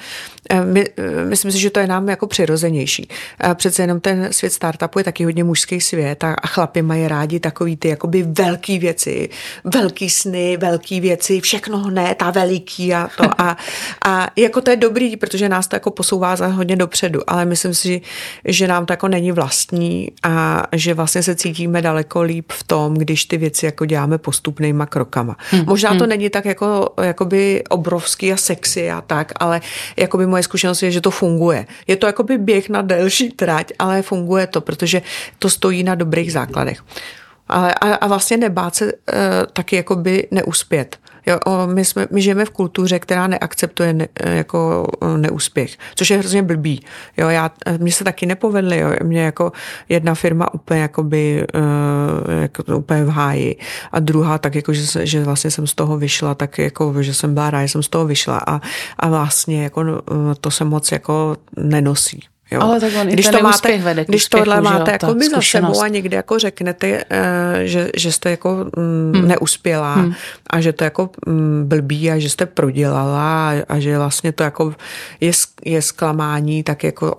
my, 0.66 0.86
myslím 1.24 1.52
si, 1.52 1.60
že 1.60 1.70
to 1.70 1.80
je 1.80 1.88
nám 1.88 2.10
jako 2.10 2.28
přirozenější. 2.28 3.10
Eh, 3.44 3.56
přece 3.56 3.84
jenom 3.84 4.00
ten 4.00 4.28
svět 4.32 4.54
startupu 4.54 5.00
je 5.00 5.04
taky 5.04 5.24
hodně 5.24 5.44
mužský 5.44 5.82
svět 5.82 6.24
a, 6.24 6.34
a 6.34 6.48
chlapi 6.48 6.82
mají 6.82 7.08
rádi 7.08 7.40
takový 7.40 7.78
ty 7.78 7.88
jakoby 7.88 8.24
velký 8.24 8.80
věci, 8.80 9.30
velký 9.64 10.10
sny, 10.10 10.58
velký 10.58 11.00
věci, 11.00 11.40
všechno 11.42 11.78
hned 11.78 12.22
a 12.22 12.32
veliký 12.32 12.94
a 12.94 13.10
to. 13.18 13.42
A, 13.42 13.58
a 14.06 14.28
jako 14.36 14.62
to 14.62 14.72
je 14.72 14.78
dobrý, 14.78 15.18
protože 15.18 15.50
nás 15.50 15.68
to 15.68 15.76
jako 15.76 15.92
posouvá 15.92 16.36
za 16.36 16.48
hodně 16.48 16.76
dopředu, 16.76 17.22
ale 17.28 17.46
myslím 17.46 17.74
si, 17.74 18.02
že 18.46 18.68
nám 18.68 18.86
to 18.86 18.94
jako 18.94 19.08
není 19.08 19.32
vlastní 19.32 19.89
a 20.24 20.64
že 20.72 20.94
vlastně 20.94 21.24
se 21.24 21.36
cítíme 21.36 21.82
daleko 21.82 22.22
líp 22.22 22.52
v 22.52 22.64
tom, 22.64 22.94
když 22.94 23.26
ty 23.26 23.38
věci 23.38 23.66
jako 23.66 23.86
děláme 23.86 24.18
postupnýma 24.18 24.86
krokama. 24.86 25.38
Hmm. 25.52 25.66
Možná 25.66 25.90
to 25.90 26.04
hmm. 26.04 26.10
není 26.10 26.30
tak 26.30 26.46
jako 26.46 26.94
jakoby 27.02 27.64
obrovský 27.70 28.34
a 28.34 28.38
sexy 28.38 28.92
a 28.92 29.02
tak, 29.02 29.32
ale 29.36 29.62
jakoby 29.98 30.26
moje 30.26 30.44
zkušenost 30.44 30.84
je, 30.84 30.92
že 30.92 31.02
to 31.02 31.12
funguje. 31.12 31.66
Je 31.88 31.96
to 31.96 32.08
jakoby 32.08 32.38
běh 32.38 32.70
na 32.70 32.82
delší 32.82 33.32
trať, 33.32 33.72
ale 33.80 34.02
funguje 34.02 34.48
to, 34.48 34.62
protože 34.62 35.02
to 35.40 35.50
stojí 35.50 35.84
na 35.84 35.96
dobrých 35.96 36.32
základech. 36.32 36.84
Ale, 37.48 37.74
a, 37.74 37.94
a 37.96 38.08
vlastně 38.08 38.38
nebát 38.38 38.76
se 38.76 38.86
uh, 38.86 38.92
taky 39.54 39.76
jakoby 39.76 40.28
neuspět. 40.32 40.98
Jo, 41.26 41.38
my, 41.74 41.86
jsme, 41.86 42.08
my 42.12 42.22
žijeme 42.22 42.46
v 42.46 42.50
kultuře, 42.50 43.00
která 43.00 43.28
neakceptuje 43.28 43.94
ne, 43.94 44.08
jako 44.26 44.88
neúspěch, 45.18 45.78
což 45.96 46.10
je 46.10 46.18
hrozně 46.18 46.44
blbý. 46.44 46.86
Jo, 47.18 47.30
já, 47.30 47.52
mně 47.78 47.92
se 47.92 48.04
taky 48.04 48.26
nepovedly. 48.26 48.78
Jo. 48.78 48.90
Mě 49.04 49.22
jako 49.22 49.52
jedna 49.90 50.16
firma 50.16 50.54
úplně 50.54 50.82
jakoby, 50.82 51.46
jako 52.42 52.76
úplně 52.76 53.04
v 53.04 53.10
háji 53.10 53.56
a 53.92 54.00
druhá 54.00 54.38
tak 54.38 54.56
jako, 54.56 54.74
že, 54.74 55.06
že 55.06 55.24
vlastně 55.24 55.52
jsem 55.52 55.68
z 55.68 55.74
toho 55.74 55.98
vyšla, 55.98 56.36
tak 56.36 56.58
jako, 56.58 57.04
že 57.04 57.14
jsem 57.14 57.38
ráda, 57.38 57.62
že 57.62 57.68
jsem 57.68 57.84
z 57.84 57.90
toho 57.90 58.06
vyšla 58.06 58.42
a, 58.48 58.62
a 59.00 59.10
vlastně 59.10 59.64
jako 59.64 59.84
to 60.42 60.52
se 60.52 60.64
moc 60.66 60.92
jako 60.92 61.38
nenosí. 61.58 62.24
Jo. 62.52 62.62
Ale 62.62 62.80
tak 62.80 62.94
on 63.02 63.08
když 63.08 63.28
to 63.28 63.40
máte, 63.42 63.78
vede 63.78 64.06
když 64.06 64.24
úspěchu, 64.24 64.46
tohle 64.46 64.62
máte 64.62 64.92
jako 64.92 65.14
by 65.14 65.30
za 65.30 65.42
sebou 65.42 65.82
a 65.82 65.88
někde 65.88 66.18
jako 66.18 66.40
řeknete, 66.40 67.04
eh, 67.10 67.62
že, 67.64 67.90
že 67.98 68.12
jste 68.12 68.32
jako 68.32 68.66
mm, 68.78 69.14
hmm. 69.16 69.28
neuspělá 69.28 69.94
hmm. 69.94 70.14
a 70.50 70.62
že 70.62 70.74
to 70.74 70.84
jako 70.84 71.10
mm, 71.28 71.64
blbý 71.68 72.12
a 72.12 72.20
že 72.20 72.30
jste 72.30 72.46
prodělala 72.46 73.50
a, 73.50 73.64
a 73.70 73.80
že 73.80 73.98
vlastně 73.98 74.32
to 74.32 74.44
jako 74.44 74.76
je, 75.22 75.32
je 75.66 75.82
zklamání, 75.82 76.64
tak, 76.64 76.84
jako, 76.84 77.18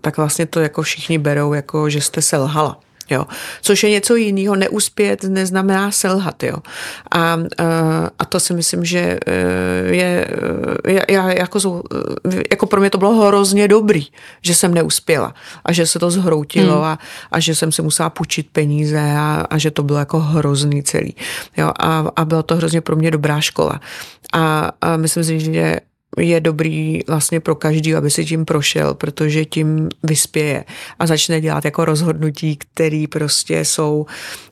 tak 0.00 0.16
vlastně 0.16 0.46
to 0.46 0.60
jako 0.60 0.82
všichni 0.82 1.18
berou, 1.18 1.52
jako 1.52 1.90
že 1.90 2.00
jste 2.00 2.22
selhala. 2.22 2.80
Jo. 3.10 3.24
Což 3.62 3.82
je 3.82 3.90
něco 3.90 4.16
jiného. 4.16 4.56
Neuspět 4.56 5.24
neznamená 5.24 5.90
selhat. 5.90 6.42
Jo. 6.42 6.56
A, 7.10 7.38
eh, 7.58 7.64
a 8.18 8.24
to 8.24 8.40
si 8.40 8.54
myslím, 8.54 8.84
že 8.84 9.18
eh, 9.26 9.94
je, 9.94 10.26
je 10.88 11.06
já, 11.10 11.32
jako, 11.32 11.82
jako 12.50 12.66
pro 12.66 12.80
mě 12.80 12.90
to 12.90 12.98
bylo 12.98 13.26
hrozně 13.26 13.68
dobrý, 13.68 14.06
že 14.42 14.54
jsem 14.54 14.74
neuspěla 14.74 15.34
a 15.64 15.72
že 15.72 15.86
se 15.86 15.98
to 15.98 16.10
zhroutilo 16.10 16.74
hmm. 16.74 16.84
a, 16.84 16.98
a 17.32 17.40
že 17.40 17.54
jsem 17.54 17.72
se 17.72 17.82
musela 17.82 18.10
půjčit 18.10 18.46
peníze 18.52 19.00
a, 19.00 19.46
a 19.50 19.58
že 19.58 19.70
to 19.70 19.82
bylo 19.82 19.98
jako 19.98 20.18
hrozný 20.18 20.82
celý. 20.82 21.14
Jo. 21.56 21.70
A, 21.78 22.04
a 22.16 22.24
byla 22.24 22.42
to 22.42 22.56
hrozně 22.56 22.80
pro 22.80 22.96
mě 22.96 23.10
dobrá 23.10 23.40
škola. 23.40 23.80
A, 24.32 24.70
a 24.80 24.96
myslím 24.96 25.24
si, 25.24 25.40
že 25.40 25.80
je 26.18 26.40
dobrý 26.40 27.00
vlastně 27.08 27.40
pro 27.40 27.54
každý, 27.54 27.94
aby 27.94 28.10
si 28.10 28.24
tím 28.24 28.44
prošel, 28.44 28.94
protože 28.94 29.44
tím 29.44 29.88
vyspěje 30.02 30.64
a 30.98 31.06
začne 31.06 31.40
dělat 31.40 31.64
jako 31.64 31.84
rozhodnutí, 31.84 32.56
které 32.56 33.04
prostě 33.10 33.64
jsou 33.64 34.06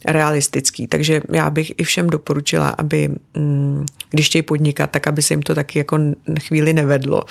realistický. 0.07 0.87
Takže 0.87 1.21
já 1.33 1.51
bych 1.51 1.73
i 1.77 1.85
všem 1.85 2.11
doporučila, 2.11 2.69
aby 2.69 3.09
mm, 3.37 3.87
když 4.11 4.27
chtějí 4.27 4.43
podnikat, 4.43 4.91
tak 4.91 5.07
aby 5.07 5.23
se 5.23 5.35
jim 5.35 5.43
to 5.43 5.55
taky 5.55 5.79
jako 5.79 5.99
chvíli 6.41 6.73
nevedlo, 6.73 7.23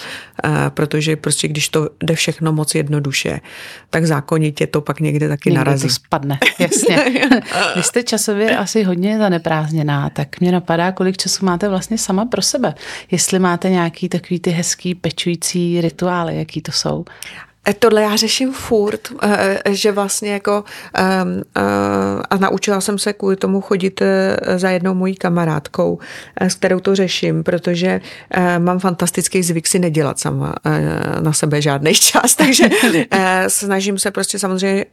protože 0.69 1.15
prostě 1.15 1.47
když 1.47 1.69
to 1.69 1.89
jde 2.03 2.15
všechno 2.15 2.53
moc 2.53 2.75
jednoduše, 2.75 3.39
tak 3.89 4.05
zákonitě 4.05 4.67
to 4.67 4.81
pak 4.81 4.99
někde 4.99 5.27
taky 5.27 5.49
někde 5.49 5.57
narazí. 5.57 5.87
to 5.87 5.93
spadne, 5.93 6.39
jasně. 6.59 6.97
Vy 7.75 7.83
jste 7.83 8.03
časově 8.03 8.57
asi 8.57 8.83
hodně 8.83 9.17
zaneprázdněná, 9.17 10.09
tak 10.09 10.39
mě 10.39 10.51
napadá, 10.51 10.91
kolik 10.91 11.17
času 11.17 11.45
máte 11.45 11.69
vlastně 11.69 11.97
sama 11.97 12.25
pro 12.25 12.41
sebe. 12.41 12.73
Jestli 13.11 13.39
máte 13.39 13.69
nějaký 13.69 14.09
takový 14.21 14.39
ty 14.39 14.49
hezký 14.49 14.95
pečující 14.95 15.81
rituály, 15.81 16.37
jaký 16.37 16.61
to 16.61 16.71
jsou? 16.71 17.05
E, 17.69 17.73
tohle 17.73 18.01
já 18.01 18.15
řeším 18.15 18.53
furt, 18.53 19.01
e, 19.21 19.59
e, 19.65 19.75
že 19.75 19.91
vlastně 19.91 20.33
jako 20.33 20.63
a 22.29 22.37
naučila 22.39 22.81
jsem 22.81 22.99
se 22.99 23.13
kvůli 23.13 23.35
tomu 23.35 23.61
chodit 23.61 24.01
za 24.55 24.69
jednou 24.69 24.93
mojí 24.93 25.15
kamarádkou, 25.15 25.99
s 26.39 26.55
kterou 26.55 26.79
to 26.79 26.95
řeším, 26.95 27.43
protože 27.43 28.01
mám 28.57 28.79
fantastický 28.79 29.43
zvyk 29.43 29.67
si 29.67 29.79
nedělat 29.79 30.19
sama 30.19 30.55
na 31.19 31.33
sebe 31.33 31.61
žádný 31.61 31.93
čas, 31.93 32.35
takže 32.41 32.69
snažím 33.47 33.99
se 33.99 34.11
prostě 34.11 34.39
samozřejmě 34.39 34.85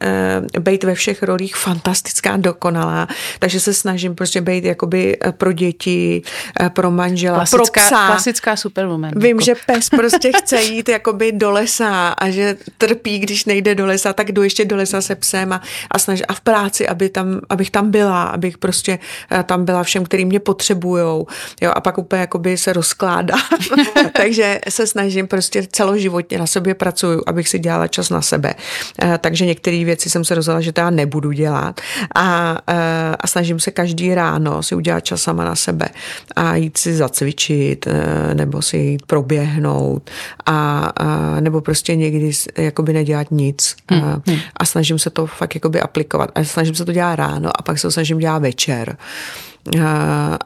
být 0.58 0.84
ve 0.84 0.94
všech 0.94 1.22
rolích 1.22 1.56
fantastická, 1.56 2.36
dokonalá, 2.36 3.08
takže 3.38 3.60
se 3.60 3.74
snažím 3.74 4.14
prostě 4.14 4.40
být 4.40 4.64
jakoby 4.64 5.16
pro 5.30 5.52
děti, 5.52 6.22
pro 6.68 6.90
manžela, 6.90 7.36
klasická, 7.36 7.80
pro 7.80 7.82
psa. 7.82 8.06
Klasická 8.06 8.56
superwoman. 8.56 9.10
Vím, 9.16 9.26
jako. 9.26 9.44
že 9.44 9.54
pes 9.66 9.88
prostě 9.88 10.32
chce 10.36 10.62
jít 10.62 10.88
jakoby 10.88 11.32
do 11.32 11.50
lesa 11.50 12.08
a 12.08 12.30
že 12.30 12.57
trpí, 12.78 13.18
když 13.18 13.44
nejde 13.44 13.74
do 13.74 13.86
lesa, 13.86 14.12
tak 14.12 14.32
jdu 14.32 14.42
ještě 14.42 14.64
do 14.64 14.76
lesa 14.76 15.00
se 15.00 15.14
psem 15.14 15.52
a, 15.52 15.62
a, 15.90 15.98
snaž, 15.98 16.22
a 16.28 16.34
v 16.34 16.40
práci, 16.40 16.88
aby 16.88 17.08
tam, 17.08 17.40
abych 17.48 17.70
tam 17.70 17.90
byla, 17.90 18.22
abych 18.22 18.58
prostě 18.58 18.98
eh, 19.32 19.42
tam 19.42 19.64
byla 19.64 19.82
všem, 19.82 20.04
který 20.04 20.24
mě 20.24 20.40
potřebujou. 20.40 21.26
Jo, 21.60 21.72
a 21.74 21.80
pak 21.80 21.98
úplně 21.98 22.20
jakoby 22.20 22.56
se 22.56 22.72
rozkládá. 22.72 23.34
takže 24.16 24.60
se 24.68 24.86
snažím 24.86 25.26
prostě 25.26 25.66
celoživotně 25.72 26.38
na 26.38 26.46
sobě 26.46 26.74
pracuju, 26.74 27.22
abych 27.26 27.48
si 27.48 27.58
dělala 27.58 27.86
čas 27.86 28.10
na 28.10 28.22
sebe. 28.22 28.54
Eh, 29.02 29.18
takže 29.18 29.46
některé 29.46 29.84
věci 29.84 30.10
jsem 30.10 30.24
se 30.24 30.34
rozhodla, 30.34 30.60
že 30.60 30.72
to 30.72 30.80
já 30.80 30.90
nebudu 30.90 31.32
dělat 31.32 31.80
a, 32.14 32.58
eh, 32.68 33.16
a 33.20 33.26
snažím 33.26 33.60
se 33.60 33.70
každý 33.70 34.14
ráno 34.14 34.62
si 34.62 34.74
udělat 34.74 35.00
čas 35.00 35.22
sama 35.22 35.44
na 35.44 35.56
sebe 35.56 35.88
a 36.36 36.56
jít 36.56 36.78
si 36.78 36.94
zacvičit 36.94 37.88
nebo 38.34 38.62
si 38.62 38.76
jít 38.76 39.06
proběhnout 39.06 40.10
a, 40.46 40.92
a 40.96 41.40
nebo 41.40 41.60
prostě 41.60 41.96
někdy 41.96 42.30
jakoby 42.56 42.92
nedělat 42.92 43.30
nic 43.30 43.76
hmm. 43.90 44.04
a, 44.04 44.22
hmm. 44.26 44.38
a 44.56 44.64
snažím 44.64 44.98
se 44.98 45.10
to 45.10 45.26
fakt 45.26 45.54
jakoby 45.54 45.80
aplikovat. 45.80 46.30
A 46.34 46.44
snažím 46.44 46.74
se 46.74 46.84
to 46.84 46.92
dělat 46.92 47.14
ráno 47.14 47.50
a 47.60 47.62
pak 47.62 47.78
se 47.78 47.86
to 47.86 47.92
snažím 47.92 48.18
dělat 48.18 48.38
večer. 48.38 48.96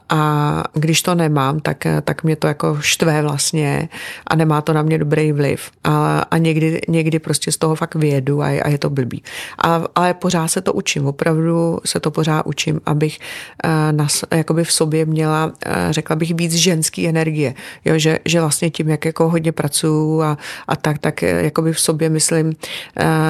A 0.09 0.65
když 0.73 1.03
to 1.03 1.15
nemám, 1.15 1.61
tak, 1.61 1.87
tak 2.05 2.25
mě 2.25 2.37
to 2.37 2.47
jako 2.47 2.79
štve 2.81 3.23
vlastně 3.23 3.89
a 4.27 4.37
nemá 4.37 4.61
to 4.61 4.73
na 4.73 4.83
mě 4.83 4.99
dobrý 4.99 5.33
vliv. 5.33 5.71
A, 5.85 6.19
a 6.31 6.39
někdy, 6.39 6.81
někdy 6.89 7.19
prostě 7.19 7.53
z 7.53 7.57
toho 7.57 7.75
fakt 7.75 7.95
vyjedu 7.95 8.43
a 8.43 8.49
je, 8.49 8.63
a 8.63 8.69
je 8.69 8.79
to 8.79 8.91
blbý. 8.91 9.23
A, 9.59 9.85
ale 9.95 10.15
pořád 10.15 10.49
se 10.49 10.61
to 10.61 10.73
učím, 10.73 11.07
opravdu 11.07 11.79
se 11.85 12.01
to 12.01 12.11
pořád 12.11 12.47
učím, 12.47 12.81
abych 12.87 13.19
na, 13.91 14.07
jakoby 14.31 14.65
v 14.65 14.73
sobě 14.73 15.05
měla, 15.05 15.53
řekla 15.91 16.17
bych, 16.17 16.35
víc 16.35 16.53
ženský 16.55 17.09
energie. 17.09 17.55
Jo, 17.85 17.99
že, 17.99 18.19
že 18.25 18.41
vlastně 18.41 18.71
tím, 18.71 18.89
jak 18.89 19.05
jako 19.05 19.29
hodně 19.29 19.53
pracuju 19.53 20.23
a, 20.23 20.39
a 20.69 20.77
tak, 20.77 20.99
tak 20.99 21.23
jakoby 21.23 21.73
v 21.73 21.81
sobě, 21.81 22.11
myslím, 22.11 22.53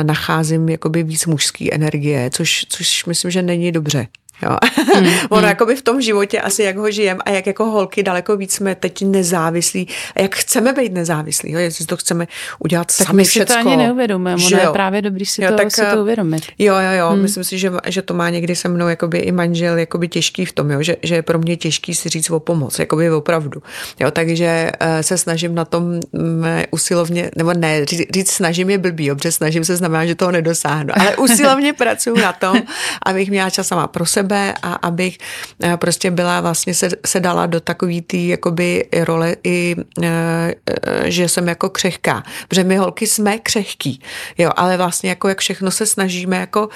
nacházím 0.03 0.69
jakoby 0.69 1.03
víc 1.03 1.27
mužský 1.27 1.75
energie, 1.75 2.31
což, 2.31 2.67
což 2.69 3.05
myslím, 3.05 3.31
že 3.31 3.43
není 3.43 3.73
dobře. 3.73 4.07
Jo. 4.43 4.57
Hmm, 4.95 5.07
ono 5.31 5.41
hmm. 5.41 5.49
jakoby 5.49 5.77
v 5.77 5.83
tom 5.83 6.03
životě 6.03 6.41
asi 6.41 6.63
jak 6.63 6.77
ho 6.77 6.91
žijem 6.91 7.19
a 7.25 7.31
jak 7.31 7.47
jako 7.47 7.65
holky 7.65 8.03
daleko 8.03 8.37
víc 8.37 8.55
jsme 8.55 8.75
teď 8.75 9.03
nezávislí 9.03 9.89
a 10.17 10.23
jak 10.23 10.37
chceme 10.37 10.73
být 10.73 10.93
nezávislí, 10.93 11.53
jo, 11.53 11.59
jestli 11.59 11.87
to 11.87 11.97
chceme 11.97 12.29
udělat 12.59 12.87
tak 12.99 13.07
sami 13.07 13.17
my 13.17 13.25
si 13.25 13.45
to 13.45 13.57
ani 13.57 13.77
neuvědomujeme, 13.77 14.45
ono 14.47 14.59
je 14.59 14.69
právě 14.73 15.03
dobrý 15.03 15.27
si, 15.27 15.45
jo, 15.45 15.51
to, 15.51 15.57
tak, 15.57 15.71
si 15.71 15.83
to 15.95 16.03
uvědomit. 16.03 16.43
Jo, 16.59 16.75
jo, 16.75 16.93
jo, 16.99 17.11
hmm. 17.11 17.23
myslím 17.23 17.45
si, 17.45 17.59
že, 17.59 17.73
že 17.87 18.03
to 18.03 18.15
má 18.15 18.31
někdy 18.31 18.57
se 18.57 18.69
mnou 18.69 18.89
jakoby 18.89 19.19
i 19.19 19.33
manžel 19.33 19.79
jakoby 19.79 20.09
těžký 20.09 20.45
v 20.45 20.53
tom, 20.53 20.71
jo, 20.71 20.83
že, 20.83 20.97
že 21.03 21.15
je 21.15 21.23
pro 21.23 21.39
mě 21.39 21.57
těžký 21.57 21.95
si 21.95 22.09
říct 22.09 22.31
o 22.31 22.41
pomoc, 22.41 22.79
jakoby 22.79 23.11
opravdu. 23.11 23.63
Jo, 24.01 24.11
takže 24.11 24.71
uh, 24.81 24.89
se 25.01 25.19
snažím 25.19 25.55
na 25.55 25.65
tom 25.65 25.85
um, 25.85 26.45
usilovně, 26.71 27.31
nebo 27.37 27.53
ne, 27.53 27.85
říct, 27.85 28.01
říct 28.15 28.31
snažím 28.31 28.71
je 28.71 28.79
blbý, 28.79 29.07
jo, 29.07 29.17
protože 29.17 29.33
snažím 29.33 29.65
se 29.65 29.77
znamená, 29.77 30.07
že 30.07 30.15
toho 30.15 30.31
nedosáhnu, 30.31 30.93
ale 31.01 31.17
usilovně 31.23 31.73
pracuji 31.73 32.21
na 32.21 32.33
tom, 32.33 32.63
abych 33.07 33.31
měla 33.31 33.51
čas 33.51 33.67
sama 33.67 33.87
pro 33.87 34.07
sebe, 34.07 34.22
sebe 34.23 34.55
a 34.63 34.73
abych 34.73 35.19
eh, 35.63 35.77
prostě 35.77 36.11
byla 36.11 36.41
vlastně 36.41 36.75
se, 36.75 36.89
se 37.07 37.21
dala 37.21 37.47
do 37.47 37.61
takový 37.61 38.03
tý 38.03 38.29
jakoby 38.29 38.87
role 39.03 39.37
i, 39.43 39.77
eh, 40.03 40.07
eh, 40.07 41.11
že 41.11 41.29
jsem 41.29 41.49
jako 41.49 41.71
křehká. 41.71 42.23
Protože 42.49 42.65
my 42.65 42.77
holky 42.77 43.07
jsme 43.07 43.39
křehký, 43.39 44.01
jo, 44.39 44.51
ale 44.57 44.77
vlastně 44.77 45.11
jako 45.11 45.29
jak 45.29 45.41
všechno 45.41 45.71
se 45.71 45.87
snažíme 45.87 46.37
jako 46.37 46.69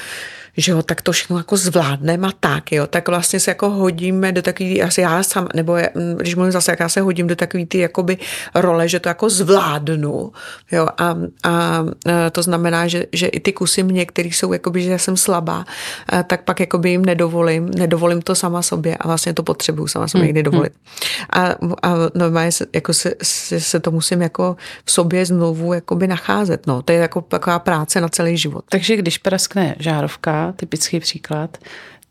že 0.57 0.73
jo, 0.73 0.83
tak 0.83 1.03
to 1.03 1.13
všechno 1.13 1.37
jako 1.39 1.57
zvládneme 1.57 2.29
a 2.29 2.33
tak, 2.41 2.73
jo, 2.73 2.87
tak 2.87 3.09
vlastně 3.09 3.41
se 3.41 3.51
jako 3.51 3.71
hodíme 3.71 4.33
do 4.33 4.43
takový, 4.43 4.83
asi 4.83 5.01
já 5.01 5.23
sam, 5.23 5.49
nebo 5.55 5.77
je, 5.77 5.91
když 6.17 6.35
mluvím 6.35 6.53
zase, 6.53 6.73
jak 6.73 6.81
já 6.81 6.89
se 6.89 7.01
hodím 7.01 7.27
do 7.27 7.37
takový 7.37 7.67
ty 7.67 7.79
jakoby 7.79 8.19
role, 8.55 8.89
že 8.89 9.01
to 9.01 9.09
jako 9.09 9.31
zvládnu, 9.31 10.33
jo, 10.73 10.89
a, 10.99 11.17
a 11.45 11.85
to 12.33 12.43
znamená, 12.43 12.89
že, 12.89 13.07
že 13.13 13.27
i 13.27 13.41
ty 13.41 13.53
kusy 13.53 13.83
mě, 13.83 14.07
který 14.07 14.33
jsou 14.33 14.53
jakoby, 14.53 14.83
že 14.83 14.91
já 14.91 14.99
jsem 14.99 15.17
slabá, 15.17 15.65
tak 16.27 16.45
pak 16.45 16.61
jakoby 16.61 16.91
jim 16.91 17.05
nedovolím, 17.05 17.71
nedovolím 17.71 18.23
to 18.23 18.35
sama 18.35 18.63
sobě 18.63 18.97
a 18.97 19.07
vlastně 19.07 19.35
to 19.35 19.43
potřebuju 19.43 19.89
sama 19.89 20.09
sobě 20.09 20.23
hmm. 20.23 20.27
někdy 20.27 20.43
dovolit. 20.43 20.73
A, 21.31 21.43
a 21.83 21.95
normálně 22.15 22.53
se, 22.53 22.67
jako 22.75 22.93
se, 22.95 23.15
se, 23.23 23.61
se, 23.61 23.81
to 23.81 23.91
musím 23.91 24.23
jako 24.23 24.57
v 24.85 24.93
sobě 24.93 25.27
znovu 25.27 25.73
jakoby 25.73 26.07
nacházet, 26.07 26.67
no, 26.67 26.83
to 26.83 26.93
je 26.93 26.99
jako 26.99 27.21
taková 27.21 27.59
práce 27.59 28.01
na 28.01 28.09
celý 28.09 28.37
život. 28.37 28.65
Takže 28.69 28.97
když 28.97 29.19
praskne 29.19 29.75
žárovka, 29.79 30.46
typický 30.53 31.01
příklad, 31.01 31.59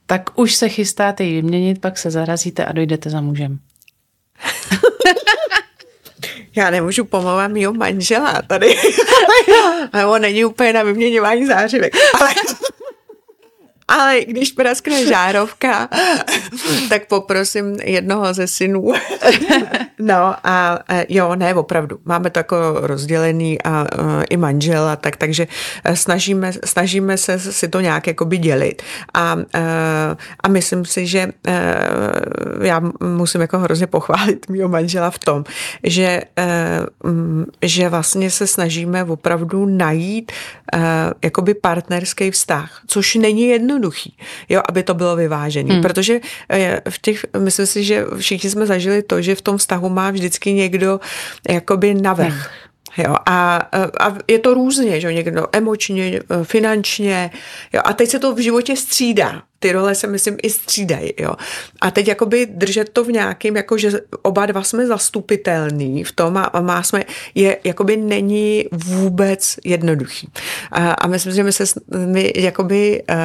tak 0.06 0.30
už 0.40 0.56
se 0.56 0.70
chystáte 0.70 1.24
ji 1.24 1.34
vyměnit, 1.34 1.82
pak 1.82 1.98
se 1.98 2.12
zarazíte 2.12 2.66
a 2.66 2.72
dojdete 2.72 3.10
za 3.10 3.22
mužem. 3.22 3.60
Já 6.56 6.70
nemůžu 6.70 7.06
pomlouvat 7.06 7.52
mýho 7.52 7.74
manžela 7.74 8.42
tady. 8.48 8.76
Ale 9.94 10.06
on 10.06 10.22
není 10.22 10.46
úplně 10.46 10.74
na 10.74 10.84
vyměňování 10.84 11.46
zářivek. 11.46 11.94
Ale 12.22 12.30
ale 13.88 14.20
když 14.28 14.52
praskne 14.52 15.06
žárovka, 15.06 15.90
tak 16.90 17.08
poprosím 17.08 17.78
jednoho 17.84 18.34
ze 18.34 18.48
synů. 18.48 18.94
no 20.00 20.36
a 20.44 20.80
e, 20.90 21.06
jo, 21.10 21.36
ne, 21.36 21.54
opravdu. 21.54 22.00
Máme 22.06 22.30
to 22.30 22.40
jako 22.40 22.56
rozdělený 22.74 23.62
a, 23.62 23.70
a 23.70 23.86
e, 24.22 24.26
i 24.30 24.38
manžel 24.38 24.88
a 24.88 24.96
tak, 24.96 25.16
takže 25.16 25.48
e, 25.84 25.96
snažíme, 25.96 26.54
snažíme 26.66 27.18
se 27.18 27.40
si 27.40 27.68
to 27.68 27.80
nějak 27.82 28.08
jakoby 28.08 28.38
dělit. 28.38 28.82
A, 29.14 29.22
a, 29.22 29.38
a 30.44 30.48
myslím 30.48 30.86
si, 30.86 31.08
že 31.08 31.28
já 32.62 32.82
musím 33.00 33.42
jako 33.42 33.60
hrozně 33.60 33.88
pochválit 33.88 34.50
mýho 34.50 34.70
manžela 34.70 35.12
v 35.12 35.20
tom, 35.20 35.44
že, 35.84 36.22
že 37.62 37.90
vlastně 37.90 38.32
se 38.32 38.48
snažíme 38.48 39.04
opravdu 39.04 39.66
najít 39.66 40.32
jakoby 41.24 41.54
partnerský 41.54 42.32
vztah, 42.32 42.82
což 42.88 43.16
není 43.16 43.48
jedno 43.48 43.75
jednoduchý, 43.76 44.18
jo, 44.50 44.62
aby 44.70 44.84
to 44.84 44.94
bylo 44.94 45.16
vyvážené. 45.16 45.74
Hmm. 45.74 45.82
Protože 45.82 46.20
eh, 46.50 46.82
v 46.90 46.98
těch, 47.00 47.26
myslím 47.38 47.66
si, 47.66 47.84
že 47.84 48.06
všichni 48.18 48.50
jsme 48.50 48.66
zažili 48.66 49.04
to, 49.04 49.22
že 49.22 49.36
v 49.36 49.42
tom 49.42 49.58
vztahu 49.58 49.90
má 49.90 50.12
vždycky 50.12 50.54
někdo 50.54 51.00
jakoby 51.50 51.94
navrh. 51.94 52.34
Hmm. 52.34 52.75
Jo, 52.98 53.16
a, 53.26 53.70
a 54.00 54.18
je 54.28 54.40
to 54.40 54.54
různě, 54.54 55.02
že 55.02 55.14
někdo 55.14 55.48
emočně, 55.52 56.22
finančně, 56.44 57.32
jo, 57.74 57.82
a 57.86 57.94
teď 57.94 58.10
se 58.10 58.20
to 58.20 58.36
v 58.36 58.40
životě 58.40 58.76
střídá. 58.76 59.42
Ty 59.60 59.72
role 59.72 59.96
se, 59.96 60.08
myslím, 60.08 60.38
i 60.44 60.50
střídají, 60.50 61.14
jo. 61.20 61.34
A 61.82 61.92
teď 61.92 62.08
jakoby 62.08 62.46
držet 62.46 62.90
to 62.90 63.04
v 63.04 63.12
nějakým, 63.12 63.56
jako 63.56 63.78
že 63.78 63.92
oba 64.22 64.46
dva 64.46 64.64
jsme 64.64 64.88
zastupitelný 64.88 66.04
v 66.04 66.12
tom 66.12 66.38
a, 66.38 66.44
a 66.44 66.62
má 66.62 66.84
jsme, 66.84 67.04
je, 67.36 67.58
jakoby 67.64 67.98
není 67.98 68.66
vůbec 68.72 69.56
jednoduchý. 69.64 70.30
A, 70.72 70.92
a 70.92 71.08
myslím, 71.08 71.34
že 71.34 71.44
my 71.44 71.54
se, 71.54 71.64
my 72.06 72.34
jakoby 72.36 73.04
uh, 73.10 73.18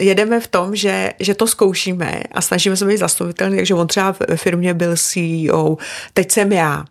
jedeme 0.00 0.40
v 0.40 0.46
tom, 0.46 0.76
že, 0.76 1.12
že 1.20 1.34
to 1.34 1.46
zkoušíme 1.46 2.22
a 2.32 2.40
snažíme 2.40 2.76
se 2.76 2.84
být 2.84 2.96
zastupitelný, 2.96 3.56
takže 3.56 3.74
on 3.74 3.86
třeba 3.86 4.14
ve 4.28 4.36
firmě 4.36 4.74
byl 4.74 4.96
CEO, 4.96 5.76
teď 6.14 6.30
jsem 6.30 6.52
já. 6.52 6.84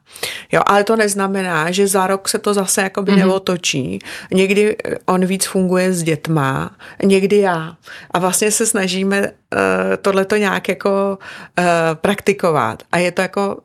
Jo, 0.51 0.61
ale 0.65 0.83
to 0.83 0.95
neznamená, 0.95 1.71
že 1.71 1.87
za 1.87 2.07
rok 2.07 2.29
se 2.29 2.39
to 2.39 2.53
zase 2.53 2.81
jakoby 2.81 3.11
mm-hmm. 3.11 3.17
neotočí. 3.17 3.99
Někdy 4.31 4.75
on 5.05 5.25
víc 5.25 5.45
funguje 5.45 5.93
s 5.93 6.03
dětma, 6.03 6.71
někdy 7.03 7.37
já. 7.37 7.75
A 8.11 8.19
vlastně 8.19 8.51
se 8.51 8.65
snažíme 8.65 9.21
uh, 9.21 9.27
tohleto 10.01 10.35
nějak 10.35 10.69
jako 10.69 11.17
uh, 11.59 11.65
praktikovat. 11.93 12.83
A 12.91 12.97
je 12.97 13.11
to 13.11 13.21
jako 13.21 13.57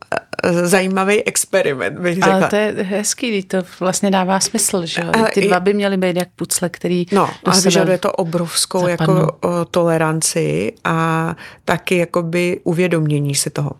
zajímavý 0.52 1.22
experiment, 1.24 1.98
bych 1.98 2.14
řekla. 2.14 2.32
Ale 2.34 2.48
to 2.48 2.56
je 2.56 2.74
hezký, 2.82 3.42
to 3.42 3.58
vlastně 3.80 4.10
dává 4.10 4.40
smysl, 4.40 4.86
že 4.86 5.02
Ty 5.34 5.40
dva 5.48 5.60
by 5.60 5.74
měly 5.74 5.96
být 5.96 6.16
jak 6.16 6.28
pucle, 6.36 6.68
který 6.68 7.06
No, 7.12 7.30
ale 7.44 7.60
vyžaduje 7.60 7.98
to 7.98 8.12
obrovskou 8.12 8.88
zapadnou. 8.88 9.16
jako 9.20 9.38
toleranci 9.70 10.72
a 10.84 11.36
taky 11.64 11.96
jakoby 11.96 12.60
uvědomění 12.64 13.34
si 13.34 13.50
toho. 13.50 13.70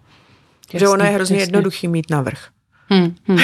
Jasný, 0.73 0.81
že 0.81 0.89
ono 0.89 1.05
je 1.05 1.11
hrozně 1.11 1.37
jasný. 1.37 1.43
jednoduchý 1.43 1.89
mít 1.89 2.11
navrh. 2.11 2.39
Hmm, 2.91 3.15
hmm. 3.27 3.39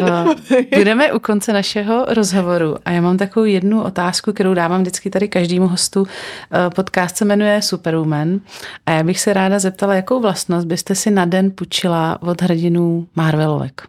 No, 0.00 0.34
budeme 0.76 1.12
u 1.12 1.18
konce 1.18 1.52
našeho 1.52 2.04
rozhovoru 2.08 2.76
a 2.84 2.90
já 2.90 3.00
mám 3.00 3.18
takovou 3.18 3.46
jednu 3.46 3.82
otázku, 3.82 4.32
kterou 4.32 4.54
dávám 4.54 4.80
vždycky 4.80 5.10
tady 5.10 5.28
každému 5.28 5.68
hostu. 5.68 6.06
Eh, 6.06 6.70
podcast 6.70 7.16
se 7.16 7.24
jmenuje 7.24 7.62
Superwoman 7.62 8.40
a 8.86 8.90
já 8.90 9.02
bych 9.02 9.20
se 9.20 9.32
ráda 9.32 9.58
zeptala, 9.58 9.94
jakou 9.94 10.20
vlastnost 10.20 10.66
byste 10.66 10.94
si 10.94 11.10
na 11.10 11.24
den 11.24 11.50
půjčila 11.50 12.22
od 12.22 12.42
hrdinů 12.42 13.08
Marvelovek? 13.16 13.82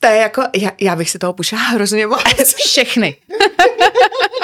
To 0.00 0.06
je 0.06 0.16
jako, 0.16 0.42
já, 0.56 0.70
já 0.80 0.96
bych 0.96 1.10
si 1.10 1.18
toho 1.18 1.32
půjčila 1.32 1.62
hrozně 1.62 2.06
moc. 2.06 2.22
Všechny. 2.56 3.16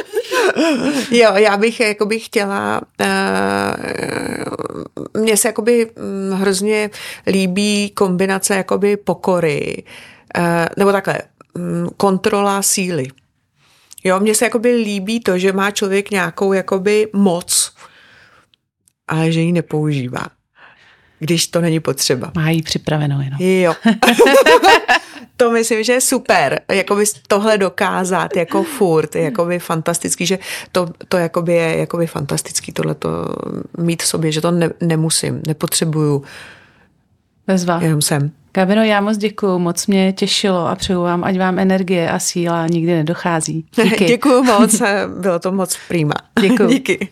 jo, 1.10 1.32
já 1.34 1.56
bych 1.56 1.80
jakoby 1.80 2.18
chtěla, 2.18 2.80
uh, 3.00 3.06
mně 5.22 5.36
se 5.36 5.48
jakoby 5.48 5.90
mm, 5.96 6.32
hrozně 6.32 6.90
líbí 7.26 7.90
kombinace 7.90 8.54
jakoby 8.54 8.96
pokory, 8.96 9.82
uh, 10.38 10.44
nebo 10.76 10.92
takhle, 10.92 11.18
um, 11.54 11.90
kontrola 11.96 12.62
síly. 12.62 13.06
Jo, 14.04 14.20
mně 14.20 14.34
se 14.34 14.44
jakoby 14.44 14.74
líbí 14.74 15.20
to, 15.20 15.38
že 15.38 15.52
má 15.52 15.70
člověk 15.70 16.10
nějakou 16.10 16.52
jakoby 16.52 17.08
moc, 17.12 17.74
ale 19.08 19.32
že 19.32 19.40
ji 19.40 19.52
nepoužívá 19.52 20.26
když 21.22 21.46
to 21.46 21.60
není 21.60 21.80
potřeba. 21.80 22.32
Má 22.34 22.50
jí 22.50 22.62
připravenou 22.62 23.20
jenom. 23.20 23.40
Jo. 23.40 23.74
to 25.36 25.50
myslím, 25.50 25.84
že 25.84 25.92
je 25.92 26.00
super, 26.00 26.60
jakoby 26.72 27.04
tohle 27.28 27.58
dokázat 27.58 28.36
jako 28.36 28.62
furt, 28.62 29.14
jakoby 29.14 29.58
fantastický, 29.58 30.26
že 30.26 30.38
to, 30.72 30.88
to 31.08 31.16
jakoby 31.16 31.52
je 31.52 31.78
jakoby 31.78 32.06
fantastický 32.06 32.72
tohle 32.72 32.94
to 32.94 33.08
mít 33.78 34.02
v 34.02 34.06
sobě, 34.06 34.32
že 34.32 34.40
to 34.40 34.50
ne, 34.50 34.70
nemusím, 34.80 35.42
nepotřebuju. 35.46 36.24
Bezva. 37.46 37.80
Jenom 37.82 38.02
jsem. 38.02 38.30
Gabino, 38.54 38.82
já 38.82 39.00
moc 39.00 39.16
děkuju, 39.16 39.58
moc 39.58 39.86
mě 39.86 40.12
těšilo 40.12 40.66
a 40.66 40.74
přeju 40.74 41.02
vám, 41.02 41.24
ať 41.24 41.38
vám 41.38 41.58
energie 41.58 42.10
a 42.10 42.18
síla 42.18 42.66
nikdy 42.66 42.92
nedochází. 42.92 43.66
Díky. 43.84 44.04
děkuju 44.04 44.44
moc, 44.44 44.82
bylo 45.20 45.38
to 45.38 45.52
moc 45.52 45.78
prýma. 45.88 46.14
Děkuju. 46.40 46.68
Díky. 46.68 47.08